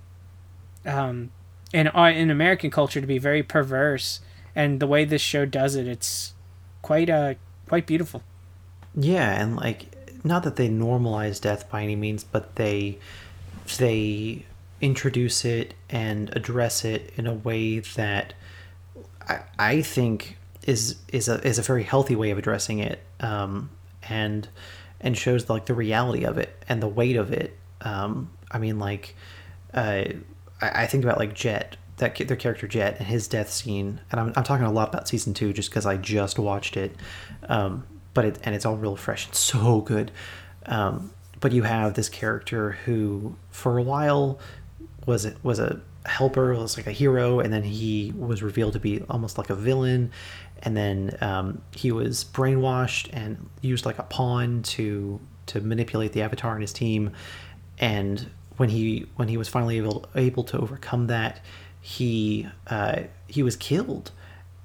um, 0.87 1.31
in 1.73 1.87
uh, 1.87 2.11
in 2.15 2.29
American 2.29 2.71
culture 2.71 3.01
to 3.01 3.07
be 3.07 3.17
very 3.17 3.43
perverse, 3.43 4.21
and 4.55 4.79
the 4.79 4.87
way 4.87 5.05
this 5.05 5.21
show 5.21 5.45
does 5.45 5.75
it, 5.75 5.87
it's 5.87 6.33
quite 6.81 7.09
uh 7.09 7.35
quite 7.67 7.85
beautiful. 7.85 8.23
Yeah, 8.95 9.41
and 9.41 9.55
like 9.55 9.87
not 10.23 10.43
that 10.43 10.55
they 10.55 10.69
normalize 10.69 11.39
death 11.41 11.69
by 11.69 11.83
any 11.83 11.95
means, 11.95 12.23
but 12.23 12.55
they 12.55 12.97
they 13.77 14.45
introduce 14.79 15.43
it 15.43 15.73
and 15.89 16.35
address 16.35 16.85
it 16.85 17.11
in 17.17 17.27
a 17.27 17.33
way 17.33 17.79
that 17.79 18.33
I, 19.27 19.39
I 19.57 19.81
think 19.81 20.37
is 20.63 20.95
is 21.11 21.27
a 21.27 21.45
is 21.45 21.59
a 21.59 21.61
very 21.61 21.83
healthy 21.83 22.15
way 22.15 22.31
of 22.31 22.37
addressing 22.37 22.79
it, 22.79 23.01
um, 23.19 23.69
and 24.09 24.47
and 24.99 25.17
shows 25.17 25.49
like 25.49 25.65
the 25.65 25.73
reality 25.73 26.23
of 26.23 26.37
it 26.37 26.63
and 26.67 26.81
the 26.81 26.87
weight 26.87 27.15
of 27.15 27.31
it. 27.31 27.57
Um, 27.81 28.31
I 28.49 28.57
mean, 28.57 28.79
like 28.79 29.15
uh, 29.73 30.05
I, 30.61 30.83
I 30.83 30.87
think 30.87 31.03
about 31.03 31.17
like 31.17 31.33
Jet, 31.33 31.77
that 31.97 32.15
their 32.15 32.37
character 32.37 32.67
Jet 32.67 32.97
and 32.99 33.07
his 33.07 33.27
death 33.27 33.51
scene, 33.51 34.01
and 34.11 34.19
I'm 34.19 34.33
I'm 34.35 34.43
talking 34.43 34.65
a 34.65 34.71
lot 34.71 34.89
about 34.89 35.07
season 35.07 35.33
two 35.33 35.53
just 35.53 35.69
because 35.69 35.85
I 35.85 35.97
just 35.97 36.39
watched 36.39 36.77
it, 36.77 36.95
um, 37.49 37.85
but 38.13 38.25
it 38.25 38.39
and 38.43 38.55
it's 38.55 38.65
all 38.65 38.77
real 38.77 38.95
fresh 38.95 39.25
and 39.25 39.35
so 39.35 39.81
good. 39.81 40.11
Um, 40.65 41.11
but 41.39 41.51
you 41.51 41.63
have 41.63 41.93
this 41.93 42.09
character 42.09 42.71
who, 42.85 43.35
for 43.51 43.77
a 43.77 43.83
while, 43.83 44.39
was 45.05 45.25
it 45.25 45.37
was 45.43 45.59
a 45.59 45.81
helper, 46.05 46.53
was 46.53 46.77
like 46.77 46.87
a 46.87 46.91
hero, 46.91 47.39
and 47.39 47.51
then 47.53 47.63
he 47.63 48.13
was 48.15 48.41
revealed 48.41 48.73
to 48.73 48.79
be 48.79 49.01
almost 49.09 49.37
like 49.37 49.49
a 49.49 49.55
villain, 49.55 50.11
and 50.63 50.75
then 50.75 51.17
um, 51.21 51.61
he 51.71 51.91
was 51.91 52.25
brainwashed 52.25 53.09
and 53.13 53.49
used 53.61 53.85
like 53.85 53.99
a 53.99 54.03
pawn 54.03 54.61
to 54.63 55.19
to 55.47 55.61
manipulate 55.61 56.11
the 56.11 56.21
Avatar 56.21 56.53
and 56.53 56.61
his 56.61 56.73
team, 56.73 57.11
and 57.79 58.29
when 58.57 58.69
he 58.69 59.07
when 59.15 59.27
he 59.27 59.37
was 59.37 59.47
finally 59.47 59.77
able 59.77 60.05
able 60.15 60.43
to 60.43 60.57
overcome 60.59 61.07
that, 61.07 61.39
he 61.79 62.47
uh, 62.67 63.03
he 63.27 63.43
was 63.43 63.55
killed, 63.55 64.11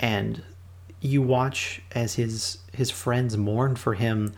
and 0.00 0.42
you 1.00 1.22
watch 1.22 1.82
as 1.92 2.14
his 2.14 2.58
his 2.72 2.90
friends 2.90 3.36
mourn 3.36 3.76
for 3.76 3.94
him 3.94 4.32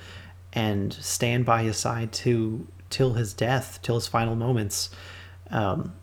and 0.52 0.92
stand 0.92 1.44
by 1.44 1.62
his 1.62 1.76
side 1.76 2.12
to 2.12 2.66
till 2.90 3.14
his 3.14 3.32
death, 3.32 3.80
till 3.82 3.96
his 3.96 4.06
final 4.06 4.34
moments. 4.36 4.90
Um, 5.50 5.94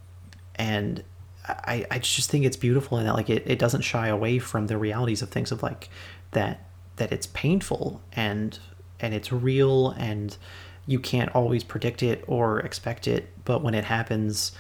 and 0.56 1.04
I, 1.48 1.86
I 1.90 2.00
just 2.00 2.30
think 2.30 2.46
it's 2.46 2.58
beautiful 2.58 2.98
in 2.98 3.06
that 3.06 3.16
like 3.16 3.30
it, 3.30 3.44
it 3.46 3.60
doesn't 3.60 3.82
shy 3.82 4.08
away 4.08 4.40
from 4.40 4.68
the 4.68 4.78
realities 4.78 5.22
of 5.22 5.30
things 5.30 5.52
of 5.52 5.64
like 5.64 5.90
that 6.32 6.66
that 6.98 7.12
it's 7.12 7.28
painful 7.28 8.02
and 8.14 8.60
and 9.00 9.14
it's 9.14 9.32
real 9.32 9.90
and 9.92 10.38
you 10.88 11.00
can't 11.00 11.34
always 11.36 11.64
predict 11.64 12.04
it 12.04 12.24
or 12.28 12.60
expect 12.60 13.08
it 13.08 13.30
but 13.46 13.64
when 13.64 13.74
it 13.74 13.84
happens 13.84 14.52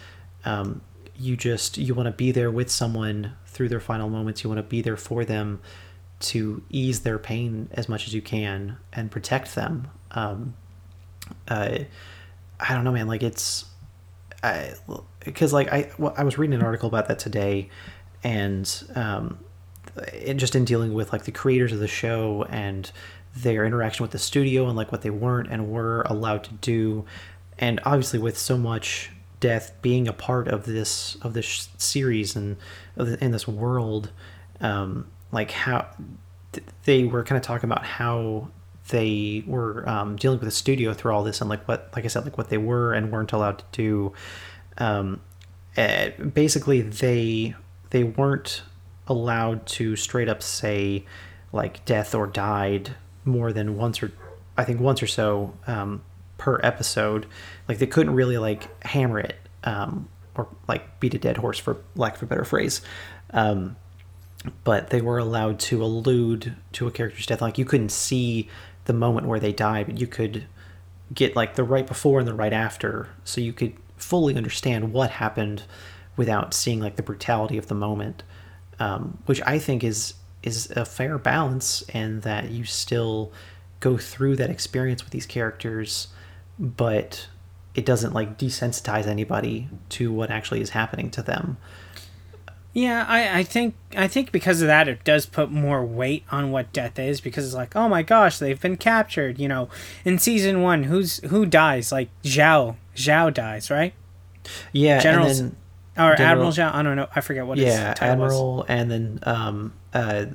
um, 0.46 0.82
you 1.18 1.38
just 1.38 1.78
you 1.78 1.94
want 1.94 2.08
to 2.08 2.12
be 2.12 2.32
there 2.32 2.50
with 2.50 2.70
someone 2.70 3.34
through 3.46 3.70
their 3.70 3.80
final 3.80 4.10
moments. 4.10 4.44
You 4.44 4.50
want 4.50 4.60
to 4.60 4.64
be 4.64 4.82
there 4.82 4.98
for 4.98 5.24
them 5.24 5.62
to 6.20 6.64
ease 6.70 7.02
their 7.02 7.20
pain 7.20 7.68
as 7.72 7.90
much 7.90 8.08
as 8.08 8.14
you 8.14 8.22
can 8.22 8.78
and 8.94 9.12
protect 9.12 9.56
them. 9.56 9.88
Um, 10.12 10.56
uh, 11.48 11.78
i 12.60 12.74
don't 12.74 12.84
know 12.84 12.92
man 12.92 13.08
like 13.08 13.24
it's 13.24 13.66
I 14.44 14.74
because 15.20 15.54
like 15.54 15.72
I 15.72 15.92
well, 15.98 16.14
I 16.18 16.24
was 16.24 16.38
reading 16.38 16.56
an 16.56 16.64
article 16.64 16.88
about 16.88 17.08
that 17.10 17.20
today, 17.20 17.70
and 18.24 18.84
um, 18.96 19.38
it 20.12 20.34
just 20.36 20.56
in 20.56 20.66
dealing 20.66 20.94
with 20.94 21.14
like 21.14 21.26
the 21.26 21.32
creators 21.32 21.72
of 21.72 21.80
the 21.80 21.88
show 21.88 22.44
and 22.50 22.92
their 23.36 23.66
interaction 23.66 24.04
with 24.04 24.12
the 24.12 24.20
studio 24.20 24.68
and 24.68 24.76
like 24.76 24.92
what 24.92 25.02
they 25.02 25.10
weren't 25.10 25.50
and 25.50 25.70
were 25.70 26.02
allowed 26.04 26.44
to 26.46 26.54
do, 26.56 27.06
and 27.58 27.80
obviously 27.86 28.20
with 28.20 28.38
so 28.38 28.58
much 28.58 29.12
death 29.40 29.74
being 29.82 30.08
a 30.08 30.14
part 30.14 30.48
of 30.48 30.66
this 30.66 31.16
of 31.22 31.34
this 31.34 31.70
series 31.78 32.36
and 32.36 32.58
in 32.98 33.32
this 33.32 33.48
world, 33.48 34.12
um, 34.60 35.08
like 35.32 35.52
how 35.52 35.88
they 36.86 37.04
were 37.04 37.24
kind 37.24 37.38
of 37.38 37.44
talking 37.44 37.70
about 37.70 37.86
how 37.86 38.50
they 38.90 39.44
were 39.48 39.88
um, 39.88 40.16
dealing 40.16 40.40
with 40.40 40.48
the 40.48 40.52
studio 40.52 40.94
through 40.94 41.12
all 41.12 41.24
this 41.24 41.40
and 41.40 41.50
like 41.50 41.66
what 41.68 41.90
like 41.96 42.04
i 42.04 42.08
said 42.08 42.24
like 42.26 42.38
what 42.38 42.50
they 42.50 42.58
were 42.58 42.94
and 42.94 43.12
weren't 43.12 43.32
allowed 43.32 43.60
to 43.60 43.66
do. 43.72 44.14
Um, 44.78 45.22
eh, 45.76 46.10
basically 46.10 46.82
they 46.82 47.56
they 47.90 48.04
weren't 48.04 48.64
allowed 49.08 49.66
to 49.66 49.96
straight 49.96 50.30
up 50.30 50.42
say 50.42 51.06
like 51.52 51.84
death 51.86 52.16
or 52.16 52.28
died 52.28 52.96
more 53.26 53.54
than 53.54 53.78
once 53.78 54.02
or 54.02 54.12
i 54.58 54.64
think 54.64 54.80
once 54.80 55.02
or 55.02 55.08
so 55.08 55.54
um, 55.68 56.02
per 56.38 56.60
episode 56.64 57.26
like 57.68 57.78
they 57.78 57.88
couldn't 57.88 58.14
really 58.14 58.38
like 58.38 58.68
hammer 58.86 59.20
it 59.20 59.36
um, 59.64 60.08
or 60.36 60.48
like 60.68 61.00
beat 61.00 61.14
a 61.14 61.20
dead 61.20 61.38
horse 61.38 61.60
for 61.60 61.78
lack 61.96 62.16
of 62.16 62.24
a 62.24 62.26
better 62.26 62.46
phrase 62.46 62.82
um, 63.32 63.76
but 64.64 64.90
they 64.90 65.02
were 65.02 65.18
allowed 65.18 65.60
to 65.60 65.84
allude 65.84 66.56
to 66.74 66.88
a 66.88 66.92
character's 66.92 67.26
death. 67.26 67.42
Like 67.42 67.58
you 67.58 67.66
couldn't 67.66 67.92
see 67.92 68.50
the 68.86 68.94
moment 68.94 69.28
where 69.28 69.40
they 69.40 69.54
died, 69.54 69.86
but 69.88 70.00
you 70.00 70.08
could 70.08 70.46
get 71.14 71.36
like 71.36 71.56
the 71.56 71.64
right 71.64 71.86
before 71.86 72.20
and 72.20 72.28
the 72.28 72.34
right 72.34 72.54
after, 72.54 73.10
so 73.24 73.42
you 73.42 73.54
could 73.54 73.74
fully 73.98 74.36
understand 74.36 74.94
what 74.94 75.12
happened 75.12 75.64
without 76.18 76.54
seeing 76.54 76.80
like 76.80 76.96
the 76.96 77.04
brutality 77.04 77.58
of 77.58 77.68
the 77.68 77.76
moment, 77.76 78.24
um, 78.80 79.20
which 79.26 79.42
I 79.46 79.60
think 79.60 79.84
is 79.84 80.16
is 80.44 80.72
a 80.72 80.86
fair 80.86 81.18
balance, 81.18 81.84
and 81.94 82.22
that 82.24 82.50
you 82.52 82.64
still 82.66 83.32
go 83.80 83.98
through 83.98 84.36
that 84.38 84.50
experience 84.50 85.04
with 85.04 85.12
these 85.12 85.26
characters, 85.26 86.08
but 86.60 87.28
it 87.74 87.86
doesn't 87.86 88.14
like 88.14 88.38
desensitize 88.38 89.08
anybody 89.08 89.70
to 89.90 90.12
what 90.12 90.30
actually 90.30 90.62
is 90.62 90.72
happening 90.72 91.10
to 91.12 91.22
them. 91.22 91.58
Yeah, 92.74 93.06
I, 93.08 93.40
I 93.40 93.44
think 93.44 93.76
I 93.98 94.08
think 94.08 94.32
because 94.32 94.62
of 94.62 94.68
that 94.68 94.88
it 94.88 95.04
does 95.04 95.26
put 95.26 95.52
more 95.52 95.86
weight 95.86 96.24
on 96.32 96.52
what 96.52 96.72
death 96.72 96.98
is 97.00 97.20
because 97.20 97.46
it's 97.46 97.54
like, 97.56 97.76
oh 97.76 97.90
my 97.90 98.02
gosh, 98.02 98.40
they've 98.40 98.60
been 98.60 98.78
captured. 98.78 99.40
You 99.40 99.50
know, 99.50 99.68
in 100.06 100.20
season 100.20 100.62
one, 100.62 100.84
who's 100.84 101.18
who 101.26 101.46
dies? 101.46 101.92
Like 101.92 102.10
Zhao, 102.24 102.78
Zhao 102.96 103.34
dies, 103.34 103.70
right? 103.70 103.94
Yeah, 104.72 105.00
General 105.02 105.28
and 105.28 105.36
then 105.38 105.56
Or 105.98 106.16
General- 106.16 106.32
Admiral 106.32 106.52
Zhao. 106.52 106.74
I 106.74 106.82
don't 106.82 106.96
know. 106.96 107.08
I 107.14 107.20
forget 107.22 107.46
what 107.46 107.58
yeah, 107.58 107.90
his 107.90 108.00
title 108.00 108.18
was. 108.24 108.32
Admiral, 108.32 108.66
and 108.70 108.92
then 108.92 109.20
um, 109.24 109.74
uh, 109.94 110.26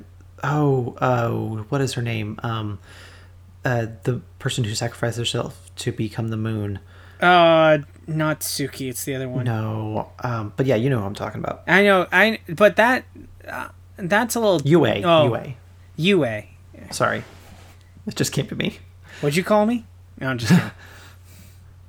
oh, 0.43 0.97
oh, 1.01 1.67
what 1.69 1.81
is 1.81 1.95
her 1.95 2.03
name? 2.03 2.39
Um, 2.43 2.79
uh, 3.65 3.87
the 4.05 4.21
person 4.39 4.65
who 4.65 4.75
sacrificed 4.75 5.19
herself 5.19 5.71
to 5.77 5.93
become 5.93 6.29
the 6.29 6.37
moon. 6.37 6.79
Uh, 7.21 7.79
not 8.07 8.41
Suki. 8.41 8.89
It's 8.89 9.05
the 9.05 9.15
other 9.15 9.29
one. 9.29 9.45
No, 9.45 10.13
um, 10.23 10.53
but 10.57 10.67
yeah, 10.67 10.77
you 10.77 10.91
know 10.91 11.01
who 11.01 11.07
I'm 11.07 11.15
talking 11.15 11.41
about. 11.43 11.63
I 11.67 11.83
know. 11.83 12.07
I 12.13 12.39
but 12.49 12.77
that 12.77 13.05
uh, 13.49 13.69
that's 13.97 14.35
a 14.35 14.41
little 14.41 14.61
Yue, 14.63 14.87
Oh. 15.05 15.35
Yue. 15.97 16.17
Yue. 16.25 16.43
Sorry, 16.91 17.25
it 18.07 18.15
just 18.15 18.33
came 18.33 18.47
to 18.49 18.55
me. 18.55 18.79
What'd 19.21 19.37
you 19.37 19.43
call 19.45 19.67
me? 19.67 19.87
No, 20.21 20.29
I'm 20.29 20.39
just. 20.39 20.53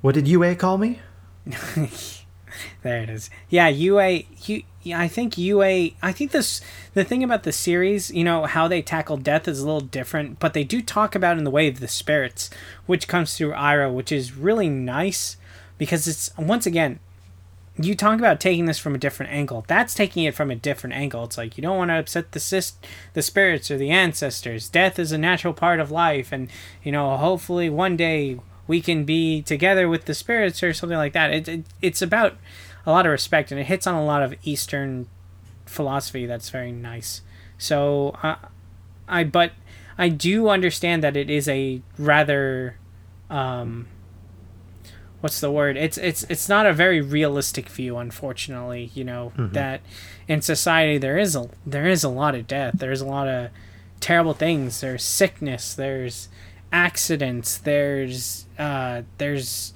What 0.00 0.14
did 0.14 0.28
Yue 0.28 0.54
call 0.54 0.78
me? 0.78 1.00
There 2.82 3.02
it 3.02 3.10
is. 3.10 3.30
Yeah, 3.48 3.68
UA. 3.68 4.22
You, 4.44 4.62
I 4.94 5.08
think 5.08 5.36
UA. 5.36 5.90
I 6.02 6.12
think 6.12 6.30
this. 6.30 6.60
The 6.94 7.04
thing 7.04 7.22
about 7.22 7.42
the 7.42 7.52
series, 7.52 8.10
you 8.10 8.24
know, 8.24 8.44
how 8.46 8.68
they 8.68 8.82
tackle 8.82 9.16
death 9.16 9.46
is 9.48 9.60
a 9.60 9.64
little 9.64 9.80
different, 9.80 10.38
but 10.38 10.54
they 10.54 10.64
do 10.64 10.80
talk 10.80 11.14
about 11.14 11.38
in 11.38 11.44
the 11.44 11.50
way 11.50 11.68
of 11.68 11.80
the 11.80 11.88
spirits, 11.88 12.50
which 12.86 13.08
comes 13.08 13.36
through 13.36 13.52
Iroh, 13.52 13.92
which 13.92 14.12
is 14.12 14.36
really 14.36 14.68
nice 14.68 15.36
because 15.76 16.06
it's 16.08 16.30
once 16.38 16.66
again. 16.66 17.00
You 17.80 17.94
talk 17.94 18.18
about 18.18 18.40
taking 18.40 18.64
this 18.64 18.80
from 18.80 18.96
a 18.96 18.98
different 18.98 19.30
angle. 19.30 19.64
That's 19.68 19.94
taking 19.94 20.24
it 20.24 20.34
from 20.34 20.50
a 20.50 20.56
different 20.56 20.96
angle. 20.96 21.22
It's 21.24 21.38
like 21.38 21.56
you 21.56 21.62
don't 21.62 21.76
want 21.76 21.90
to 21.90 21.98
upset 22.00 22.32
the 22.32 22.40
sis- 22.40 22.72
the 23.12 23.22
spirits 23.22 23.70
or 23.70 23.78
the 23.78 23.90
ancestors. 23.90 24.68
Death 24.68 24.98
is 24.98 25.12
a 25.12 25.18
natural 25.18 25.54
part 25.54 25.78
of 25.78 25.92
life, 25.92 26.32
and 26.32 26.48
you 26.82 26.90
know, 26.90 27.16
hopefully 27.16 27.70
one 27.70 27.96
day 27.96 28.40
we 28.68 28.80
can 28.80 29.04
be 29.04 29.42
together 29.42 29.88
with 29.88 30.04
the 30.04 30.14
spirits 30.14 30.62
or 30.62 30.72
something 30.72 30.98
like 30.98 31.14
that. 31.14 31.32
It, 31.32 31.48
it 31.48 31.64
it's 31.82 32.02
about 32.02 32.36
a 32.86 32.92
lot 32.92 33.06
of 33.06 33.10
respect, 33.10 33.50
and 33.50 33.60
it 33.60 33.64
hits 33.64 33.86
on 33.86 33.94
a 33.94 34.04
lot 34.04 34.22
of 34.22 34.34
Eastern 34.44 35.08
philosophy 35.66 36.26
that's 36.26 36.50
very 36.50 36.70
nice. 36.70 37.22
So, 37.58 38.16
uh, 38.22 38.36
I 39.08 39.24
but 39.24 39.52
I 39.96 40.08
do 40.08 40.48
understand 40.48 41.02
that 41.02 41.16
it 41.16 41.28
is 41.28 41.48
a 41.48 41.82
rather, 41.98 42.76
um, 43.28 43.88
what's 45.20 45.40
the 45.40 45.50
word? 45.50 45.76
It's 45.76 45.98
it's 45.98 46.24
it's 46.28 46.48
not 46.48 46.66
a 46.66 46.72
very 46.72 47.00
realistic 47.00 47.68
view, 47.68 47.96
unfortunately. 47.96 48.90
You 48.94 49.04
know 49.04 49.32
that 49.52 49.80
in 50.28 50.40
society 50.42 50.98
there 50.98 51.18
is 51.18 51.34
a 51.34 51.48
there 51.66 51.88
is 51.88 52.04
a 52.04 52.08
lot 52.08 52.34
of 52.34 52.46
death. 52.46 52.74
There's 52.78 53.00
a 53.00 53.06
lot 53.06 53.26
of 53.28 53.50
terrible 54.00 54.34
things. 54.34 54.80
There's 54.80 55.02
sickness. 55.02 55.74
There's 55.74 56.28
accidents. 56.72 57.58
There's 57.58 58.46
uh, 58.58 59.02
there's 59.18 59.74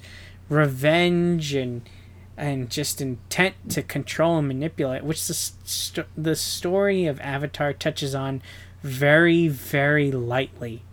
revenge 0.49 1.53
and 1.53 1.87
and 2.35 2.69
just 2.69 3.01
intent 3.01 3.55
to 3.69 3.83
control 3.83 4.37
and 4.37 4.47
manipulate, 4.47 5.03
which 5.03 5.27
the 5.27 5.33
st- 5.33 6.07
the 6.17 6.35
story 6.35 7.05
of 7.05 7.19
Avatar 7.21 7.73
touches 7.73 8.15
on 8.15 8.41
very 8.81 9.47
very 9.47 10.11
lightly, 10.11 10.83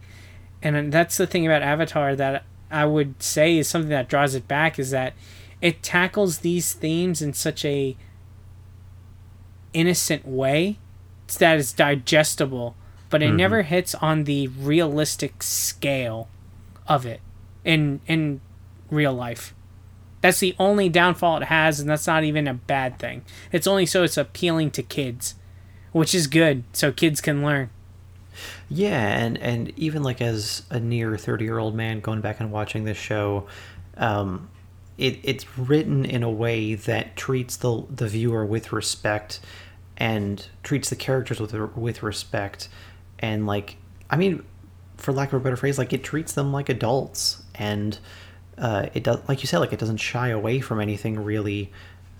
and 0.62 0.92
that's 0.92 1.16
the 1.16 1.26
thing 1.26 1.46
about 1.46 1.62
Avatar 1.62 2.14
that 2.16 2.44
I 2.70 2.84
would 2.84 3.22
say 3.22 3.59
is 3.59 3.68
something 3.68 3.90
that 3.90 4.09
draws 4.09 4.34
it 4.34 4.46
back 4.46 4.78
is 4.78 4.90
that 4.90 5.14
it 5.61 5.82
tackles 5.82 6.38
these 6.38 6.72
themes 6.72 7.20
in 7.20 7.32
such 7.32 7.64
a 7.64 7.96
innocent 9.72 10.26
way 10.26 10.78
that 11.38 11.59
is 11.59 11.72
digestible, 11.72 12.74
but 13.11 13.22
it 13.22 13.32
never 13.32 13.62
hits 13.62 13.94
on 13.96 14.24
the 14.24 14.48
realistic 14.48 15.42
scale 15.42 16.28
of 16.86 17.04
it 17.04 17.20
in 17.64 18.00
in 18.06 18.40
real 18.90 19.12
life. 19.12 19.54
That's 20.20 20.40
the 20.40 20.54
only 20.58 20.88
downfall 20.88 21.38
it 21.38 21.44
has, 21.44 21.80
and 21.80 21.88
that's 21.88 22.06
not 22.06 22.24
even 22.24 22.46
a 22.46 22.54
bad 22.54 22.98
thing. 22.98 23.22
It's 23.52 23.66
only 23.66 23.86
so 23.86 24.02
it's 24.02 24.16
appealing 24.16 24.70
to 24.72 24.82
kids, 24.82 25.34
which 25.92 26.14
is 26.14 26.26
good, 26.26 26.64
so 26.72 26.92
kids 26.92 27.20
can 27.20 27.42
learn. 27.42 27.70
Yeah, 28.68 29.18
and 29.18 29.38
and 29.38 29.72
even 29.76 30.02
like 30.02 30.20
as 30.20 30.62
a 30.70 30.78
near 30.78 31.16
thirty 31.16 31.44
year 31.44 31.58
old 31.58 31.74
man 31.74 32.00
going 32.00 32.20
back 32.20 32.40
and 32.40 32.52
watching 32.52 32.84
this 32.84 32.98
show, 32.98 33.46
um, 33.96 34.50
it 34.98 35.18
it's 35.22 35.58
written 35.58 36.04
in 36.04 36.22
a 36.22 36.30
way 36.30 36.74
that 36.74 37.16
treats 37.16 37.56
the 37.56 37.84
the 37.90 38.06
viewer 38.06 38.44
with 38.44 38.72
respect, 38.72 39.40
and 39.96 40.46
treats 40.62 40.90
the 40.90 40.96
characters 40.96 41.40
with 41.40 41.54
with 41.76 42.02
respect, 42.02 42.68
and 43.21 43.47
like 43.47 43.77
I 44.11 44.16
mean, 44.16 44.45
for 44.97 45.12
lack 45.12 45.33
of 45.33 45.41
a 45.41 45.45
better 45.45 45.57
phrase, 45.57 45.79
like 45.79 45.93
it 45.93 46.03
treats 46.03 46.33
them 46.33 46.53
like 46.53 46.68
adults, 46.68 47.43
and 47.55 47.99
uh, 48.59 48.87
it 48.93 49.05
does 49.05 49.21
like 49.29 49.43
you 49.43 49.47
said, 49.47 49.59
like 49.59 49.73
it 49.73 49.79
doesn't 49.79 49.99
shy 49.99 50.29
away 50.29 50.61
from 50.61 50.81
anything 50.81 51.23
really, 51.23 51.73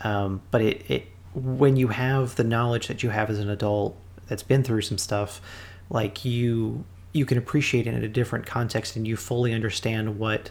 um, 0.03 0.41
but 0.51 0.63
it 0.63 0.91
it 0.91 1.07
when 1.35 1.77
you 1.77 1.89
have 1.89 2.37
the 2.37 2.45
knowledge 2.45 2.89
that 2.89 3.03
you 3.03 3.11
have 3.11 3.31
as 3.31 3.39
an 3.39 3.49
adult 3.51 3.97
that's 4.27 4.43
been 4.43 4.63
through 4.63 4.83
some 4.83 4.99
stuff 4.99 5.41
like 5.91 6.25
you 6.25 6.85
you 7.13 7.27
can 7.27 7.39
appreciate 7.39 7.87
it 7.87 7.95
in 7.95 8.03
a 8.03 8.09
different 8.09 8.47
context 8.47 8.97
and 8.97 9.07
you 9.07 9.17
fully 9.17 9.53
understand 9.53 10.19
what 10.19 10.51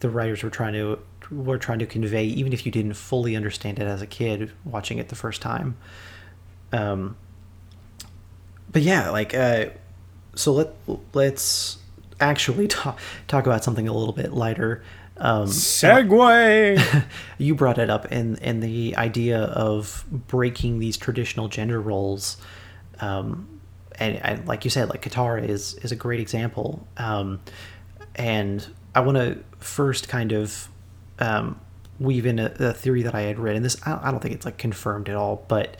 the 0.00 0.08
writers 0.08 0.42
were 0.42 0.50
trying 0.50 0.72
to 0.72 0.98
were 1.30 1.58
trying 1.58 1.80
to 1.80 1.86
convey 1.86 2.24
even 2.24 2.52
if 2.52 2.64
you 2.64 2.72
didn't 2.72 2.94
fully 2.94 3.34
understand 3.34 3.78
it 3.78 3.82
as 3.82 4.00
a 4.00 4.06
kid 4.06 4.52
watching 4.64 4.98
it 4.98 5.08
the 5.08 5.16
first 5.16 5.42
time. 5.42 5.76
Um 6.72 7.16
but 8.70 8.82
yeah 8.82 9.10
like 9.10 9.34
uh 9.34 9.66
so 10.36 10.52
let 10.52 10.72
let's 11.12 11.78
actually 12.20 12.68
talk 12.68 12.98
talk 13.26 13.46
about 13.46 13.64
something 13.64 13.88
a 13.88 13.92
little 13.92 14.14
bit 14.14 14.32
lighter. 14.32 14.82
Um 15.18 15.46
segue. 15.46 17.04
you 17.38 17.54
brought 17.54 17.78
it 17.78 17.90
up 17.90 18.06
and 18.10 18.38
in 18.38 18.60
the 18.60 18.96
idea 18.96 19.40
of 19.44 20.04
breaking 20.10 20.78
these 20.78 20.96
traditional 20.96 21.48
gender 21.48 21.80
roles. 21.80 22.36
Um 23.00 23.48
and, 23.98 24.16
and 24.16 24.46
like 24.46 24.64
you 24.64 24.70
said 24.70 24.90
like 24.90 25.02
Katara 25.02 25.48
is 25.48 25.74
is 25.76 25.90
a 25.90 25.96
great 25.96 26.20
example. 26.20 26.86
Um 26.96 27.40
and 28.16 28.66
i 28.94 29.00
want 29.00 29.16
to 29.16 29.38
first 29.58 30.08
kind 30.08 30.32
of 30.32 30.68
um 31.18 31.60
weave 31.98 32.26
in 32.26 32.38
a, 32.38 32.52
a 32.58 32.72
theory 32.72 33.02
that 33.02 33.14
i 33.14 33.22
had 33.22 33.38
read 33.38 33.56
and 33.56 33.64
this 33.64 33.76
I, 33.86 34.08
I 34.08 34.10
don't 34.10 34.20
think 34.20 34.34
it's 34.34 34.44
like 34.44 34.58
confirmed 34.58 35.08
at 35.08 35.16
all 35.16 35.44
but 35.48 35.76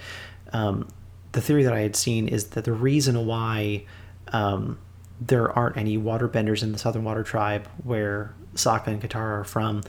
um 0.53 0.89
the 1.33 1.41
theory 1.41 1.65
that 1.65 1.73
i 1.73 1.81
had 1.81 1.97
seen 1.97 2.29
is 2.29 2.49
that 2.49 2.65
the 2.65 2.73
reason 2.73 3.27
why 3.27 3.85
um 4.33 4.79
there 5.21 5.51
aren't 5.51 5.77
any 5.77 5.97
waterbenders 5.97 6.63
in 6.63 6.73
the 6.73 6.79
Southern 6.79 7.05
Water 7.05 7.23
Tribe 7.23 7.69
where 7.85 8.35
Sokka 8.55 8.89
and 8.89 9.01
Katara 9.01 9.41
are 9.41 9.45
from 9.45 9.83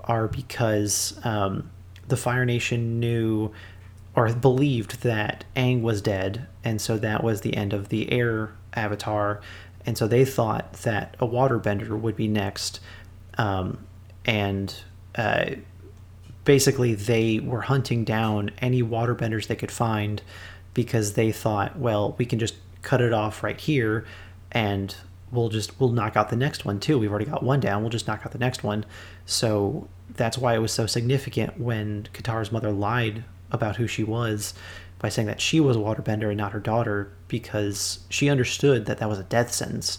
are 0.00 0.28
because 0.28 1.18
um, 1.24 1.70
the 2.08 2.16
Fire 2.16 2.44
Nation 2.44 2.98
knew 2.98 3.52
or 4.14 4.32
believed 4.32 5.02
that 5.02 5.44
Aang 5.56 5.80
was 5.80 6.02
dead, 6.02 6.46
and 6.64 6.80
so 6.80 6.98
that 6.98 7.22
was 7.24 7.40
the 7.40 7.56
end 7.56 7.72
of 7.72 7.88
the 7.88 8.10
air 8.12 8.52
avatar, 8.74 9.40
and 9.86 9.96
so 9.96 10.06
they 10.06 10.24
thought 10.24 10.72
that 10.74 11.16
a 11.18 11.26
waterbender 11.26 11.98
would 11.98 12.16
be 12.16 12.28
next, 12.28 12.80
um, 13.38 13.86
and 14.26 14.74
uh, 15.14 15.50
basically 16.44 16.94
they 16.94 17.40
were 17.40 17.62
hunting 17.62 18.04
down 18.04 18.50
any 18.58 18.82
waterbenders 18.82 19.46
they 19.46 19.56
could 19.56 19.70
find 19.70 20.22
because 20.74 21.14
they 21.14 21.32
thought, 21.32 21.78
well, 21.78 22.14
we 22.18 22.26
can 22.26 22.38
just 22.38 22.54
cut 22.82 23.00
it 23.00 23.12
off 23.12 23.42
right 23.42 23.60
here 23.60 24.04
and 24.50 24.94
we'll 25.30 25.48
just 25.48 25.80
we'll 25.80 25.90
knock 25.90 26.16
out 26.16 26.28
the 26.28 26.36
next 26.36 26.64
one 26.64 26.78
too. 26.78 26.98
We've 26.98 27.10
already 27.10 27.24
got 27.24 27.42
one 27.42 27.60
down. 27.60 27.82
We'll 27.82 27.90
just 27.90 28.06
knock 28.06 28.22
out 28.24 28.32
the 28.32 28.38
next 28.38 28.62
one. 28.62 28.84
So 29.24 29.88
that's 30.10 30.36
why 30.36 30.54
it 30.54 30.58
was 30.58 30.72
so 30.72 30.86
significant 30.86 31.58
when 31.58 32.08
Katara's 32.12 32.52
mother 32.52 32.70
lied 32.70 33.24
about 33.50 33.76
who 33.76 33.86
she 33.86 34.04
was 34.04 34.54
by 34.98 35.08
saying 35.08 35.26
that 35.26 35.40
she 35.40 35.58
was 35.58 35.76
a 35.76 35.80
waterbender 35.80 36.28
and 36.28 36.36
not 36.36 36.52
her 36.52 36.60
daughter 36.60 37.12
because 37.28 38.00
she 38.08 38.28
understood 38.28 38.86
that 38.86 38.98
that 38.98 39.08
was 39.08 39.18
a 39.18 39.24
death 39.24 39.52
sentence. 39.52 39.98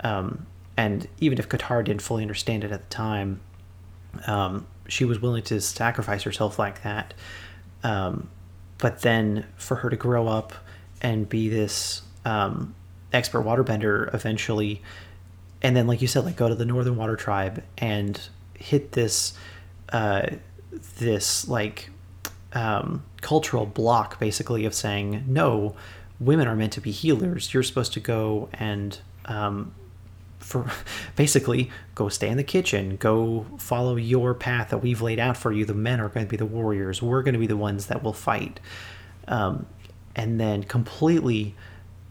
Um, 0.00 0.46
and 0.76 1.08
even 1.18 1.38
if 1.38 1.48
Katara 1.48 1.84
didn't 1.84 2.02
fully 2.02 2.22
understand 2.22 2.62
it 2.62 2.70
at 2.70 2.88
the 2.88 2.94
time, 2.94 3.40
um, 4.26 4.66
she 4.88 5.04
was 5.04 5.20
willing 5.20 5.42
to 5.44 5.60
sacrifice 5.60 6.22
herself 6.22 6.58
like 6.58 6.82
that. 6.82 7.14
Um, 7.82 8.28
but 8.78 9.00
then 9.00 9.46
for 9.56 9.76
her 9.76 9.90
to 9.90 9.96
grow 9.96 10.28
up 10.28 10.52
and 11.00 11.28
be 11.28 11.48
this 11.48 12.02
um, 12.26 12.74
expert 13.12 13.42
waterbender 13.44 14.12
eventually, 14.12 14.82
and 15.62 15.74
then 15.74 15.86
like 15.86 16.02
you 16.02 16.08
said, 16.08 16.24
like 16.24 16.36
go 16.36 16.48
to 16.48 16.54
the 16.54 16.66
Northern 16.66 16.96
Water 16.96 17.16
Tribe 17.16 17.62
and 17.78 18.20
hit 18.58 18.92
this, 18.92 19.32
uh, 19.90 20.26
this 20.98 21.48
like 21.48 21.90
um, 22.52 23.04
cultural 23.20 23.64
block 23.64 24.18
basically 24.18 24.64
of 24.64 24.74
saying 24.74 25.24
no, 25.26 25.74
women 26.18 26.48
are 26.48 26.56
meant 26.56 26.72
to 26.74 26.80
be 26.80 26.90
healers. 26.90 27.54
You're 27.54 27.62
supposed 27.62 27.92
to 27.94 28.00
go 28.00 28.48
and 28.54 28.98
um, 29.26 29.72
for 30.40 30.70
basically 31.16 31.70
go 31.94 32.08
stay 32.08 32.28
in 32.28 32.36
the 32.36 32.44
kitchen 32.44 32.96
go 32.96 33.46
follow 33.58 33.96
your 33.96 34.34
path 34.34 34.70
that 34.70 34.78
we've 34.78 35.00
laid 35.00 35.18
out 35.18 35.36
for 35.36 35.52
you. 35.52 35.64
The 35.64 35.74
men 35.74 36.00
are 36.00 36.08
going 36.08 36.26
to 36.26 36.30
be 36.30 36.36
the 36.36 36.46
warriors. 36.46 37.00
We're 37.00 37.22
going 37.22 37.34
to 37.34 37.40
be 37.40 37.46
the 37.46 37.56
ones 37.56 37.86
that 37.86 38.02
will 38.02 38.12
fight. 38.12 38.58
Um, 39.28 39.66
and 40.14 40.40
then 40.40 40.64
completely 40.64 41.54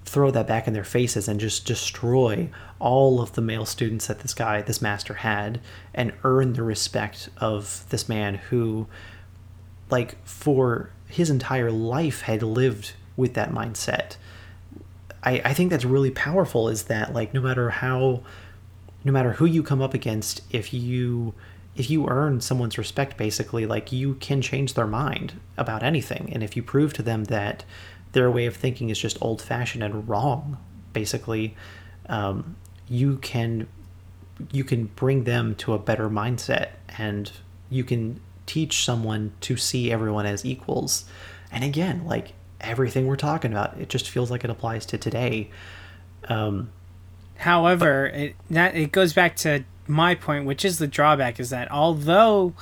throw 0.06 0.30
that 0.32 0.48
back 0.48 0.68
in 0.68 0.74
their 0.74 0.84
faces 0.84 1.28
and 1.28 1.40
just 1.40 1.66
destroy 1.66 2.50
all 2.80 3.20
of 3.20 3.34
the 3.34 3.42
male 3.42 3.66
students 3.66 4.08
that 4.08 4.20
this 4.20 4.34
guy, 4.34 4.62
this 4.62 4.82
master 4.82 5.16
had, 5.16 5.60
and 5.94 6.14
earn 6.24 6.54
the 6.54 6.64
respect 6.64 7.30
of 7.38 7.86
this 7.90 8.08
man 8.08 8.36
who, 8.36 8.88
like, 9.90 10.16
for 10.26 10.92
his 11.08 11.30
entire 11.30 11.72
life 11.72 12.22
had 12.22 12.44
lived 12.44 12.94
with 13.18 13.34
that 13.34 13.52
mindset. 13.52 14.18
I, 15.24 15.42
I 15.44 15.54
think 15.54 15.72
that's 15.72 15.86
really 15.86 16.12
powerful 16.12 16.70
is 16.70 16.84
that, 16.84 17.14
like, 17.14 17.34
no 17.34 17.42
matter 17.42 17.72
how, 17.72 18.22
no 19.04 19.12
matter 19.12 19.34
who 19.34 19.46
you 19.46 19.64
come 19.64 19.82
up 19.82 19.94
against, 19.94 20.42
if 20.52 20.74
you 20.74 21.34
if 21.76 21.90
you 21.90 22.08
earn 22.08 22.40
someone's 22.40 22.78
respect 22.78 23.18
basically 23.18 23.66
like 23.66 23.92
you 23.92 24.14
can 24.16 24.42
change 24.42 24.76
their 24.76 24.88
mind 24.88 25.34
about 25.58 25.84
anything 25.84 26.30
and 26.32 26.42
if 26.42 26.56
you 26.56 26.64
prove 26.64 26.94
to 26.94 27.04
them 27.04 27.26
that 27.26 27.66
their 28.16 28.32
way 28.32 28.48
of 28.48 28.56
thinking 28.56 28.90
is 28.90 28.98
just 28.98 29.18
old 29.22 29.42
fashioned 29.42 29.84
and 29.84 30.10
wrong 30.10 30.58
basically. 30.94 31.56
Um, 32.08 32.56
you 32.88 33.18
can 33.18 33.68
you 34.52 34.64
can 34.64 34.86
bring 34.86 35.26
them 35.26 35.56
to 35.56 35.74
a 35.74 35.80
better 35.80 36.10
mindset 36.10 36.70
and 36.98 37.32
you 37.70 37.84
can 37.84 38.20
teach 38.46 38.84
someone 38.84 39.34
to 39.42 39.58
see 39.58 39.92
everyone 39.92 40.26
as 40.26 40.44
equals. 40.46 41.06
And 41.52 41.64
again 41.64 42.06
like 42.06 42.34
everything 42.62 43.06
we're 43.06 43.16
talking 43.18 43.52
about 43.52 43.78
it 43.80 43.90
just 43.90 44.10
feels 44.10 44.32
like 44.32 44.44
it 44.44 44.50
applies 44.50 44.86
to 44.88 44.98
today. 44.98 45.52
Um, 46.28 46.70
However, 47.38 48.08
it 48.08 48.36
that 48.50 48.76
it 48.76 48.92
goes 48.92 49.14
back 49.14 49.36
to 49.38 49.66
my 49.88 50.16
point, 50.16 50.46
which 50.46 50.64
is 50.64 50.80
the 50.80 50.88
drawback, 50.88 51.40
is 51.40 51.50
that 51.50 51.70
although 51.70 52.54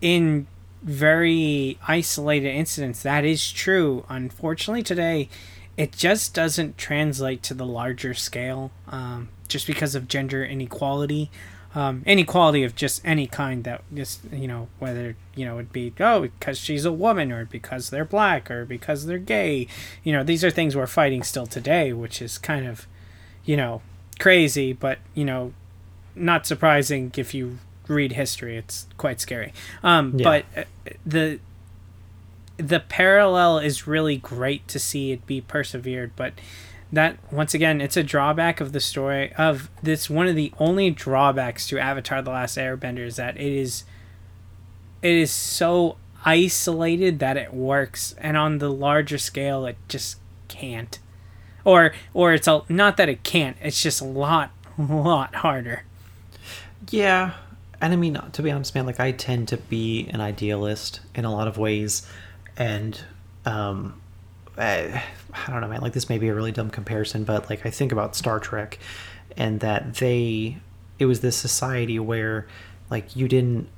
in 0.00 0.46
very 0.82 1.78
isolated 1.86 2.50
incidents. 2.50 3.02
That 3.02 3.24
is 3.24 3.50
true, 3.50 4.04
unfortunately 4.08 4.82
today 4.82 5.28
it 5.80 5.92
just 5.92 6.34
doesn't 6.34 6.76
translate 6.76 7.42
to 7.44 7.54
the 7.54 7.64
larger 7.64 8.12
scale, 8.12 8.70
um, 8.88 9.30
just 9.48 9.66
because 9.66 9.94
of 9.94 10.08
gender 10.08 10.44
inequality. 10.44 11.30
Um, 11.74 12.02
inequality 12.04 12.64
of 12.64 12.74
just 12.74 13.00
any 13.02 13.26
kind 13.28 13.62
that 13.64 13.82
just 13.94 14.20
you 14.30 14.46
know 14.46 14.68
whether 14.78 15.16
you 15.36 15.46
know 15.46 15.54
it'd 15.54 15.72
be 15.72 15.92
oh 16.00 16.22
because 16.22 16.58
she's 16.58 16.84
a 16.84 16.92
woman 16.92 17.30
or 17.32 17.44
because 17.46 17.88
they're 17.88 18.04
black 18.04 18.50
or 18.50 18.66
because 18.66 19.06
they're 19.06 19.18
gay. 19.18 19.68
You 20.02 20.12
know 20.12 20.22
these 20.22 20.44
are 20.44 20.50
things 20.50 20.76
we're 20.76 20.86
fighting 20.86 21.22
still 21.22 21.46
today 21.46 21.94
which 21.94 22.20
is 22.20 22.36
kind 22.36 22.66
of 22.66 22.86
you 23.44 23.56
know 23.56 23.80
crazy, 24.18 24.74
but 24.74 24.98
you 25.14 25.24
know, 25.24 25.54
not 26.14 26.44
surprising 26.44 27.12
if 27.16 27.32
you 27.32 27.58
read 27.90 28.12
history. 28.12 28.56
It's 28.56 28.86
quite 28.96 29.20
scary. 29.20 29.52
Um, 29.82 30.14
yeah. 30.16 30.24
But 30.24 30.44
uh, 30.56 30.92
the 31.04 31.40
the 32.56 32.80
parallel 32.80 33.58
is 33.58 33.86
really 33.86 34.16
great 34.16 34.68
to 34.68 34.78
see 34.78 35.12
it 35.12 35.26
be 35.26 35.40
persevered, 35.40 36.12
but 36.14 36.34
that 36.92 37.16
once 37.32 37.54
again 37.54 37.80
it's 37.80 37.96
a 37.96 38.02
drawback 38.02 38.60
of 38.60 38.72
the 38.72 38.80
story 38.80 39.32
of 39.34 39.70
this 39.82 40.10
one 40.10 40.26
of 40.26 40.34
the 40.34 40.52
only 40.58 40.90
drawbacks 40.90 41.66
to 41.68 41.78
avatar 41.78 42.20
the 42.20 42.30
last 42.30 42.58
airbender 42.58 43.06
is 43.06 43.16
that 43.16 43.36
it 43.36 43.52
is 43.52 43.84
it 45.02 45.12
is 45.12 45.30
so 45.30 45.96
isolated 46.24 47.18
that 47.20 47.36
it 47.36 47.54
works 47.54 48.14
and 48.18 48.36
on 48.36 48.58
the 48.58 48.70
larger 48.70 49.18
scale 49.18 49.66
it 49.66 49.76
just 49.88 50.18
can't 50.48 50.98
or 51.64 51.92
or 52.12 52.32
it's 52.34 52.48
a 52.48 52.62
not 52.68 52.96
that 52.96 53.08
it 53.08 53.22
can't 53.22 53.56
it's 53.62 53.82
just 53.82 54.00
a 54.00 54.04
lot 54.04 54.50
lot 54.78 55.36
harder 55.36 55.84
yeah 56.90 57.34
and 57.80 57.92
i 57.92 57.96
mean 57.96 58.20
to 58.32 58.42
be 58.42 58.50
honest 58.50 58.74
man 58.74 58.86
like 58.86 59.00
i 59.00 59.12
tend 59.12 59.48
to 59.48 59.56
be 59.56 60.08
an 60.10 60.20
idealist 60.20 61.00
in 61.14 61.24
a 61.24 61.32
lot 61.32 61.48
of 61.48 61.58
ways. 61.58 62.06
And 62.56 63.00
um 63.46 64.00
I, 64.58 65.02
I 65.32 65.50
don't 65.50 65.60
know 65.60 65.68
man 65.68 65.80
like 65.80 65.92
this 65.92 66.08
may 66.08 66.18
be 66.18 66.28
a 66.28 66.34
really 66.34 66.52
dumb 66.52 66.70
comparison 66.70 67.24
but 67.24 67.48
like 67.48 67.64
i 67.64 67.70
think 67.70 67.92
about 67.92 68.14
star 68.14 68.38
trek 68.40 68.78
and 69.36 69.60
that 69.60 69.94
they 69.94 70.58
it 70.98 71.06
was 71.06 71.20
this 71.20 71.36
society 71.36 71.98
where 71.98 72.46
like 72.90 73.16
you 73.16 73.28
didn't 73.28 73.68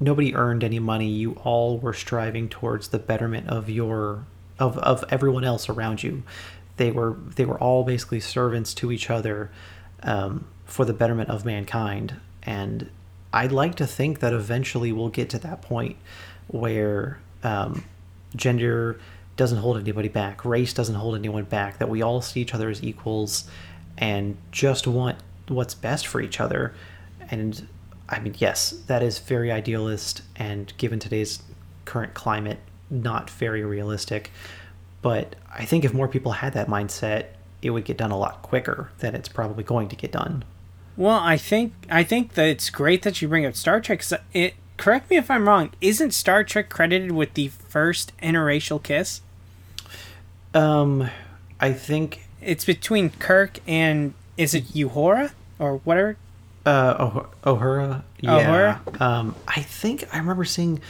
nobody 0.00 0.34
earned 0.34 0.62
any 0.62 0.78
money. 0.78 1.08
You 1.08 1.32
all 1.44 1.78
were 1.78 1.94
striving 1.94 2.48
towards 2.48 2.88
the 2.88 2.98
betterment 2.98 3.48
of 3.48 3.70
your 3.70 4.26
of, 4.58 4.78
of 4.78 5.04
everyone 5.10 5.44
else 5.44 5.68
around 5.68 6.02
you. 6.02 6.22
They 6.76 6.90
were 6.90 7.16
they 7.36 7.44
were 7.44 7.58
all 7.58 7.84
basically 7.84 8.20
servants 8.20 8.74
to 8.74 8.92
each 8.92 9.10
other 9.10 9.50
um, 10.02 10.46
for 10.64 10.84
the 10.84 10.92
betterment 10.92 11.30
of 11.30 11.44
mankind. 11.44 12.16
And 12.42 12.90
I'd 13.36 13.52
like 13.52 13.74
to 13.74 13.86
think 13.86 14.20
that 14.20 14.32
eventually 14.32 14.92
we'll 14.92 15.10
get 15.10 15.28
to 15.30 15.38
that 15.40 15.60
point 15.60 15.98
where 16.46 17.18
um, 17.42 17.84
gender 18.34 18.98
doesn't 19.36 19.58
hold 19.58 19.76
anybody 19.76 20.08
back, 20.08 20.42
race 20.46 20.72
doesn't 20.72 20.94
hold 20.94 21.14
anyone 21.14 21.44
back, 21.44 21.76
that 21.76 21.90
we 21.90 22.00
all 22.00 22.22
see 22.22 22.40
each 22.40 22.54
other 22.54 22.70
as 22.70 22.82
equals 22.82 23.46
and 23.98 24.38
just 24.52 24.86
want 24.86 25.18
what's 25.48 25.74
best 25.74 26.06
for 26.06 26.22
each 26.22 26.40
other. 26.40 26.72
And 27.30 27.68
I 28.08 28.20
mean, 28.20 28.34
yes, 28.38 28.70
that 28.86 29.02
is 29.02 29.18
very 29.18 29.52
idealist 29.52 30.22
and 30.36 30.72
given 30.78 30.98
today's 30.98 31.42
current 31.84 32.14
climate, 32.14 32.58
not 32.88 33.28
very 33.28 33.62
realistic. 33.62 34.30
But 35.02 35.36
I 35.54 35.66
think 35.66 35.84
if 35.84 35.92
more 35.92 36.08
people 36.08 36.32
had 36.32 36.54
that 36.54 36.68
mindset, 36.68 37.26
it 37.60 37.68
would 37.68 37.84
get 37.84 37.98
done 37.98 38.12
a 38.12 38.18
lot 38.18 38.40
quicker 38.40 38.90
than 39.00 39.14
it's 39.14 39.28
probably 39.28 39.62
going 39.62 39.88
to 39.88 39.96
get 39.96 40.10
done. 40.10 40.42
Well, 40.96 41.18
I 41.18 41.36
think 41.36 41.72
I 41.90 42.02
think 42.04 42.34
that 42.34 42.46
it's 42.46 42.70
great 42.70 43.02
that 43.02 43.20
you 43.20 43.28
bring 43.28 43.44
up 43.44 43.54
Star 43.54 43.80
Trek. 43.80 44.02
It 44.32 44.54
correct 44.76 45.10
me 45.10 45.16
if 45.16 45.30
I'm 45.30 45.48
wrong. 45.48 45.70
Isn't 45.80 46.12
Star 46.12 46.44
Trek 46.44 46.68
credited 46.68 47.12
with 47.12 47.34
the 47.34 47.48
first 47.48 48.12
interracial 48.22 48.82
kiss? 48.82 49.20
Um, 50.54 51.10
I 51.60 51.72
think 51.72 52.26
it's 52.40 52.64
between 52.64 53.10
Kirk 53.10 53.58
and 53.66 54.14
is 54.36 54.54
it 54.54 54.68
Uhura 54.68 55.32
or 55.58 55.78
whatever? 55.78 56.16
Uh, 56.64 56.94
oh, 56.98 57.26
Uhura. 57.56 58.02
Yeah. 58.20 58.80
Uhura? 58.80 59.00
Um, 59.00 59.34
I 59.46 59.60
think 59.62 60.04
I 60.12 60.18
remember 60.18 60.44
seeing 60.44 60.80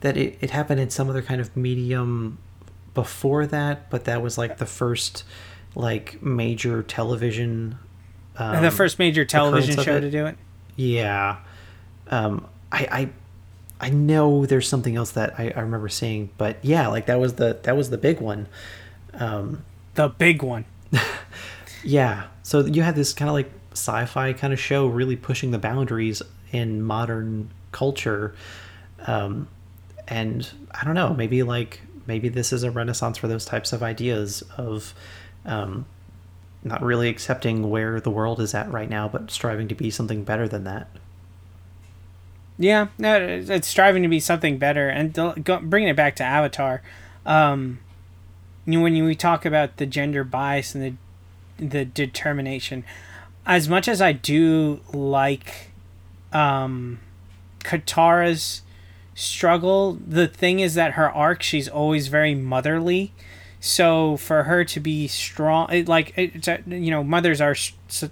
that 0.00 0.16
it, 0.16 0.38
it 0.40 0.50
happened 0.50 0.80
in 0.80 0.90
some 0.90 1.08
other 1.08 1.22
kind 1.22 1.40
of 1.40 1.56
medium 1.56 2.38
before 2.92 3.46
that, 3.46 3.90
but 3.90 4.04
that 4.04 4.22
was 4.22 4.36
like 4.38 4.58
the 4.58 4.66
first 4.66 5.24
like 5.74 6.22
major 6.22 6.82
television. 6.82 7.78
Um, 8.36 8.62
the 8.62 8.70
first 8.70 8.98
major 8.98 9.24
television 9.24 9.82
show 9.82 10.00
to 10.00 10.10
do 10.10 10.26
it. 10.26 10.36
Yeah, 10.76 11.38
um, 12.10 12.46
I, 12.72 13.10
I 13.80 13.86
I 13.86 13.90
know 13.90 14.46
there's 14.46 14.68
something 14.68 14.96
else 14.96 15.12
that 15.12 15.38
I, 15.38 15.52
I 15.54 15.60
remember 15.60 15.88
seeing, 15.88 16.30
but 16.38 16.56
yeah, 16.62 16.88
like 16.88 17.06
that 17.06 17.20
was 17.20 17.34
the 17.34 17.58
that 17.62 17.76
was 17.76 17.90
the 17.90 17.98
big 17.98 18.20
one. 18.20 18.48
Um, 19.14 19.64
the 19.94 20.08
big 20.08 20.42
one. 20.42 20.64
yeah. 21.84 22.24
So 22.42 22.64
you 22.64 22.82
had 22.82 22.96
this 22.96 23.12
kind 23.12 23.28
of 23.28 23.34
like 23.34 23.50
sci-fi 23.72 24.32
kind 24.32 24.52
of 24.52 24.60
show, 24.60 24.86
really 24.86 25.16
pushing 25.16 25.50
the 25.50 25.58
boundaries 25.58 26.22
in 26.52 26.82
modern 26.82 27.50
culture. 27.72 28.34
Um, 29.06 29.48
and 30.06 30.48
I 30.70 30.84
don't 30.84 30.94
know, 30.94 31.14
maybe 31.14 31.42
like 31.42 31.80
maybe 32.06 32.28
this 32.28 32.52
is 32.52 32.62
a 32.62 32.70
renaissance 32.70 33.18
for 33.18 33.28
those 33.28 33.44
types 33.44 33.72
of 33.72 33.82
ideas 33.82 34.42
of 34.56 34.94
um, 35.44 35.86
not 36.64 36.82
really 36.82 37.08
accepting 37.08 37.68
where 37.70 38.00
the 38.00 38.10
world 38.10 38.40
is 38.40 38.54
at 38.54 38.70
right 38.72 38.88
now, 38.88 39.06
but 39.06 39.30
striving 39.30 39.68
to 39.68 39.74
be 39.74 39.90
something 39.90 40.24
better 40.24 40.48
than 40.48 40.64
that. 40.64 40.88
Yeah, 42.58 42.88
no, 42.98 43.16
it's 43.18 43.68
striving 43.68 44.02
to 44.02 44.08
be 44.08 44.20
something 44.20 44.58
better, 44.58 44.88
and 44.88 45.12
bringing 45.68 45.88
it 45.88 45.96
back 45.96 46.16
to 46.16 46.24
Avatar. 46.24 46.82
Um, 47.26 47.80
you 48.64 48.78
know, 48.78 48.82
when 48.82 48.94
you, 48.94 49.04
we 49.04 49.14
talk 49.14 49.44
about 49.44 49.76
the 49.76 49.86
gender 49.86 50.24
bias 50.24 50.74
and 50.74 50.82
the 51.58 51.66
the 51.68 51.84
determination, 51.84 52.84
as 53.46 53.68
much 53.68 53.86
as 53.88 54.00
I 54.00 54.12
do 54.12 54.80
like 54.92 55.70
um, 56.32 57.00
Katara's 57.60 58.62
struggle. 59.14 59.98
The 60.06 60.26
thing 60.26 60.60
is 60.60 60.74
that 60.74 60.92
her 60.92 61.10
arc, 61.10 61.42
she's 61.42 61.68
always 61.68 62.08
very 62.08 62.34
motherly. 62.34 63.12
So 63.66 64.18
for 64.18 64.42
her 64.42 64.62
to 64.62 64.78
be 64.78 65.08
strong, 65.08 65.72
it, 65.72 65.88
like 65.88 66.12
it's 66.18 66.46
you 66.66 66.90
know, 66.90 67.02
mothers 67.02 67.40
are 67.40 67.56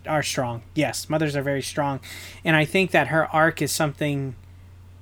are 0.07 0.23
strong. 0.23 0.63
Yes, 0.75 1.11
mothers 1.11 1.37
are 1.37 1.43
very 1.43 1.61
strong, 1.61 2.01
and 2.43 2.57
I 2.57 2.65
think 2.65 2.91
that 2.93 3.09
her 3.09 3.27
arc 3.27 3.61
is 3.61 3.71
something 3.71 4.35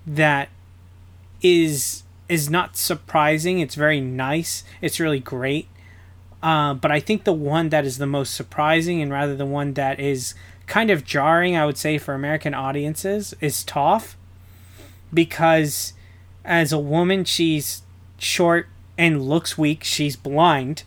that 0.05 0.49
is 1.41 2.03
is 2.29 2.51
not 2.51 2.77
surprising. 2.77 3.61
It's 3.61 3.77
very 3.77 4.01
nice. 4.01 4.65
It's 4.83 4.99
really 4.99 5.21
great. 5.21 5.69
Uh, 6.43 6.75
but 6.75 6.91
I 6.91 6.99
think 6.99 7.23
the 7.23 7.33
one 7.33 7.69
that 7.69 7.85
is 7.85 7.99
the 7.99 8.07
most 8.07 8.35
surprising, 8.35 9.01
and 9.01 9.13
rather 9.13 9.37
the 9.37 9.47
one 9.47 9.75
that 9.75 10.01
is 10.01 10.35
kind 10.67 10.91
of 10.91 11.05
jarring, 11.05 11.57
I 11.57 11.65
would 11.65 11.79
say, 11.79 11.97
for 11.97 12.13
American 12.13 12.55
audiences, 12.55 13.35
is 13.41 13.65
Toph 13.65 14.17
because 15.15 15.93
as 16.45 16.73
a 16.73 16.79
woman 16.79 17.25
she's 17.25 17.83
short 18.19 18.67
and 19.01 19.23
looks 19.23 19.57
weak 19.57 19.83
she's 19.83 20.15
blind 20.15 20.85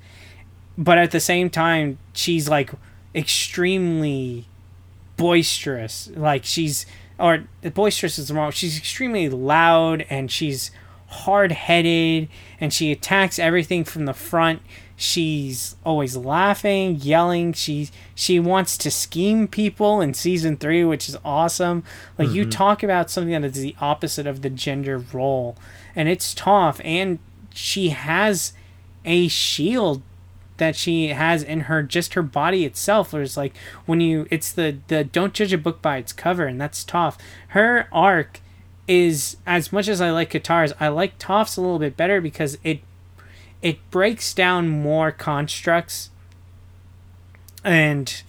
but 0.77 0.97
at 0.97 1.11
the 1.11 1.19
same 1.19 1.49
time 1.49 1.97
she's 2.13 2.49
like 2.49 2.71
extremely 3.15 4.45
boisterous. 5.17 6.09
Like 6.15 6.43
she's 6.43 6.85
or 7.19 7.45
boisterous 7.73 8.17
is 8.17 8.31
wrong 8.31 8.51
she's 8.51 8.77
extremely 8.77 9.29
loud 9.29 10.05
and 10.09 10.31
she's 10.31 10.71
hard-headed 11.07 12.27
and 12.59 12.73
she 12.73 12.91
attacks 12.91 13.37
everything 13.37 13.83
from 13.83 14.05
the 14.05 14.13
front. 14.13 14.61
She's 14.95 15.75
always 15.85 16.15
laughing 16.15 16.95
yelling. 16.95 17.53
She 17.53 17.89
she 18.15 18.39
wants 18.39 18.77
to 18.79 18.89
scheme 18.89 19.47
people 19.47 20.01
in 20.01 20.13
season 20.13 20.57
three 20.57 20.83
which 20.83 21.07
is 21.07 21.17
awesome. 21.23 21.83
Like 22.17 22.29
you 22.29 22.43
mm-hmm. 22.43 22.51
talk 22.51 22.83
about 22.83 23.11
something 23.11 23.39
that 23.39 23.55
is 23.55 23.61
the 23.61 23.75
opposite 23.79 24.25
of 24.25 24.41
the 24.41 24.49
gender 24.49 24.97
role 24.97 25.55
and 25.95 26.09
it's 26.09 26.33
Toph 26.33 26.81
and 26.83 27.19
she 27.53 27.89
has 27.89 28.53
a 29.05 29.27
shield 29.27 30.01
that 30.57 30.75
she 30.75 31.09
has 31.09 31.43
in 31.43 31.61
her 31.61 31.83
just 31.83 32.13
her 32.13 32.21
body 32.21 32.65
itself. 32.65 33.13
Where 33.13 33.21
it's 33.21 33.37
like 33.37 33.55
when 33.85 34.01
you 34.01 34.27
it's 34.29 34.51
the 34.51 34.77
the 34.87 35.03
don't 35.03 35.33
judge 35.33 35.53
a 35.53 35.57
book 35.57 35.81
by 35.81 35.97
its 35.97 36.13
cover 36.13 36.45
and 36.45 36.59
that's 36.59 36.83
Toph 36.83 37.17
her 37.49 37.87
arc 37.91 38.39
is 38.87 39.37
as 39.45 39.71
much 39.71 39.87
as 39.87 40.01
i 40.01 40.11
like 40.11 40.29
Katara's 40.29 40.73
i 40.79 40.89
like 40.89 41.17
Toph's 41.17 41.57
a 41.57 41.61
little 41.61 41.79
bit 41.79 41.95
better 41.95 42.21
because 42.21 42.57
it 42.63 42.81
it 43.61 43.79
breaks 43.91 44.33
down 44.33 44.67
more 44.67 45.11
constructs. 45.11 46.09
And 47.63 48.23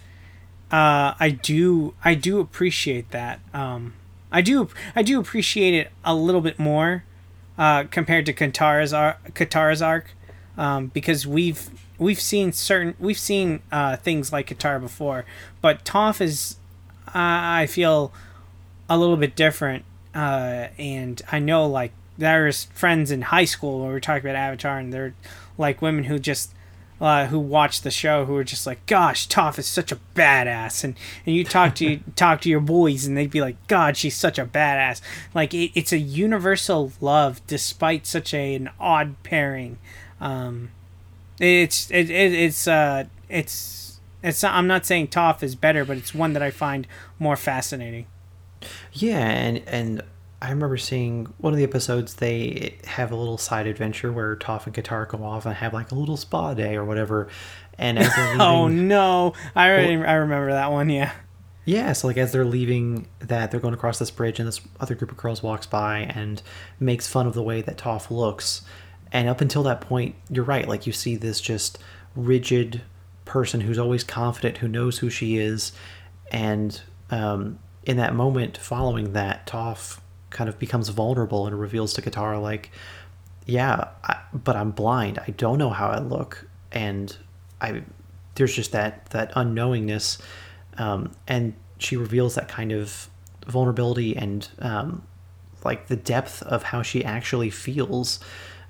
uh 0.70 1.14
i 1.20 1.38
do 1.42 1.94
i 2.04 2.14
do 2.14 2.40
appreciate 2.40 3.10
that. 3.10 3.40
Um 3.52 3.94
i 4.32 4.40
do 4.40 4.68
i 4.96 5.02
do 5.02 5.20
appreciate 5.20 5.74
it 5.74 5.90
a 6.04 6.14
little 6.14 6.40
bit 6.40 6.58
more 6.58 7.04
uh 7.56 7.84
compared 7.90 8.26
to 8.26 8.32
Katara's 8.32 8.92
arc, 8.92 9.34
Katara's 9.34 9.82
arc 9.82 10.14
um, 10.56 10.88
because 10.88 11.26
we've 11.26 11.70
we've 11.98 12.20
seen 12.20 12.52
certain 12.52 12.94
we've 12.98 13.18
seen 13.18 13.60
uh, 13.72 13.96
things 13.96 14.32
like 14.32 14.48
Katara 14.48 14.80
before, 14.80 15.24
but 15.60 15.84
Toph 15.84 16.20
is 16.20 16.56
I 17.06 17.66
feel 17.66 18.12
a 18.88 18.98
little 18.98 19.16
bit 19.16 19.36
different, 19.36 19.84
uh, 20.14 20.68
and 20.78 21.20
I 21.30 21.38
know 21.38 21.66
like 21.66 21.92
there's 22.16 22.64
friends 22.64 23.10
in 23.10 23.22
high 23.22 23.44
school 23.44 23.80
where 23.80 23.90
we're 23.90 24.00
talking 24.00 24.28
about 24.28 24.36
Avatar, 24.36 24.78
and 24.78 24.92
they're 24.92 25.14
like 25.58 25.82
women 25.82 26.04
who 26.04 26.18
just 26.18 26.52
uh, 27.00 27.26
who 27.26 27.38
watched 27.38 27.82
the 27.82 27.90
show 27.90 28.24
who 28.24 28.36
are 28.36 28.44
just 28.44 28.66
like, 28.66 28.84
"Gosh, 28.86 29.28
Toph 29.28 29.58
is 29.58 29.66
such 29.66 29.92
a 29.92 29.98
badass," 30.14 30.84
and 30.84 30.94
and 31.26 31.34
you 31.34 31.44
talk 31.44 31.74
to 31.76 31.98
talk 32.16 32.40
to 32.42 32.48
your 32.48 32.60
boys, 32.60 33.06
and 33.06 33.16
they'd 33.16 33.30
be 33.30 33.40
like, 33.40 33.56
"God, 33.66 33.96
she's 33.96 34.16
such 34.16 34.38
a 34.38 34.46
badass." 34.46 35.00
Like 35.34 35.52
it, 35.54 35.72
it's 35.74 35.92
a 35.92 35.98
universal 35.98 36.92
love, 37.00 37.40
despite 37.46 38.06
such 38.06 38.32
a, 38.32 38.54
an 38.54 38.70
odd 38.78 39.22
pairing. 39.22 39.78
Um, 40.20 40.70
it's 41.40 41.90
it, 41.90 42.10
it 42.10 42.32
it's 42.32 42.68
uh 42.68 43.04
it's 43.28 44.00
it's 44.22 44.42
not, 44.42 44.54
I'm 44.54 44.66
not 44.66 44.86
saying 44.86 45.08
Toph 45.08 45.42
is 45.42 45.54
better, 45.54 45.84
but 45.84 45.98
it's 45.98 46.14
one 46.14 46.32
that 46.32 46.42
I 46.42 46.50
find 46.50 46.86
more 47.18 47.36
fascinating. 47.36 48.06
Yeah, 48.92 49.18
and 49.18 49.58
and 49.66 50.02
I 50.44 50.50
remember 50.50 50.76
seeing 50.76 51.24
one 51.38 51.54
of 51.54 51.56
the 51.56 51.64
episodes. 51.64 52.16
They 52.16 52.76
have 52.84 53.10
a 53.12 53.16
little 53.16 53.38
side 53.38 53.66
adventure 53.66 54.12
where 54.12 54.36
Toph 54.36 54.66
and 54.66 54.74
Katara 54.74 55.08
go 55.08 55.24
off 55.24 55.46
and 55.46 55.54
have 55.54 55.72
like 55.72 55.90
a 55.90 55.94
little 55.94 56.18
spa 56.18 56.52
day 56.52 56.76
or 56.76 56.84
whatever. 56.84 57.28
And 57.78 57.98
as 57.98 58.14
they're 58.14 58.26
leaving, 58.32 58.40
oh 58.42 58.68
no, 58.68 59.32
I 59.56 59.70
already, 59.70 59.96
I 59.96 60.12
remember 60.16 60.52
that 60.52 60.70
one. 60.70 60.90
Yeah. 60.90 61.12
Yeah, 61.64 61.94
so 61.94 62.08
like 62.08 62.18
as 62.18 62.32
they're 62.32 62.44
leaving 62.44 63.08
that 63.20 63.50
they're 63.50 63.58
going 63.60 63.72
across 63.72 63.98
this 63.98 64.10
bridge 64.10 64.38
and 64.38 64.46
this 64.46 64.60
other 64.80 64.94
group 64.94 65.10
of 65.10 65.16
girls 65.16 65.42
walks 65.42 65.66
by 65.66 66.00
and 66.00 66.42
makes 66.78 67.08
fun 67.08 67.26
of 67.26 67.32
the 67.32 67.42
way 67.42 67.62
that 67.62 67.78
Toph 67.78 68.10
looks. 68.10 68.60
And 69.10 69.30
up 69.30 69.40
until 69.40 69.62
that 69.62 69.80
point, 69.80 70.14
you're 70.28 70.44
right, 70.44 70.68
like 70.68 70.86
you 70.86 70.92
see 70.92 71.16
this 71.16 71.40
just 71.40 71.78
rigid 72.14 72.82
person 73.24 73.62
who's 73.62 73.78
always 73.78 74.04
confident, 74.04 74.58
who 74.58 74.68
knows 74.68 74.98
who 74.98 75.08
she 75.08 75.38
is, 75.38 75.72
and 76.30 76.82
um, 77.08 77.58
in 77.84 77.96
that 77.96 78.14
moment 78.14 78.58
following 78.58 79.14
that, 79.14 79.46
Toph 79.46 80.00
kind 80.34 80.50
of 80.50 80.58
becomes 80.58 80.90
vulnerable 80.90 81.46
and 81.46 81.58
reveals 81.58 81.94
to 81.94 82.02
Katara 82.02 82.40
like, 82.42 82.70
"Yeah, 83.46 83.88
I, 84.04 84.18
but 84.34 84.54
I'm 84.56 84.70
blind. 84.72 85.18
I 85.18 85.30
don't 85.30 85.56
know 85.58 85.70
how 85.70 85.88
I 85.88 86.00
look, 86.00 86.46
and 86.72 87.16
I 87.62 87.82
there's 88.34 88.54
just 88.54 88.72
that 88.72 89.06
that 89.10 89.32
unknowingness." 89.34 90.20
Um, 90.76 91.12
and 91.26 91.54
she 91.78 91.96
reveals 91.96 92.34
that 92.34 92.48
kind 92.48 92.72
of 92.72 93.08
vulnerability 93.46 94.16
and 94.16 94.46
um, 94.58 95.06
like 95.64 95.86
the 95.88 95.96
depth 95.96 96.42
of 96.42 96.64
how 96.64 96.82
she 96.82 97.02
actually 97.04 97.48
feels. 97.50 98.20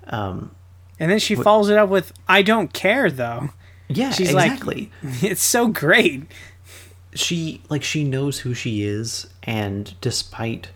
Um, 0.07 0.51
And 0.99 1.11
then 1.11 1.19
she 1.19 1.35
follows 1.35 1.69
it 1.69 1.77
up 1.77 1.89
with, 1.89 2.13
"I 2.27 2.41
don't 2.41 2.71
care 2.71 3.11
though." 3.11 3.49
yeah, 3.89 4.11
She's 4.11 4.29
exactly. 4.31 4.91
like, 5.03 5.23
"It's 5.23 5.43
so 5.43 5.67
great." 5.67 6.23
she 7.13 7.61
like 7.69 7.81
she 7.81 8.03
knows 8.03 8.39
who 8.39 8.53
she 8.53 8.83
is 8.83 9.25
and 9.43 9.95
despite 10.01 10.67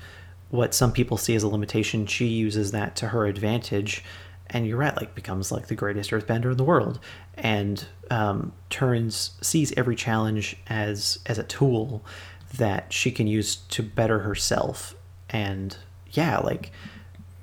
what 0.49 0.73
some 0.73 0.91
people 0.91 1.17
see 1.17 1.35
as 1.35 1.43
a 1.43 1.47
limitation 1.47 2.05
she 2.05 2.25
uses 2.25 2.71
that 2.71 2.95
to 2.97 3.09
her 3.09 3.25
advantage. 3.25 4.03
And 4.51 4.65
you're 4.65 4.77
right 4.77 4.95
like 4.95 5.13
becomes 5.13 5.51
like 5.51 5.67
the 5.67 5.75
greatest 5.75 6.09
earthbender 6.09 6.51
in 6.51 6.57
the 6.57 6.63
world 6.63 6.99
and 7.35 7.85
um, 8.09 8.51
turns 8.71 9.37
sees 9.41 9.71
every 9.77 9.95
challenge 9.95 10.57
as 10.67 11.19
as 11.27 11.37
a 11.37 11.43
tool 11.43 12.03
that 12.57 12.91
she 12.91 13.11
can 13.11 13.27
use 13.27 13.57
to 13.57 13.83
better 13.83 14.19
herself. 14.19 14.95
And 15.29 15.77
yeah 16.11 16.39
like 16.39 16.71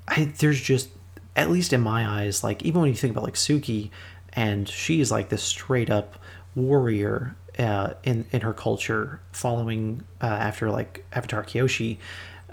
I, 0.09 0.33
there's 0.39 0.61
just 0.61 0.89
at 1.35 1.51
least 1.51 1.73
in 1.73 1.81
my 1.81 2.07
eyes 2.07 2.43
like 2.43 2.63
even 2.63 2.81
when 2.81 2.91
you 2.91 2.97
think 2.97 3.13
about 3.13 3.25
like 3.25 3.35
suki 3.35 3.91
and 4.33 4.69
she's 4.69 5.11
like 5.11 5.29
this 5.29 5.43
straight 5.43 5.91
up 5.91 6.19
warrior 6.55 7.37
uh, 7.59 7.95
in 8.05 8.27
in 8.33 8.41
her 8.43 8.53
culture 8.53 9.21
following 9.33 10.03
uh, 10.23 10.27
after 10.27 10.71
like 10.71 11.05
avatar 11.13 11.45
kyoshi 11.45 11.99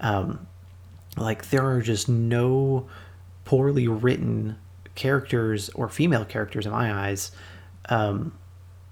um, 0.04 0.46
like 1.18 1.50
there 1.50 1.66
are 1.66 1.82
just 1.82 2.08
no 2.08 2.88
poorly 3.46 3.88
written 3.88 4.58
characters 4.94 5.70
or 5.70 5.90
female 5.90 6.26
characters 6.26 6.68
in 6.68 6.72
my 6.72 6.94
eyes 6.94 7.32
um, 7.90 8.38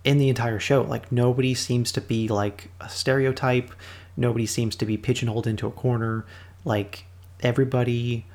in 0.03 0.18
the 0.18 0.30
entire 0.30 0.59
show. 0.59 0.82
Like 0.82 1.12
nobody 1.12 1.53
seems 1.53 1.91
to 1.91 2.01
be 2.01 2.28
like 2.28 2.72
a 2.80 2.89
stereotype. 2.89 3.72
Nobody 4.18 4.45
seems 4.45 4.76
to 4.78 4.86
be 4.86 4.97
pigeonholed 4.97 5.45
into 5.45 5.68
a 5.68 5.72
corner. 5.72 6.26
Like 6.66 7.05
everybody 7.41 8.26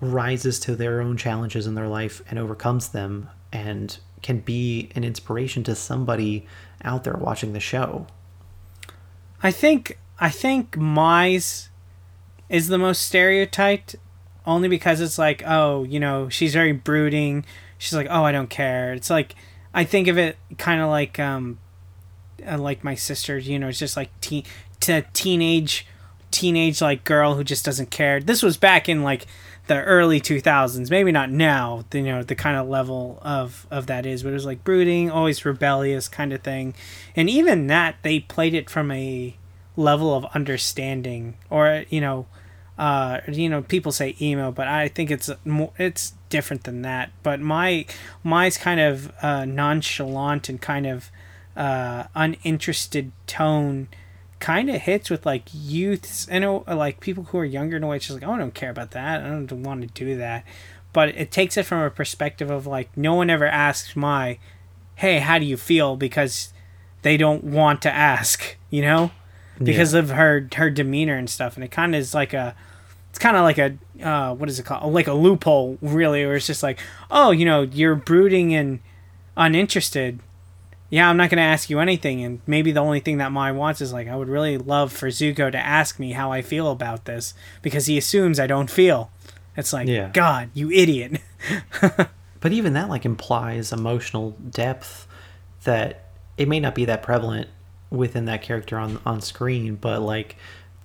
rises 0.00 0.58
to 0.60 0.76
their 0.76 1.00
own 1.00 1.16
challenges 1.16 1.66
in 1.66 1.74
their 1.74 1.88
life 1.88 2.20
and 2.28 2.38
overcomes 2.38 2.88
them 2.88 3.28
and 3.52 3.98
can 4.22 4.40
be 4.40 4.90
an 4.94 5.04
inspiration 5.04 5.62
to 5.64 5.74
somebody 5.74 6.46
out 6.82 7.04
there 7.04 7.14
watching 7.14 7.52
the 7.52 7.60
show. 7.60 8.06
I 9.42 9.52
think 9.52 9.98
I 10.18 10.30
think 10.30 10.76
Mai's 10.76 11.68
is 12.48 12.68
the 12.68 12.78
most 12.78 13.02
stereotyped 13.02 13.96
only 14.46 14.68
because 14.68 15.00
it's 15.00 15.18
like, 15.18 15.42
oh, 15.46 15.84
you 15.84 15.98
know, 15.98 16.28
she's 16.28 16.52
very 16.52 16.72
brooding. 16.72 17.44
She's 17.78 17.94
like, 17.94 18.06
oh, 18.08 18.24
I 18.24 18.32
don't 18.32 18.50
care. 18.50 18.92
It's 18.92 19.10
like 19.10 19.34
I 19.74 19.84
think 19.84 20.08
of 20.08 20.16
it 20.16 20.36
kind 20.58 20.80
of 20.80 20.88
like 20.88 21.18
um 21.18 21.58
uh, 22.46 22.58
like 22.58 22.84
my 22.84 22.94
sister, 22.94 23.38
you 23.38 23.58
know, 23.58 23.68
it's 23.68 23.78
just 23.78 23.96
like 23.96 24.10
teen 24.20 24.44
to 24.80 25.02
teenage 25.12 25.86
teenage 26.30 26.80
like 26.80 27.04
girl 27.04 27.34
who 27.34 27.44
just 27.44 27.64
doesn't 27.64 27.90
care. 27.90 28.20
This 28.20 28.42
was 28.42 28.56
back 28.56 28.88
in 28.88 29.02
like 29.02 29.26
the 29.66 29.82
early 29.82 30.20
2000s 30.20 30.90
maybe 30.90 31.10
not 31.10 31.30
now 31.30 31.84
you 31.92 32.02
know 32.02 32.22
the 32.22 32.34
kind 32.34 32.56
of 32.56 32.68
level 32.68 33.18
of 33.22 33.66
of 33.70 33.86
that 33.86 34.06
is 34.06 34.22
but 34.22 34.30
it 34.30 34.32
was 34.32 34.46
like 34.46 34.62
brooding 34.62 35.10
always 35.10 35.44
rebellious 35.44 36.08
kind 36.08 36.32
of 36.32 36.40
thing 36.40 36.74
and 37.16 37.28
even 37.28 37.66
that 37.66 37.96
they 38.02 38.20
played 38.20 38.54
it 38.54 38.70
from 38.70 38.90
a 38.92 39.36
level 39.76 40.14
of 40.14 40.24
understanding 40.34 41.36
or 41.50 41.84
you 41.88 42.00
know 42.00 42.26
uh 42.78 43.20
you 43.28 43.48
know 43.48 43.62
people 43.62 43.92
say 43.92 44.14
emo 44.20 44.50
but 44.50 44.66
i 44.66 44.88
think 44.88 45.10
it's 45.10 45.30
more 45.44 45.72
it's 45.78 46.14
different 46.28 46.64
than 46.64 46.82
that 46.82 47.10
but 47.22 47.40
my 47.40 47.86
Mai's 48.24 48.58
kind 48.58 48.80
of 48.80 49.12
uh 49.22 49.44
nonchalant 49.44 50.48
and 50.48 50.60
kind 50.60 50.86
of 50.86 51.10
uh 51.56 52.04
uninterested 52.14 53.12
tone 53.26 53.88
kind 54.38 54.68
of 54.70 54.82
hits 54.82 55.10
with 55.10 55.24
like 55.24 55.48
youths 55.52 56.28
and 56.28 56.44
uh, 56.44 56.60
like 56.68 57.00
people 57.00 57.24
who 57.24 57.38
are 57.38 57.44
younger 57.44 57.76
in 57.76 57.82
a 57.82 57.86
way. 57.86 57.96
It's 57.96 58.06
just 58.06 58.20
like, 58.20 58.28
oh, 58.28 58.34
I 58.34 58.38
don't 58.38 58.54
care 58.54 58.70
about 58.70 58.90
that. 58.92 59.22
I 59.22 59.28
don't 59.28 59.62
want 59.62 59.82
to 59.82 59.86
do 59.88 60.16
that. 60.16 60.44
But 60.92 61.10
it 61.10 61.30
takes 61.30 61.56
it 61.56 61.64
from 61.64 61.80
a 61.80 61.90
perspective 61.90 62.50
of 62.50 62.66
like, 62.66 62.94
no 62.96 63.14
one 63.14 63.30
ever 63.30 63.46
asks 63.46 63.96
my, 63.96 64.38
hey, 64.96 65.18
how 65.18 65.38
do 65.38 65.44
you 65.44 65.56
feel? 65.56 65.96
Because 65.96 66.52
they 67.02 67.16
don't 67.16 67.44
want 67.44 67.82
to 67.82 67.92
ask, 67.92 68.56
you 68.70 68.82
know, 68.82 69.10
because 69.62 69.92
Yeah. 69.94 70.00
of 70.00 70.10
her 70.10 70.48
her 70.56 70.70
demeanor 70.70 71.16
and 71.16 71.28
stuff. 71.30 71.54
And 71.56 71.64
it 71.64 71.70
kind 71.70 71.94
of 71.94 72.00
is 72.00 72.14
like 72.14 72.32
a, 72.34 72.54
it's 73.10 73.18
kind 73.18 73.36
of 73.36 73.42
like 73.42 73.58
a, 73.58 73.76
uh, 74.02 74.34
what 74.34 74.48
is 74.48 74.58
it 74.58 74.64
called? 74.66 74.92
Like 74.92 75.06
a 75.06 75.12
loophole, 75.14 75.78
really, 75.80 76.24
where 76.26 76.36
it's 76.36 76.46
just 76.46 76.62
like, 76.62 76.78
oh, 77.10 77.30
you 77.30 77.44
know, 77.44 77.62
you're 77.62 77.94
brooding 77.94 78.54
and 78.54 78.80
uninterested 79.36 80.20
yeah, 80.88 81.10
I'm 81.10 81.16
not 81.16 81.30
going 81.30 81.38
to 81.38 81.42
ask 81.42 81.68
you 81.68 81.80
anything. 81.80 82.22
And 82.22 82.40
maybe 82.46 82.70
the 82.70 82.78
only 82.78 83.00
thing 83.00 83.18
that 83.18 83.32
Mai 83.32 83.50
wants 83.50 83.80
is 83.80 83.92
like, 83.92 84.06
I 84.06 84.14
would 84.14 84.28
really 84.28 84.56
love 84.56 84.92
for 84.92 85.08
Zuko 85.08 85.50
to 85.50 85.58
ask 85.58 85.98
me 85.98 86.12
how 86.12 86.30
I 86.30 86.42
feel 86.42 86.70
about 86.70 87.06
this 87.06 87.34
because 87.60 87.86
he 87.86 87.98
assumes 87.98 88.38
I 88.38 88.46
don't 88.46 88.70
feel. 88.70 89.10
It's 89.56 89.72
like, 89.72 89.88
Yeah. 89.88 90.10
God, 90.12 90.50
you 90.54 90.70
idiot. 90.70 91.20
But 92.38 92.52
even 92.52 92.74
that 92.74 92.88
like 92.88 93.04
implies 93.04 93.72
emotional 93.72 94.36
depth 94.50 95.08
that 95.64 96.04
it 96.36 96.46
may 96.46 96.60
not 96.60 96.76
be 96.76 96.84
that 96.84 97.02
prevalent 97.02 97.48
within 97.90 98.24
that 98.26 98.42
character 98.42 98.78
on 98.78 99.00
on 99.06 99.20
screen, 99.20 99.76
but 99.76 100.00
like 100.02 100.36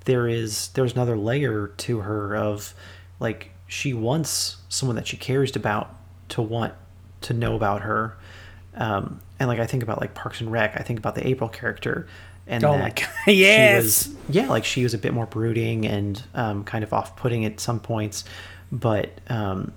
there 0.06 0.28
is 0.28 0.70
there's 0.70 0.94
another 0.94 1.18
layer 1.18 1.68
to 1.78 2.00
her 2.00 2.36
of 2.36 2.74
like 3.20 3.52
she 3.68 3.94
wants 3.94 4.58
someone 4.70 4.96
that 4.96 5.08
she 5.08 5.18
cares 5.18 5.56
about 5.56 5.96
to 6.30 6.42
want 6.42 6.74
to 7.22 7.34
know 7.34 7.56
about 7.56 7.82
her. 7.82 8.18
Um, 8.76 9.22
and 9.40 9.48
like 9.48 9.60
I 9.60 9.66
think 9.68 9.84
about 9.84 10.00
like 10.02 10.14
Parks 10.14 10.42
and 10.42 10.52
Rec, 10.52 10.80
I 10.80 10.84
think 10.84 11.00
about 11.00 11.16
the 11.16 11.28
April 11.28 11.50
character, 11.50 12.08
and 12.48 12.64
Oh 12.64 12.74
that 12.74 12.96
God, 12.96 13.10
she 13.26 13.76
was- 13.76 14.16
yeah, 14.30 14.48
like 14.48 14.66
she 14.66 14.84
was 14.84 14.94
a 14.94 14.98
bit 14.98 15.14
more 15.14 15.26
brooding 15.26 15.86
and 15.86 16.22
um, 16.34 16.64
kind 16.64 16.84
of 16.84 16.94
off-putting 16.94 17.46
at 17.46 17.60
some 17.60 17.80
points, 17.80 18.24
but 18.72 19.10
um, 19.30 19.74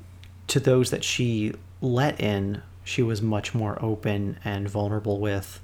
to 0.49 0.61
those 0.61 0.91
that 0.91 1.03
she 1.05 1.53
let 1.81 2.21
in, 2.21 2.63
she 2.85 3.03
was 3.03 3.21
much 3.21 3.55
more 3.55 3.79
open 3.83 4.39
and 4.45 4.69
vulnerable 4.69 5.19
with. 5.19 5.61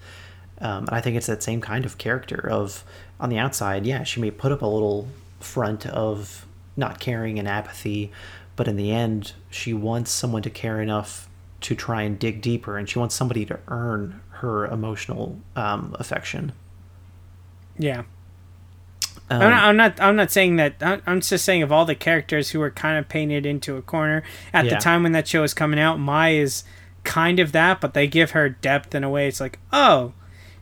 Um, 0.60 0.80
and 0.86 0.90
I 0.90 1.00
think 1.00 1.16
it's 1.16 1.26
that 1.26 1.42
same 1.42 1.60
kind 1.60 1.84
of 1.86 1.96
character 1.98 2.48
of 2.50 2.84
on 3.18 3.28
the 3.30 3.38
outside, 3.38 3.86
yeah, 3.86 4.02
she 4.04 4.20
may 4.20 4.30
put 4.30 4.52
up 4.52 4.62
a 4.62 4.66
little 4.66 5.08
front 5.40 5.86
of 5.86 6.44
not 6.76 7.00
caring 7.00 7.38
and 7.38 7.48
apathy, 7.48 8.10
but 8.56 8.68
in 8.68 8.76
the 8.76 8.90
end, 8.92 9.32
she 9.50 9.72
wants 9.72 10.10
someone 10.10 10.42
to 10.42 10.50
care 10.50 10.80
enough 10.80 11.28
to 11.62 11.74
try 11.74 12.02
and 12.02 12.18
dig 12.18 12.40
deeper, 12.40 12.76
and 12.78 12.88
she 12.88 12.98
wants 12.98 13.14
somebody 13.14 13.44
to 13.46 13.58
earn 13.68 14.20
her 14.30 14.66
emotional 14.66 15.38
um, 15.56 15.94
affection. 15.98 16.52
Yeah. 17.78 18.04
Um, 19.28 19.42
I'm, 19.42 19.50
not, 19.50 19.62
I'm 19.64 19.76
not. 19.76 20.00
I'm 20.00 20.16
not 20.16 20.30
saying 20.30 20.56
that. 20.56 20.74
I'm 21.06 21.20
just 21.20 21.44
saying 21.44 21.62
of 21.62 21.70
all 21.70 21.84
the 21.84 21.94
characters 21.94 22.50
who 22.50 22.58
were 22.58 22.70
kind 22.70 22.98
of 22.98 23.08
painted 23.08 23.46
into 23.46 23.76
a 23.76 23.82
corner 23.82 24.22
at 24.52 24.64
Yeah. 24.64 24.74
the 24.74 24.80
time 24.80 25.02
when 25.04 25.12
that 25.12 25.28
show 25.28 25.42
was 25.42 25.54
coming 25.54 25.78
out. 25.78 25.98
Mai 25.98 26.30
is 26.30 26.64
kind 27.04 27.38
of 27.38 27.52
that, 27.52 27.80
but 27.80 27.94
they 27.94 28.06
give 28.06 28.32
her 28.32 28.48
depth 28.48 28.94
in 28.94 29.04
a 29.04 29.10
way. 29.10 29.28
It's 29.28 29.40
like, 29.40 29.58
oh, 29.72 30.12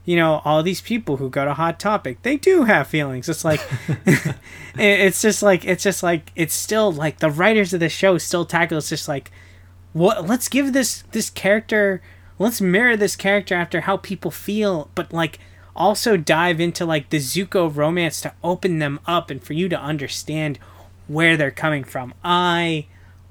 you 0.08 0.16
know, 0.16 0.40
all 0.46 0.62
these 0.62 0.80
people 0.80 1.18
who 1.18 1.28
go 1.28 1.44
to 1.44 1.52
Hot 1.52 1.78
Topic, 1.78 2.22
they 2.22 2.38
do 2.38 2.64
have 2.64 2.86
feelings. 2.86 3.28
It's 3.28 3.44
like, 3.44 3.60
it's 4.78 5.20
just 5.20 5.42
like, 5.42 5.66
it's 5.66 5.82
just 5.82 6.02
like, 6.02 6.32
it's 6.34 6.54
still 6.54 6.90
like 6.90 7.18
the 7.18 7.28
writers 7.28 7.74
of 7.74 7.80
the 7.80 7.90
show 7.90 8.16
still 8.16 8.46
tackle. 8.46 8.78
It's 8.78 8.88
just 8.88 9.06
like, 9.06 9.30
what? 9.92 10.26
Let's 10.26 10.48
give 10.48 10.72
this 10.72 11.02
this 11.12 11.28
character. 11.28 12.00
Let's 12.38 12.58
mirror 12.58 12.96
this 12.96 13.16
character 13.16 13.54
after 13.54 13.82
how 13.82 13.98
people 13.98 14.30
feel, 14.30 14.88
but 14.94 15.12
like 15.12 15.40
also 15.76 16.16
dive 16.16 16.58
into 16.58 16.86
like 16.86 17.10
the 17.10 17.18
Zuko 17.18 17.68
romance 17.76 18.22
to 18.22 18.32
open 18.42 18.78
them 18.78 19.00
up 19.04 19.30
and 19.30 19.44
for 19.44 19.52
you 19.52 19.68
to 19.68 19.78
understand 19.78 20.58
where 21.06 21.36
they're 21.36 21.50
coming 21.50 21.84
from. 21.84 22.14
I 22.24 22.86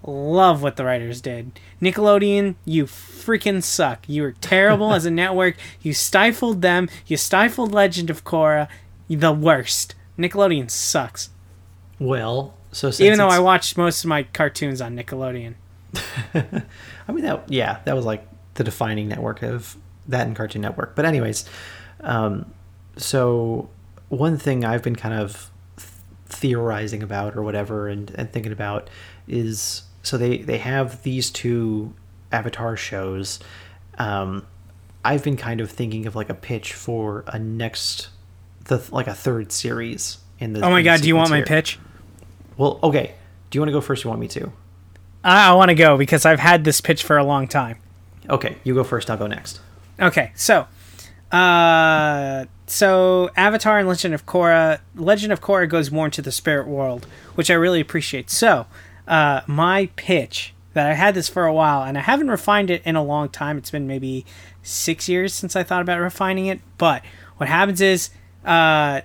love 0.08 0.64
what 0.64 0.78
the 0.78 0.86
writers 0.86 1.22
did. 1.22 1.60
Nickelodeon, 1.82 2.56
you 2.66 2.86
freaking 2.86 3.62
suck. 3.62 4.08
You 4.08 4.24
were 4.24 4.32
terrible 4.32 4.94
as 4.94 5.06
a 5.06 5.12
network. 5.24 5.56
You 5.82 5.94
stifled 5.94 6.62
them. 6.62 6.90
You 7.06 7.18
stifled 7.18 7.72
Legend 7.72 8.10
of 8.10 8.24
Korra. 8.24 8.68
The 9.10 9.32
worst. 9.32 9.96
Nickelodeon 10.18 10.72
sucks. 10.72 11.30
well, 12.00 12.56
so 12.72 12.90
since 12.90 13.06
Even 13.06 13.18
though 13.18 13.30
I 13.30 13.40
watched 13.40 13.78
most 13.78 14.04
of 14.04 14.08
my 14.08 14.24
cartoons 14.24 14.82
on 14.82 14.96
Nickelodeon. 14.96 15.56
I 16.34 17.12
mean 17.12 17.24
that 17.24 17.52
yeah, 17.52 17.80
that 17.86 17.96
was 17.96 18.06
like 18.06 18.28
the 18.56 18.64
defining 18.64 19.08
network 19.08 19.42
of 19.42 19.78
that 20.08 20.28
and 20.28 20.36
Cartoon 20.36 20.62
Network. 20.62 20.96
But 20.96 21.06
anyways, 21.06 21.46
um, 22.02 22.52
so 22.98 23.70
one 24.10 24.38
thing 24.38 24.66
I've 24.66 24.84
been 24.84 24.96
kind 24.96 25.14
of 25.14 25.52
theorizing 26.28 27.04
about 27.04 27.36
or 27.36 27.44
whatever 27.44 27.88
and, 27.88 28.12
and 28.16 28.32
thinking 28.32 28.52
about 28.52 28.90
is 29.28 29.84
so 30.08 30.18
they 30.18 30.38
they 30.38 30.58
have 30.58 31.04
these 31.04 31.30
two 31.30 31.94
Avatar 32.32 32.78
shows. 32.78 33.40
Um, 33.98 34.46
I've 35.04 35.24
been 35.24 35.38
kind 35.38 35.62
of 35.62 35.70
thinking 35.70 36.06
of 36.08 36.16
like 36.16 36.30
a 36.30 36.34
pitch 36.34 36.74
for 36.74 37.26
a 37.28 37.38
next 37.38 38.10
the 38.66 38.84
like 38.92 39.08
a 39.08 39.14
third 39.14 39.52
series 39.52 40.20
in 40.40 40.54
the 40.54 40.66
Oh 40.66 40.70
my 40.70 40.82
god, 40.82 41.02
do 41.02 41.08
you 41.08 41.16
want 41.16 41.30
my 41.30 41.42
pitch? 41.42 41.78
Well, 42.56 42.80
okay. 42.84 43.14
Do 43.50 43.58
you 43.58 43.62
want 43.62 43.70
to 43.70 43.74
go 43.74 43.82
first? 43.82 44.04
Or 44.04 44.08
you 44.08 44.10
want 44.10 44.22
me 44.22 44.28
to? 44.30 44.52
I, 45.24 45.50
I 45.50 45.54
want 45.54 45.70
to 45.70 45.76
go 45.76 45.98
because 45.98 46.26
I've 46.26 46.40
had 46.40 46.64
this 46.64 46.82
pitch 46.82 47.04
for 47.04 47.18
a 47.18 47.24
long 47.24 47.48
time. 47.48 47.78
Okay, 48.30 48.58
you 48.64 48.74
go 48.74 48.84
first. 48.84 49.10
I'll 49.10 49.18
go 49.18 49.28
next. 49.28 49.62
Okay, 50.00 50.32
so, 50.36 50.68
uh, 51.32 52.46
so 52.66 53.30
Avatar 53.38 53.80
and 53.80 53.88
Legend 53.88 54.14
of 54.14 54.26
Korra, 54.26 54.80
Legend 54.96 55.32
of 55.32 55.40
Korra 55.40 55.68
goes 55.68 55.92
more 55.92 56.06
into 56.06 56.22
the 56.22 56.32
spirit 56.32 56.68
world, 56.68 57.08
which 57.36 57.50
I 57.50 57.54
really 57.54 57.80
appreciate. 57.80 58.30
So, 58.30 58.68
uh, 59.08 59.42
my 59.48 59.90
pitch 59.96 60.54
that 60.74 60.88
I 60.88 60.94
had 60.94 61.16
this 61.16 61.28
for 61.28 61.46
a 61.46 61.54
while, 61.54 61.84
and 61.84 61.98
I 61.98 62.02
haven't 62.02 62.30
refined 62.30 62.70
it 62.70 62.82
in 62.86 62.96
a 62.96 63.04
long 63.04 63.30
time. 63.30 63.58
It's 63.58 63.72
been 63.72 63.88
maybe 63.88 64.26
six 64.62 65.10
years 65.10 65.34
since 65.34 65.56
I 65.56 65.64
thought 65.64 65.82
about 65.82 66.00
refining 66.00 66.46
it. 66.48 66.60
But 66.78 67.04
what 67.38 67.50
happens 67.50 67.82
is, 67.82 68.12
uh, 68.46 69.02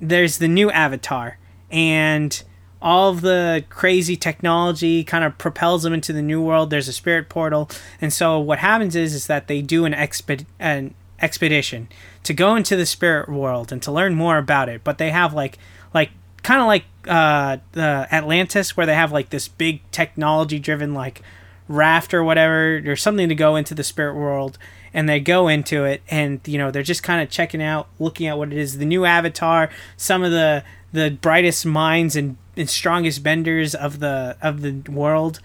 there's 0.00 0.38
the 0.38 0.48
new 0.48 0.70
Avatar, 0.70 1.38
and 1.70 2.42
all 2.82 3.10
of 3.10 3.20
the 3.20 3.64
crazy 3.68 4.16
technology 4.16 5.04
kind 5.04 5.24
of 5.24 5.36
propels 5.38 5.82
them 5.82 5.92
into 5.92 6.12
the 6.12 6.22
new 6.22 6.40
world. 6.40 6.70
There's 6.70 6.88
a 6.88 6.92
spirit 6.92 7.28
portal, 7.28 7.68
and 8.00 8.12
so 8.12 8.38
what 8.38 8.58
happens 8.58 8.96
is 8.96 9.14
is 9.14 9.26
that 9.26 9.48
they 9.48 9.60
do 9.62 9.84
an 9.84 9.92
exped 9.92 10.46
an 10.58 10.94
expedition 11.20 11.88
to 12.22 12.32
go 12.32 12.56
into 12.56 12.76
the 12.76 12.86
spirit 12.86 13.28
world 13.28 13.72
and 13.72 13.82
to 13.82 13.92
learn 13.92 14.14
more 14.14 14.38
about 14.38 14.68
it. 14.68 14.82
But 14.84 14.98
they 14.98 15.10
have 15.10 15.34
like 15.34 15.58
like 15.92 16.10
kind 16.42 16.60
of 16.60 16.66
like 16.66 16.84
uh, 17.06 17.58
the 17.72 18.08
Atlantis, 18.10 18.76
where 18.76 18.86
they 18.86 18.94
have 18.94 19.12
like 19.12 19.30
this 19.30 19.48
big 19.48 19.88
technology 19.90 20.58
driven 20.58 20.94
like 20.94 21.22
raft 21.68 22.12
or 22.12 22.24
whatever 22.24 22.82
or 22.84 22.96
something 22.96 23.28
to 23.28 23.34
go 23.34 23.54
into 23.54 23.74
the 23.76 23.84
spirit 23.84 24.14
world 24.14 24.58
and 24.92 25.08
they 25.08 25.20
go 25.20 25.46
into 25.46 25.84
it 25.84 26.02
and 26.10 26.40
you 26.44 26.58
know 26.58 26.72
they're 26.72 26.82
just 26.82 27.04
kind 27.04 27.22
of 27.22 27.30
checking 27.30 27.62
out 27.62 27.88
looking 28.00 28.26
at 28.26 28.36
what 28.36 28.52
it 28.52 28.58
is. 28.58 28.78
The 28.78 28.84
new 28.84 29.04
avatar 29.04 29.70
some 29.96 30.22
of 30.22 30.32
the 30.32 30.64
the 30.92 31.10
brightest 31.10 31.64
minds 31.64 32.16
and, 32.16 32.36
and 32.56 32.68
strongest 32.68 33.22
benders 33.22 33.74
of 33.74 34.00
the 34.00 34.36
of 34.42 34.62
the 34.62 34.90
world 34.90 35.40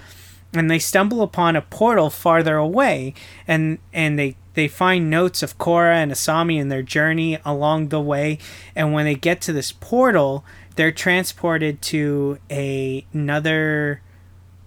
and 0.53 0.71
they 0.71 0.79
stumble 0.79 1.21
upon 1.21 1.55
a 1.55 1.61
portal 1.61 2.09
farther 2.09 2.57
away 2.57 3.13
and 3.47 3.77
and 3.93 4.17
they 4.17 4.35
they 4.55 4.67
find 4.69 5.09
notes 5.09 5.43
of 5.43 5.57
Korra 5.57 5.95
and 5.95 6.11
Asami 6.11 6.59
in 6.59 6.69
their 6.69 6.81
journey 6.81 7.37
along 7.45 7.89
the 7.89 8.01
way 8.01 8.39
and 8.75 8.93
when 8.93 9.05
they 9.05 9.15
get 9.15 9.41
to 9.41 9.53
this 9.53 9.71
portal 9.71 10.43
they're 10.75 10.91
transported 10.91 11.81
to 11.81 12.39
a, 12.49 13.05
another 13.13 14.01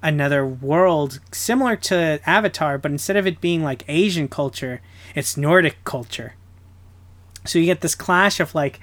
another 0.01 0.47
world 0.47 1.19
similar 1.33 1.75
to 1.75 2.21
Avatar, 2.25 2.79
but 2.79 2.93
instead 2.93 3.17
of 3.17 3.27
it 3.27 3.41
being 3.41 3.63
like 3.65 3.85
Asian 3.89 4.29
culture, 4.29 4.81
it's 5.15 5.37
Nordic 5.37 5.83
culture. 5.85 6.35
So 7.45 7.59
you 7.59 7.67
get 7.67 7.81
this 7.81 7.95
clash 7.95 8.41
of 8.41 8.55
like 8.55 8.81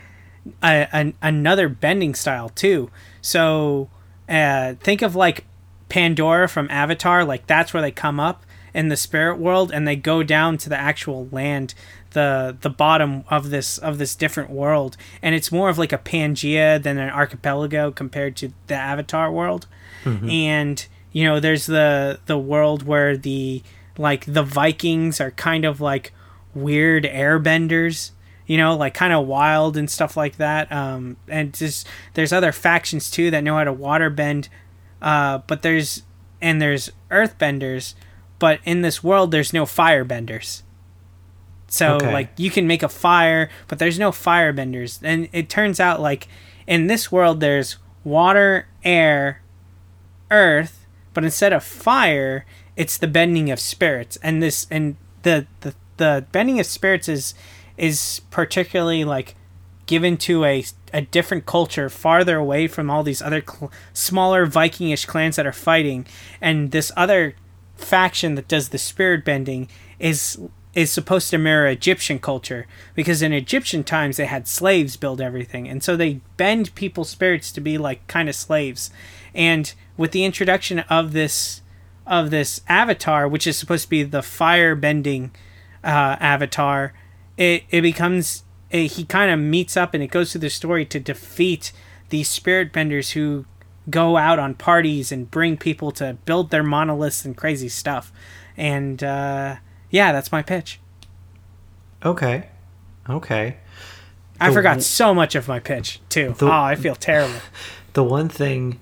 a, 0.62 0.88
an 0.94 1.14
another 1.22 1.70
bending 1.70 2.16
style 2.16 2.50
too. 2.50 2.90
So 3.22 3.90
uh, 4.28 4.74
think 4.76 5.02
of 5.02 5.16
like 5.16 5.46
Pandora 5.90 6.50
from 6.50 6.70
Avatar, 6.70 7.24
like 7.24 7.48
that's 7.48 7.74
where 7.74 7.82
they 7.82 7.92
come 7.92 8.20
up 8.20 8.46
in 8.74 8.90
the 8.90 8.98
spirit 8.98 9.38
world, 9.38 9.72
and 9.72 9.88
they 9.88 9.96
go 9.96 10.22
down 10.22 10.58
to 10.58 10.70
the 10.70 10.78
actual 10.78 11.30
land, 11.32 11.74
the 12.16 12.58
the 12.62 12.70
bottom 12.72 13.24
of 13.30 13.50
this 13.52 13.78
of 13.78 14.00
this 14.00 14.16
different 14.16 14.50
world, 14.50 14.98
and 15.22 15.36
it's 15.36 15.52
more 15.52 15.70
of 15.70 15.78
like 15.78 15.94
a 15.94 16.00
Pangea 16.00 16.82
than 16.82 16.98
an 16.98 17.10
archipelago 17.12 17.92
compared 17.92 18.36
to 18.38 18.52
the 18.66 18.74
Avatar 18.76 19.32
world. 19.32 19.68
And 20.30 20.88
you 21.12 21.24
know 21.26 21.40
there's 21.40 21.66
the 21.68 22.20
the 22.26 22.38
world 22.38 22.84
where 22.84 23.16
the 23.18 23.62
like 23.98 24.26
the 24.26 24.44
vikings 24.44 25.22
are 25.22 25.32
kind 25.32 25.66
of 25.66 25.80
like 25.80 26.12
weird 26.54 27.04
airbenders 27.06 28.12
you 28.46 28.58
know 28.58 28.76
like 28.76 28.94
kind 28.94 29.14
of 29.14 29.26
wild 29.28 29.78
and 29.78 29.90
stuff 29.90 30.16
like 30.18 30.38
that. 30.38 30.72
Um 30.72 31.18
and 31.28 31.54
just 31.54 31.88
there's 32.14 32.32
other 32.34 32.52
factions 32.52 33.10
too 33.10 33.32
that 33.32 33.44
know 33.44 33.56
how 33.58 33.64
to 33.64 33.74
water 33.74 34.10
bend 34.10 34.50
uh 35.02 35.40
but 35.48 35.62
there's 35.62 36.04
and 36.42 36.62
there's 36.62 36.92
earthbenders 37.10 37.96
but 38.38 38.60
in 38.64 38.82
this 38.82 39.04
world 39.04 39.32
there's 39.32 39.54
no 39.54 39.66
firebenders 39.66 40.62
so 41.76 41.96
Okay. 41.96 42.14
like 42.14 42.30
you 42.38 42.50
can 42.50 42.66
make 42.68 42.84
a 42.84 42.90
fire 42.90 43.50
but 43.68 43.80
there's 43.80 44.00
no 44.00 44.12
firebenders. 44.12 45.00
And 45.04 45.28
it 45.34 45.50
turns 45.50 45.80
out 45.80 46.00
like 46.10 46.28
in 46.68 46.88
this 46.88 47.12
world 47.12 47.40
there's 47.40 47.78
water 48.04 48.68
air 48.84 49.42
earth 50.32 50.86
but 51.14 51.24
instead 51.24 51.54
of 51.54 51.64
fire 51.64 52.46
it's 52.76 52.98
the 52.98 53.08
bending 53.08 53.52
of 53.52 53.60
spirits. 53.60 54.18
And 54.24 54.42
this 54.44 54.68
and 54.70 54.96
the 55.24 55.48
the, 55.62 55.74
the 55.98 56.26
bending 56.32 56.60
of 56.60 56.66
spirits 56.66 57.08
is 57.08 57.34
is 57.78 58.22
particularly 58.32 59.04
like 59.06 59.36
given 59.86 60.18
to 60.18 60.44
a 60.46 60.64
a 60.94 61.02
different 61.02 61.46
culture 61.46 61.90
farther 61.90 62.38
away 62.38 62.68
from 62.68 62.90
all 62.90 63.04
these 63.04 63.22
other 63.22 63.42
cl- 63.42 63.72
smaller 63.94 64.46
vikingish 64.48 65.06
clans 65.08 65.36
that 65.36 65.46
are 65.46 65.52
fighting. 65.54 66.06
And 66.42 66.72
this 66.72 66.92
other 66.96 67.36
faction 67.76 68.36
that 68.36 68.48
does 68.48 68.70
the 68.70 68.78
spirit 68.78 69.26
bending 69.26 69.68
is 70.00 70.38
is 70.76 70.92
supposed 70.92 71.30
to 71.30 71.38
mirror 71.38 71.68
Egyptian 71.68 72.20
culture 72.20 72.68
because 72.94 73.22
in 73.22 73.34
Egyptian 73.34 73.84
times 73.84 74.18
they 74.18 74.26
had 74.26 74.48
slaves 74.48 74.98
build 74.98 75.20
everything 75.20 75.68
and 75.68 75.82
so 75.82 75.96
they 75.96 76.22
bend 76.38 76.76
people's 76.76 77.10
spirits 77.10 77.52
to 77.52 77.62
be 77.62 77.78
like 77.78 78.06
kind 78.08 78.30
of 78.30 78.36
slaves 78.36 78.92
and 79.34 79.74
with 79.98 80.12
the 80.12 80.26
introduction 80.26 80.80
of 80.80 81.14
this 81.14 81.62
of 82.06 82.30
this 82.30 82.62
avatar 82.68 83.28
which 83.28 83.48
is 83.48 83.58
supposed 83.58 83.86
to 83.86 83.90
be 83.90 84.04
the 84.04 84.22
fire 84.22 84.76
bending 84.76 85.32
uh, 85.84 86.18
avatar 86.20 86.94
it, 87.38 87.64
it 87.70 87.82
becomes 87.82 88.44
a, 88.72 88.88
he 88.88 89.06
kind 89.06 89.32
of 89.32 89.40
meets 89.40 89.78
up 89.78 89.94
and 89.94 90.04
it 90.04 90.12
goes 90.12 90.32
through 90.32 90.42
the 90.42 90.50
story 90.50 90.86
to 90.86 91.00
defeat 91.00 91.72
these 92.10 92.28
spirit 92.30 92.72
benders 92.72 93.12
who 93.12 93.46
go 93.90 94.18
out 94.18 94.40
on 94.40 94.54
parties 94.54 95.12
and 95.12 95.30
bring 95.30 95.58
people 95.58 95.92
to 95.92 96.18
build 96.26 96.50
their 96.50 96.64
monoliths 96.64 97.26
and 97.26 97.38
crazy 97.38 97.70
stuff. 97.70 98.12
And 98.58 99.04
uh, 99.04 99.58
yeah, 99.90 100.12
that's 100.12 100.32
my 100.32 100.42
pitch. 100.42 100.80
Okay. 102.04 102.50
Okay. 103.10 103.58
I 104.40 104.50
The 104.50 104.54
forgot 104.54 104.70
w- 104.72 104.82
so 104.84 105.14
much 105.14 105.36
of 105.36 105.48
my 105.48 105.60
pitch 105.60 106.02
too. 106.10 106.36
The- 106.38 106.48
oh, 106.48 106.52
I 106.52 106.76
feel 106.76 106.96
terrible. 106.96 107.40
The 107.94 108.04
one 108.04 108.28
thing 108.28 108.82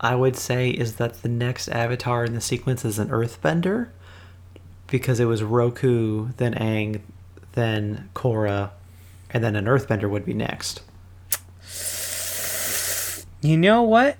I 0.00 0.14
would 0.14 0.36
say 0.36 0.70
is 0.70 0.94
that 0.96 1.22
the 1.22 1.28
next 1.28 1.68
avatar 1.68 2.24
in 2.24 2.34
the 2.34 2.40
sequence 2.40 2.84
is 2.84 3.00
an 3.00 3.08
earthbender 3.08 3.88
because 4.86 5.18
it 5.18 5.24
was 5.24 5.42
Roku, 5.42 6.28
then 6.36 6.54
Aang, 6.54 7.00
then 7.54 8.08
Korra, 8.14 8.70
and 9.30 9.42
then 9.42 9.56
an 9.56 9.64
earthbender 9.64 10.08
would 10.08 10.24
be 10.24 10.32
next. 10.32 10.80
You 13.40 13.56
know 13.56 13.82
what? 13.82 14.16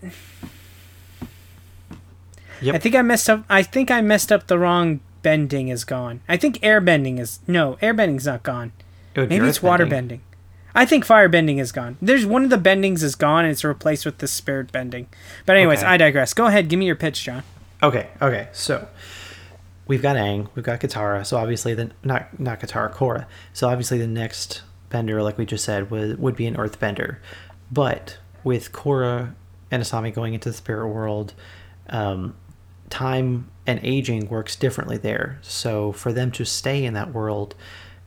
Yep. 2.61 2.75
I 2.75 2.79
think 2.79 2.95
I 2.97 3.03
messed 3.03 3.31
up. 3.31 3.45
I 3.49 3.63
think 3.63 3.91
I 3.93 4.01
messed 4.01 4.33
up 4.33 4.49
the 4.49 4.59
wrong. 4.59 4.99
Bending 5.23 5.69
is 5.69 5.85
gone. 5.85 6.21
I 6.29 6.37
think 6.37 6.59
air 6.63 6.81
bending 6.81 7.19
is 7.19 7.41
no. 7.47 7.79
air 7.81 7.95
bending's 7.95 8.27
not 8.27 8.43
gone. 8.43 8.73
It 9.15 9.29
Maybe 9.29 9.47
it's 9.47 9.63
water 9.63 9.85
earthbending. 9.85 9.91
bending. 9.91 10.21
I 10.75 10.87
think 10.87 11.05
fire 11.05 11.29
bending 11.29 11.59
is 11.59 11.71
gone. 11.71 11.99
There's 12.01 12.25
one 12.25 12.45
of 12.45 12.51
the 12.51 12.57
bendings 12.57 13.03
is 13.03 13.15
gone 13.15 13.45
and 13.45 13.53
it's 13.53 13.63
replaced 13.63 14.07
with 14.07 14.19
the 14.19 14.27
spirit 14.27 14.73
bending. 14.73 15.07
But 15.45 15.57
anyways, 15.57 15.81
Okay. 15.81 15.87
I 15.89 15.97
digress. 15.99 16.33
Go 16.33 16.47
ahead, 16.47 16.69
give 16.69 16.79
me 16.79 16.87
your 16.87 16.97
pitch, 16.97 17.23
John. 17.25 17.43
Okay, 17.83 18.09
okay. 18.23 18.49
So 18.53 18.89
we've 19.87 20.01
got 20.01 20.17
Aang, 20.17 20.49
we've 20.55 20.65
got 20.65 20.81
Katara. 20.81 21.27
So 21.27 21.37
obviously, 21.37 21.75
the 21.75 21.91
not 22.03 22.39
not 22.41 22.59
Katara, 22.61 22.93
Korra. 22.93 23.27
So 23.53 23.69
obviously, 23.69 23.99
the 23.99 24.07
next 24.07 24.63
bender, 24.89 25.23
like 25.23 25.37
we 25.39 25.45
just 25.47 25.65
said, 25.65 25.91
would 25.91 26.19
would 26.19 26.37
be 26.37 26.47
an 26.47 26.57
Earthbender. 26.57 27.17
But 27.71 28.19
with 28.45 28.73
Korra 28.73 29.35
and 29.71 29.83
Asami 29.83 30.13
going 30.15 30.33
into 30.35 30.49
the 30.51 30.55
spirit 30.57 30.89
world, 30.89 31.35
um, 31.91 32.35
time 32.93 33.51
and 33.67 33.81
aging 33.83 34.29
works 34.29 34.55
differently 34.55 34.99
there. 34.99 35.39
So 35.41 35.93
for 35.93 36.13
them 36.13 36.31
to 36.33 36.45
stay 36.45 36.85
in 36.85 36.93
that 36.95 37.13
world 37.13 37.55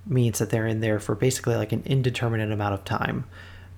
means 0.05 0.37
that 0.37 0.51
they're 0.51 0.67
in 0.67 0.79
there 0.79 0.99
for 0.99 1.15
basically 1.15 1.55
like 1.55 1.71
an 1.71 1.81
indeterminate 1.85 2.51
amount 2.51 2.75
of 2.75 2.85
time. 2.85 3.25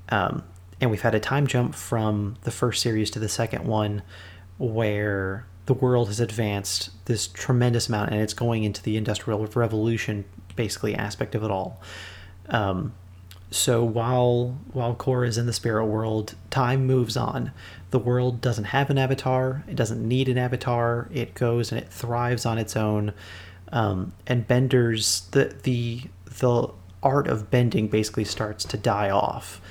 Um, 0.10 0.44
and 0.82 0.92
we've 0.92 1.02
had 1.02 1.16
a 1.16 1.20
time 1.20 1.48
jump 1.48 1.74
from 1.74 2.36
the 2.42 2.52
first 2.52 2.82
series 2.82 3.10
to 3.12 3.20
the 3.20 3.30
second 3.30 3.66
one 3.66 4.04
where 4.58 5.48
the 5.66 5.74
world 5.74 6.08
has 6.08 6.20
advanced 6.20 6.90
this 7.06 7.28
tremendous 7.28 7.88
amount 7.88 8.12
and 8.12 8.22
it's 8.22 8.34
going 8.34 8.64
into 8.64 8.84
the 8.84 8.98
industrial 8.98 9.46
revolution 9.48 10.26
basically 10.56 10.94
aspect 10.96 11.36
of 11.36 11.44
it 11.44 11.52
all 11.52 11.82
um, 12.50 12.94
so 13.52 13.84
while 13.84 14.58
while 14.72 14.96
Korra 14.96 15.28
is 15.28 15.38
in 15.38 15.46
the 15.46 15.54
spirit 15.54 15.86
world 15.86 16.36
time 16.50 16.86
moves 16.86 17.16
on 17.16 17.52
the 17.92 18.00
world 18.00 18.42
doesn't 18.42 18.66
have 18.66 18.90
an 18.90 18.98
avatar 18.98 19.64
it 19.68 19.76
doesn't 19.76 20.06
need 20.06 20.28
an 20.30 20.38
avatar 20.38 21.08
it 21.14 21.34
goes 21.34 21.72
and 21.72 21.82
it 21.82 21.90
thrives 21.90 22.46
on 22.46 22.58
its 22.58 22.76
own 22.76 23.14
um, 23.72 24.14
and 24.26 24.48
benders 24.48 25.28
the 25.32 25.56
the 25.64 26.02
the 26.40 26.68
art 27.04 27.28
of 27.28 27.50
bending 27.52 27.88
basically 27.88 28.26
starts 28.26 28.66
to 28.66 28.78
die 28.78 29.10
off 29.10 29.62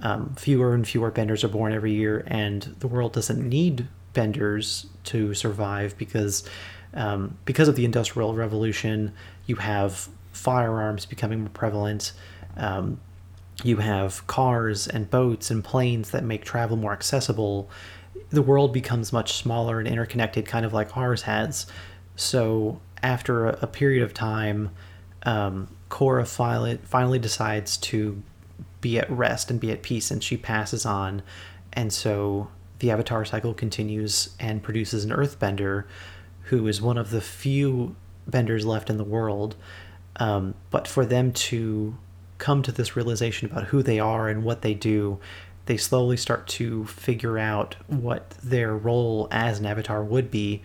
um, 0.00 0.34
fewer 0.36 0.74
and 0.74 0.86
fewer 0.86 1.10
benders 1.10 1.44
are 1.44 1.48
born 1.48 1.72
every 1.72 1.92
year, 1.92 2.24
and 2.26 2.62
the 2.80 2.88
world 2.88 3.12
doesn't 3.12 3.46
need 3.48 3.88
benders 4.12 4.86
to 5.04 5.34
survive 5.34 5.96
because 5.96 6.48
um, 6.92 7.36
because 7.44 7.68
of 7.68 7.74
the 7.74 7.84
industrial 7.84 8.34
revolution, 8.34 9.12
you 9.46 9.56
have 9.56 10.08
firearms 10.32 11.06
becoming 11.06 11.40
more 11.40 11.48
prevalent. 11.48 12.12
Um, 12.56 13.00
you 13.62 13.76
have 13.76 14.26
cars 14.26 14.88
and 14.88 15.10
boats 15.10 15.50
and 15.50 15.62
planes 15.62 16.10
that 16.10 16.24
make 16.24 16.44
travel 16.44 16.76
more 16.76 16.92
accessible. 16.92 17.70
The 18.30 18.42
world 18.42 18.72
becomes 18.72 19.12
much 19.12 19.34
smaller 19.34 19.78
and 19.78 19.86
interconnected, 19.86 20.46
kind 20.46 20.66
of 20.66 20.72
like 20.72 20.96
ours 20.96 21.22
has. 21.22 21.66
So 22.16 22.80
after 23.02 23.46
a, 23.46 23.66
period 23.66 24.02
of 24.02 24.14
time, 24.14 24.70
um, 25.24 25.68
Korra 25.90 26.26
finally, 26.26 26.78
finally 26.84 27.18
decides 27.18 27.76
to 27.78 28.22
be 28.80 28.98
at 28.98 29.10
rest 29.10 29.50
and 29.50 29.60
be 29.60 29.70
at 29.70 29.82
peace, 29.82 30.10
and 30.10 30.22
she 30.22 30.36
passes 30.36 30.84
on. 30.84 31.22
And 31.72 31.92
so 31.92 32.48
the 32.80 32.90
Avatar 32.90 33.24
cycle 33.24 33.54
continues 33.54 34.34
and 34.40 34.62
produces 34.62 35.04
an 35.04 35.10
Earthbender, 35.10 35.84
who 36.44 36.66
is 36.66 36.82
one 36.82 36.98
of 36.98 37.10
the 37.10 37.20
few 37.20 37.96
benders 38.26 38.66
left 38.66 38.90
in 38.90 38.96
the 38.96 39.04
world. 39.04 39.56
Um, 40.16 40.54
but 40.70 40.86
for 40.86 41.04
them 41.06 41.32
to 41.32 41.96
come 42.44 42.62
to 42.62 42.70
this 42.70 42.94
realization 42.94 43.50
about 43.50 43.64
who 43.64 43.82
they 43.82 43.98
are 43.98 44.28
and 44.28 44.44
what 44.44 44.60
they 44.60 44.74
do, 44.74 45.18
they 45.64 45.78
slowly 45.78 46.14
start 46.14 46.46
to 46.46 46.84
figure 46.84 47.38
out 47.38 47.74
what 47.86 48.32
their 48.42 48.76
role 48.76 49.28
as 49.30 49.58
an 49.58 49.64
avatar 49.64 50.04
would 50.04 50.30
be. 50.30 50.60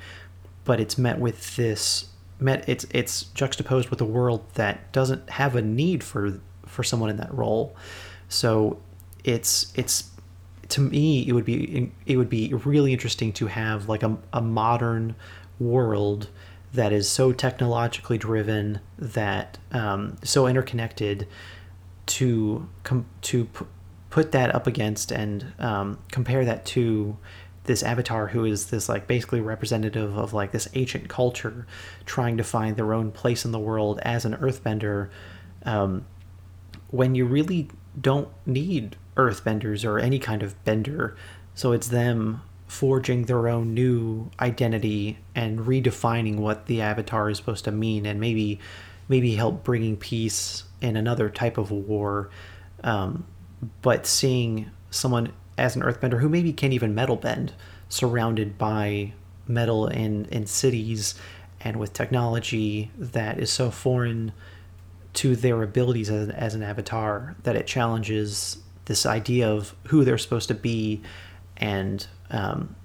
But 0.66 0.82
it's 0.82 0.98
met 0.98 1.20
with 1.20 1.56
this 1.56 2.10
met 2.38 2.68
it's 2.68 2.86
it's 2.92 3.24
juxtaposed 3.34 3.90
with 3.90 4.02
a 4.02 4.06
world 4.06 4.44
that 4.56 4.92
doesn't 4.92 5.30
have 5.30 5.56
a 5.56 5.62
need 5.62 6.04
for 6.04 6.42
for 6.66 6.84
someone 6.84 7.10
in 7.10 7.16
that 7.16 7.34
role. 7.34 7.74
So 8.28 8.78
it's 9.24 9.72
it's 9.76 10.12
to 10.68 10.82
me 10.82 11.26
it 11.30 11.32
would 11.32 11.46
be 11.46 11.94
it 12.06 12.18
would 12.18 12.30
be 12.30 12.54
really 12.54 12.92
interesting 12.92 13.32
to 13.34 13.48
have 13.48 13.88
like 13.88 14.04
a, 14.04 14.18
a 14.34 14.42
modern 14.42 15.16
world 15.60 16.28
that 16.74 16.92
is 16.92 17.10
so 17.10 17.32
technologically 17.32 18.18
driven 18.18 18.82
that 18.98 19.58
um, 19.72 20.18
so 20.24 20.46
interconnected 20.46 21.26
to 22.10 22.68
com- 22.84 23.06
to 23.22 23.46
p- 23.46 23.66
put 24.10 24.32
that 24.32 24.54
up 24.54 24.68
against 24.68 25.12
and 25.12 25.54
um, 25.60 26.00
compare 26.12 26.44
that 26.44 26.66
to 26.66 27.18
this 27.66 27.84
avatar 27.84 28.28
who 28.28 28.46
is 28.46 28.72
this 28.72 28.90
like 28.90 29.06
basically 29.06 29.40
representative 29.40 30.18
of 30.18 30.34
like 30.34 30.52
this 30.52 30.68
ancient 30.74 31.08
culture 31.08 31.68
trying 32.06 32.36
to 32.36 32.44
find 32.44 32.76
their 32.78 32.94
own 32.94 33.12
place 33.12 33.46
in 33.46 33.52
the 33.52 33.60
world 33.60 34.00
as 34.02 34.26
an 34.26 34.36
earthbender 34.38 35.10
um, 35.64 36.04
when 36.90 37.14
you 37.14 37.26
really 37.26 37.70
don't 38.00 38.30
need 38.46 38.96
earthbenders 39.16 39.86
or 39.86 40.00
any 40.00 40.18
kind 40.18 40.42
of 40.42 40.64
bender. 40.66 41.16
So 41.54 41.72
it's 41.72 41.90
them 41.90 42.42
forging 42.66 43.26
their 43.26 43.48
own 43.48 43.74
new 43.74 44.32
identity 44.40 45.20
and 45.36 45.60
redefining 45.60 46.38
what 46.38 46.68
the 46.68 46.82
avatar 46.82 47.30
is 47.30 47.38
supposed 47.38 47.66
to 47.66 47.72
mean 47.72 48.06
and 48.06 48.20
maybe 48.20 48.60
maybe 49.10 49.36
help 49.36 49.64
bringing 49.64 49.98
peace 49.98 50.64
in 50.82 50.96
another 50.96 51.30
type 51.30 51.58
of 51.58 51.72
war 51.72 52.30
um, 52.84 53.26
but 53.82 54.06
seeing 54.06 54.72
someone 54.90 55.34
as 55.58 55.76
an 55.76 55.82
earthbender 55.82 56.22
who 56.22 56.30
maybe 56.30 56.54
can't 56.54 56.72
even 56.72 56.96
metal 56.96 57.18
bend 57.18 57.52
surrounded 57.90 58.58
by 58.58 59.12
metal 59.48 59.88
in, 59.88 60.26
in 60.26 60.46
cities 60.46 61.16
and 61.60 61.78
with 61.78 61.92
technology 61.92 62.92
that 62.98 63.40
is 63.40 63.52
so 63.52 63.70
foreign 63.70 64.32
to 65.14 65.36
their 65.36 65.62
abilities 65.64 66.10
as, 66.10 66.30
as 66.30 66.56
an 66.56 66.64
avatar 66.64 67.36
that 67.44 67.56
it 67.56 67.68
challenges 67.68 68.60
this 68.86 69.06
idea 69.06 69.50
of 69.50 69.76
who 69.88 70.06
they're 70.06 70.18
supposed 70.18 70.48
to 70.48 70.54
be 70.54 71.02
and 71.58 72.08
um, 72.32 72.76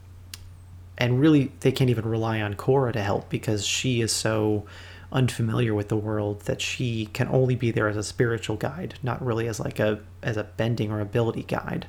and 0.97 1.21
really 1.21 1.53
they 1.61 1.73
can't 1.73 1.91
even 1.91 2.07
rely 2.07 2.41
on 2.41 2.55
Korra 2.55 2.93
to 2.93 3.03
help 3.03 3.29
because 3.29 3.67
she 3.67 4.01
is 4.01 4.13
so 4.13 4.67
unfamiliar 5.15 5.73
with 5.73 5.89
the 5.89 5.97
world 5.97 6.43
that 6.43 6.61
she 6.61 7.07
can 7.07 7.29
only 7.29 7.55
be 7.55 7.71
there 7.71 7.89
as 7.89 7.97
a 7.97 8.03
spiritual 8.03 8.57
guide 8.57 8.95
not 9.03 9.25
really 9.25 9.49
as 9.49 9.59
like 9.59 9.79
a 9.79 10.01
as 10.23 10.37
a 10.37 10.45
bending 10.45 10.91
or 10.91 11.01
ability 11.01 11.45
guide 11.45 11.87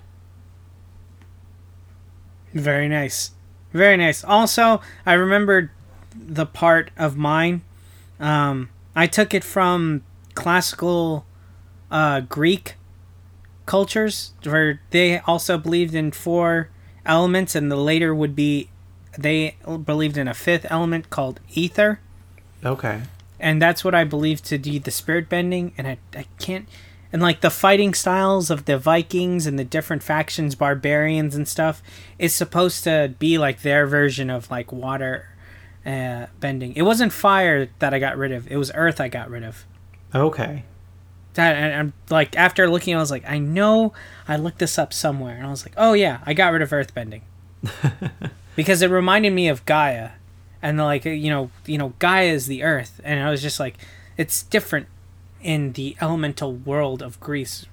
Very 2.56 2.88
nice. 2.88 3.32
Very 3.74 3.98
nice. 3.98 4.24
Also, 4.24 4.82
I 5.06 5.14
remembered 5.14 5.70
the 6.16 6.46
part 6.46 6.90
of 6.98 7.18
mine. 7.18 7.62
Um, 8.18 8.70
I 8.96 9.08
took 9.08 9.34
it 9.34 9.44
from 9.44 10.04
classical 10.34 11.26
uh, 11.92 12.22
Greek 12.22 12.76
cultures, 13.66 14.32
where 14.44 14.80
they 14.92 15.20
also 15.20 15.58
believed 15.58 15.94
in 15.94 16.12
four 16.14 16.70
elements, 17.06 17.56
and 17.56 17.70
the 17.70 17.76
later 17.76 18.16
would 18.16 18.36
be 18.36 18.70
they 19.18 19.58
believed 19.84 20.18
in 20.18 20.30
a 20.30 20.34
fifth 20.34 20.66
element 20.70 21.10
called 21.10 21.42
ether. 21.54 22.00
okay 22.64 23.02
and 23.40 23.62
that's 23.62 23.84
what 23.84 23.96
I 23.96 24.04
believe 24.04 24.42
to 24.44 24.58
be 24.58 24.80
the 24.80 24.92
spirit 24.92 25.30
bending. 25.30 25.74
And 25.78 25.88
I, 25.88 25.98
I 26.14 26.26
can't, 26.40 26.68
and 27.12 27.22
like 27.22 27.42
the 27.42 27.50
fighting 27.50 27.94
styles 27.94 28.50
of 28.50 28.66
the 28.66 28.78
Vikings 28.78 29.48
and 29.48 29.58
the 29.58 29.64
different 29.64 30.04
factions, 30.04 30.56
barbarians 30.56 31.36
and 31.36 31.48
stuff, 31.48 31.82
is 32.20 32.34
supposed 32.34 32.84
to 32.84 33.14
be 33.20 33.38
like 33.38 33.62
their 33.62 33.88
version 33.88 34.30
of 34.30 34.52
like 34.52 34.72
water 34.72 35.30
uh, 35.86 36.28
bending. 36.40 36.74
It 36.74 36.82
wasn't 36.82 37.14
fire 37.14 37.70
that 37.80 37.94
I 37.94 38.00
got 38.00 38.18
rid 38.18 38.32
of; 38.32 38.52
it 38.52 38.58
was 38.58 38.72
earth 38.74 39.00
I 39.00 39.08
got 39.08 39.30
rid 39.30 39.44
of. 39.44 39.66
okay 40.14 40.64
That 41.36 41.56
and 41.56 41.74
I'm 41.76 41.94
like 42.10 42.36
after 42.36 42.70
looking, 42.70 42.96
I 42.96 43.00
was 43.00 43.12
like, 43.12 43.24
I 43.30 43.38
know 43.38 43.94
I 44.28 44.36
looked 44.36 44.60
this 44.60 44.78
up 44.78 44.94
somewhere, 44.94 45.36
and 45.38 45.46
I 45.46 45.50
was 45.50 45.66
like, 45.66 45.76
oh 45.78 45.94
yeah, 45.94 46.20
I 46.26 46.34
got 46.34 46.54
rid 46.54 46.62
of 46.62 46.74
earth 46.74 46.94
bending 46.94 47.22
because 48.56 48.82
it 48.82 48.90
reminded 48.90 49.34
me 49.34 49.48
of 49.48 49.66
Gaia, 49.66 50.12
and 50.66 50.80
like 50.80 51.06
you 51.06 51.30
know, 51.30 51.52
you 51.68 51.78
know, 51.78 51.94
Gaia 52.00 52.26
is 52.26 52.48
the 52.48 52.64
earth, 52.64 53.00
and 53.04 53.22
I 53.22 53.30
was 53.30 53.44
just 53.44 53.60
like, 53.60 53.78
it's 54.18 54.42
different 54.42 54.88
in 55.40 55.74
the 55.74 55.96
elemental 56.02 56.54
world 56.54 57.04
of 57.04 57.20
Greece, 57.20 57.68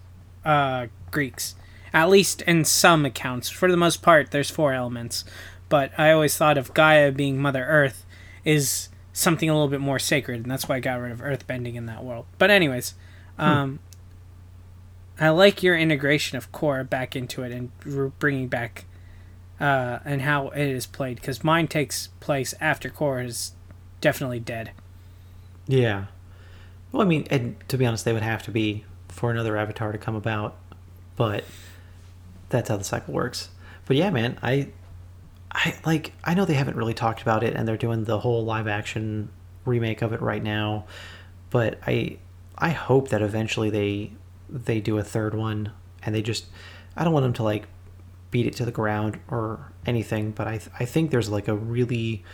uh, 0.45 0.88
Greeks, 1.11 1.55
At 1.95 2.11
least 2.11 2.43
in 2.43 2.66
some 2.66 3.07
accounts. 3.07 3.49
For 3.49 3.70
the 3.70 3.78
most 3.78 4.03
part, 4.03 4.30
there's 4.30 4.51
four 4.51 4.74
elements. 4.74 5.24
But 5.70 5.99
I 5.99 6.11
always 6.11 6.36
thought 6.36 6.59
of 6.59 6.74
Gaia 6.74 7.11
being 7.12 7.40
Mother 7.40 7.64
Earth 7.64 8.05
is 8.45 8.90
something 9.14 9.49
a 9.49 9.55
little 9.55 9.68
bit 9.68 9.80
more 9.80 9.99
sacred, 9.99 10.43
and 10.43 10.51
that's 10.51 10.68
why 10.68 10.76
I 10.76 10.80
got 10.80 11.01
rid 11.01 11.12
of 11.12 11.22
earth 11.22 11.47
bending 11.47 11.76
in 11.76 11.86
that 11.86 12.05
world. 12.05 12.26
But 12.36 12.51
anyways, 12.51 12.93
um, 13.38 13.78
I 15.18 15.30
like 15.30 15.62
your 15.62 15.78
integration 15.78 16.36
of 16.36 16.53
Korra 16.53 16.88
back 16.88 17.16
into 17.16 17.43
it 17.43 17.53
and 17.53 17.70
r- 17.90 18.12
bringing 18.18 18.49
back 18.49 18.84
uh, 19.63 20.01
and 20.05 20.23
how 20.23 20.49
it 20.49 20.67
is 20.67 20.87
played 20.87 21.17
because 21.17 21.45
mine 21.45 21.69
takes 21.69 22.09
place 22.19 22.53
after 22.61 22.91
Korra 22.91 23.25
is 23.25 23.53
definitely 24.01 24.41
dead. 24.41 24.73
Yeah. 25.69 26.07
Well, 26.91 27.03
I 27.03 27.05
mean, 27.05 27.29
and 27.31 27.57
to 27.69 27.79
be 27.79 27.87
honest, 27.87 28.05
they 28.05 28.13
would 28.13 28.25
have 28.25 28.43
to 28.43 28.51
be 28.51 28.85
for 29.09 29.31
another 29.31 29.57
Avatar 29.57 29.93
to 29.93 29.99
come 29.99 30.17
about, 30.17 30.57
but 31.15 31.45
that's 32.49 32.69
how 32.69 32.77
the 32.77 32.83
cycle 32.83 33.15
works. 33.15 33.51
But 33.87 33.97
yeah, 33.97 34.11
man, 34.11 34.37
I, 34.43 34.69
I 35.53 35.77
like. 35.87 36.13
I 36.25 36.35
know 36.35 36.45
they 36.45 36.55
haven't 36.55 36.77
really 36.77 36.95
talked 36.95 37.23
about 37.23 37.45
it, 37.45 37.55
and 37.55 37.67
they're 37.67 37.77
doing 37.77 38.03
the 38.03 38.19
whole 38.19 38.45
live 38.45 38.67
action 38.67 39.29
remake 39.65 40.03
of 40.03 40.13
it 40.13 40.21
right 40.21 40.43
now. 40.43 40.87
But 41.51 41.79
I, 41.87 42.19
I 42.59 42.71
hope 42.71 43.11
that 43.11 43.23
eventually 43.23 43.71
they, 43.71 44.13
they 44.49 44.81
do 44.81 44.99
a 44.99 45.05
third 45.05 45.35
one, 45.35 45.71
and 46.03 46.15
they 46.15 46.23
just. 46.23 46.47
I 46.97 47.05
don't 47.05 47.13
want 47.13 47.25
them 47.25 47.33
to 47.35 47.43
like 47.43 47.69
beat 48.33 48.47
it 48.47 48.57
to 48.57 48.64
the 48.64 48.72
ground 48.72 49.20
or 49.28 49.72
anything, 49.87 50.33
but 50.33 50.49
I, 50.49 50.61
I 50.80 50.85
think 50.85 51.12
there's 51.12 51.28
like 51.28 51.47
a 51.47 51.55
really 51.55 52.24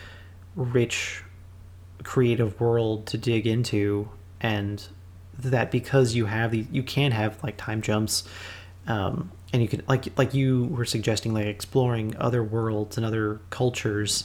rich 0.55 1.23
creative 2.03 2.59
world 2.59 3.05
to 3.07 3.17
dig 3.17 3.45
into 3.45 4.09
and 4.41 4.87
that 5.37 5.69
because 5.71 6.15
you 6.15 6.25
have 6.25 6.51
the 6.51 6.65
you 6.71 6.81
can 6.81 7.11
have 7.11 7.41
like 7.43 7.57
time 7.57 7.81
jumps 7.81 8.23
um, 8.87 9.31
and 9.53 9.61
you 9.61 9.67
can 9.67 9.83
like 9.87 10.17
like 10.17 10.33
you 10.33 10.65
were 10.65 10.85
suggesting 10.85 11.33
like 11.33 11.45
exploring 11.45 12.15
other 12.17 12.43
worlds 12.43 12.97
and 12.97 13.05
other 13.05 13.39
cultures 13.49 14.23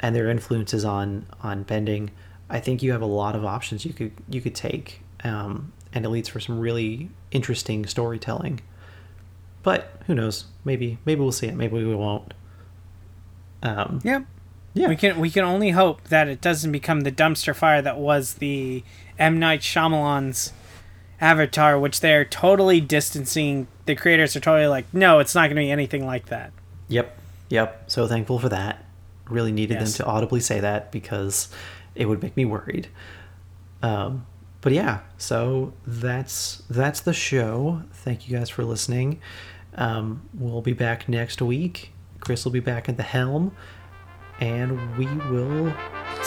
and 0.00 0.16
their 0.16 0.28
influences 0.30 0.84
on 0.84 1.26
on 1.42 1.62
bending 1.62 2.10
i 2.50 2.58
think 2.58 2.82
you 2.82 2.92
have 2.92 3.02
a 3.02 3.06
lot 3.06 3.36
of 3.36 3.44
options 3.44 3.84
you 3.84 3.92
could 3.92 4.12
you 4.28 4.40
could 4.40 4.54
take 4.54 5.00
um, 5.24 5.72
and 5.92 6.04
it 6.04 6.08
leads 6.08 6.28
for 6.28 6.40
some 6.40 6.58
really 6.58 7.08
interesting 7.30 7.86
storytelling 7.86 8.60
but 9.62 10.00
who 10.06 10.14
knows 10.14 10.46
maybe 10.64 10.98
maybe 11.04 11.20
we'll 11.20 11.32
see 11.32 11.46
it 11.46 11.54
maybe 11.54 11.84
we 11.84 11.94
won't 11.94 12.34
um, 13.62 14.00
Yep. 14.04 14.24
yeah 14.74 14.88
We 14.88 14.96
can 14.96 15.20
we 15.20 15.30
can 15.30 15.44
only 15.44 15.70
hope 15.70 16.04
that 16.08 16.28
it 16.28 16.40
doesn't 16.40 16.72
become 16.72 17.02
the 17.02 17.12
dumpster 17.12 17.54
fire 17.54 17.80
that 17.82 17.98
was 17.98 18.34
the 18.34 18.82
M 19.18 19.38
Night 19.38 19.60
Shyamalan's 19.60 20.52
Avatar, 21.20 21.78
which 21.78 22.00
they're 22.00 22.24
totally 22.24 22.80
distancing. 22.80 23.68
The 23.86 23.94
creators 23.94 24.34
are 24.34 24.40
totally 24.40 24.66
like, 24.66 24.86
no, 24.92 25.20
it's 25.20 25.34
not 25.36 25.42
going 25.42 25.50
to 25.50 25.60
be 25.62 25.70
anything 25.70 26.04
like 26.04 26.26
that. 26.26 26.52
Yep. 26.88 27.16
Yep. 27.50 27.84
So 27.90 28.08
thankful 28.08 28.40
for 28.40 28.48
that. 28.48 28.84
Really 29.28 29.52
needed 29.52 29.74
Yes. 29.78 29.96
them 29.96 30.04
to 30.06 30.10
audibly 30.10 30.40
say 30.40 30.58
that 30.58 30.90
because 30.90 31.48
it 31.94 32.06
would 32.06 32.20
make 32.22 32.36
me 32.36 32.44
worried. 32.44 32.88
Um, 33.82 34.26
but 34.62 34.72
yeah, 34.72 35.00
so 35.18 35.74
that's 35.86 36.62
that's 36.70 37.00
the 37.00 37.12
show. 37.12 37.82
Thank 37.92 38.28
you 38.28 38.38
guys 38.38 38.48
for 38.48 38.64
listening. 38.64 39.20
Um, 39.74 40.28
we'll 40.32 40.62
be 40.62 40.72
back 40.72 41.08
next 41.08 41.42
week. 41.42 41.92
Chris 42.20 42.44
will 42.44 42.52
be 42.52 42.60
back 42.60 42.88
at 42.88 42.96
the 42.96 43.02
helm, 43.02 43.54
and 44.40 44.96
we 44.96 45.06
will 45.30 45.74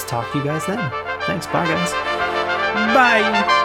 talk 0.07 0.31
to 0.33 0.37
you 0.37 0.43
guys 0.43 0.65
then. 0.67 0.77
Thanks. 1.21 1.47
Bye, 1.47 1.65
guys. 1.65 1.91
Bye. 2.93 3.61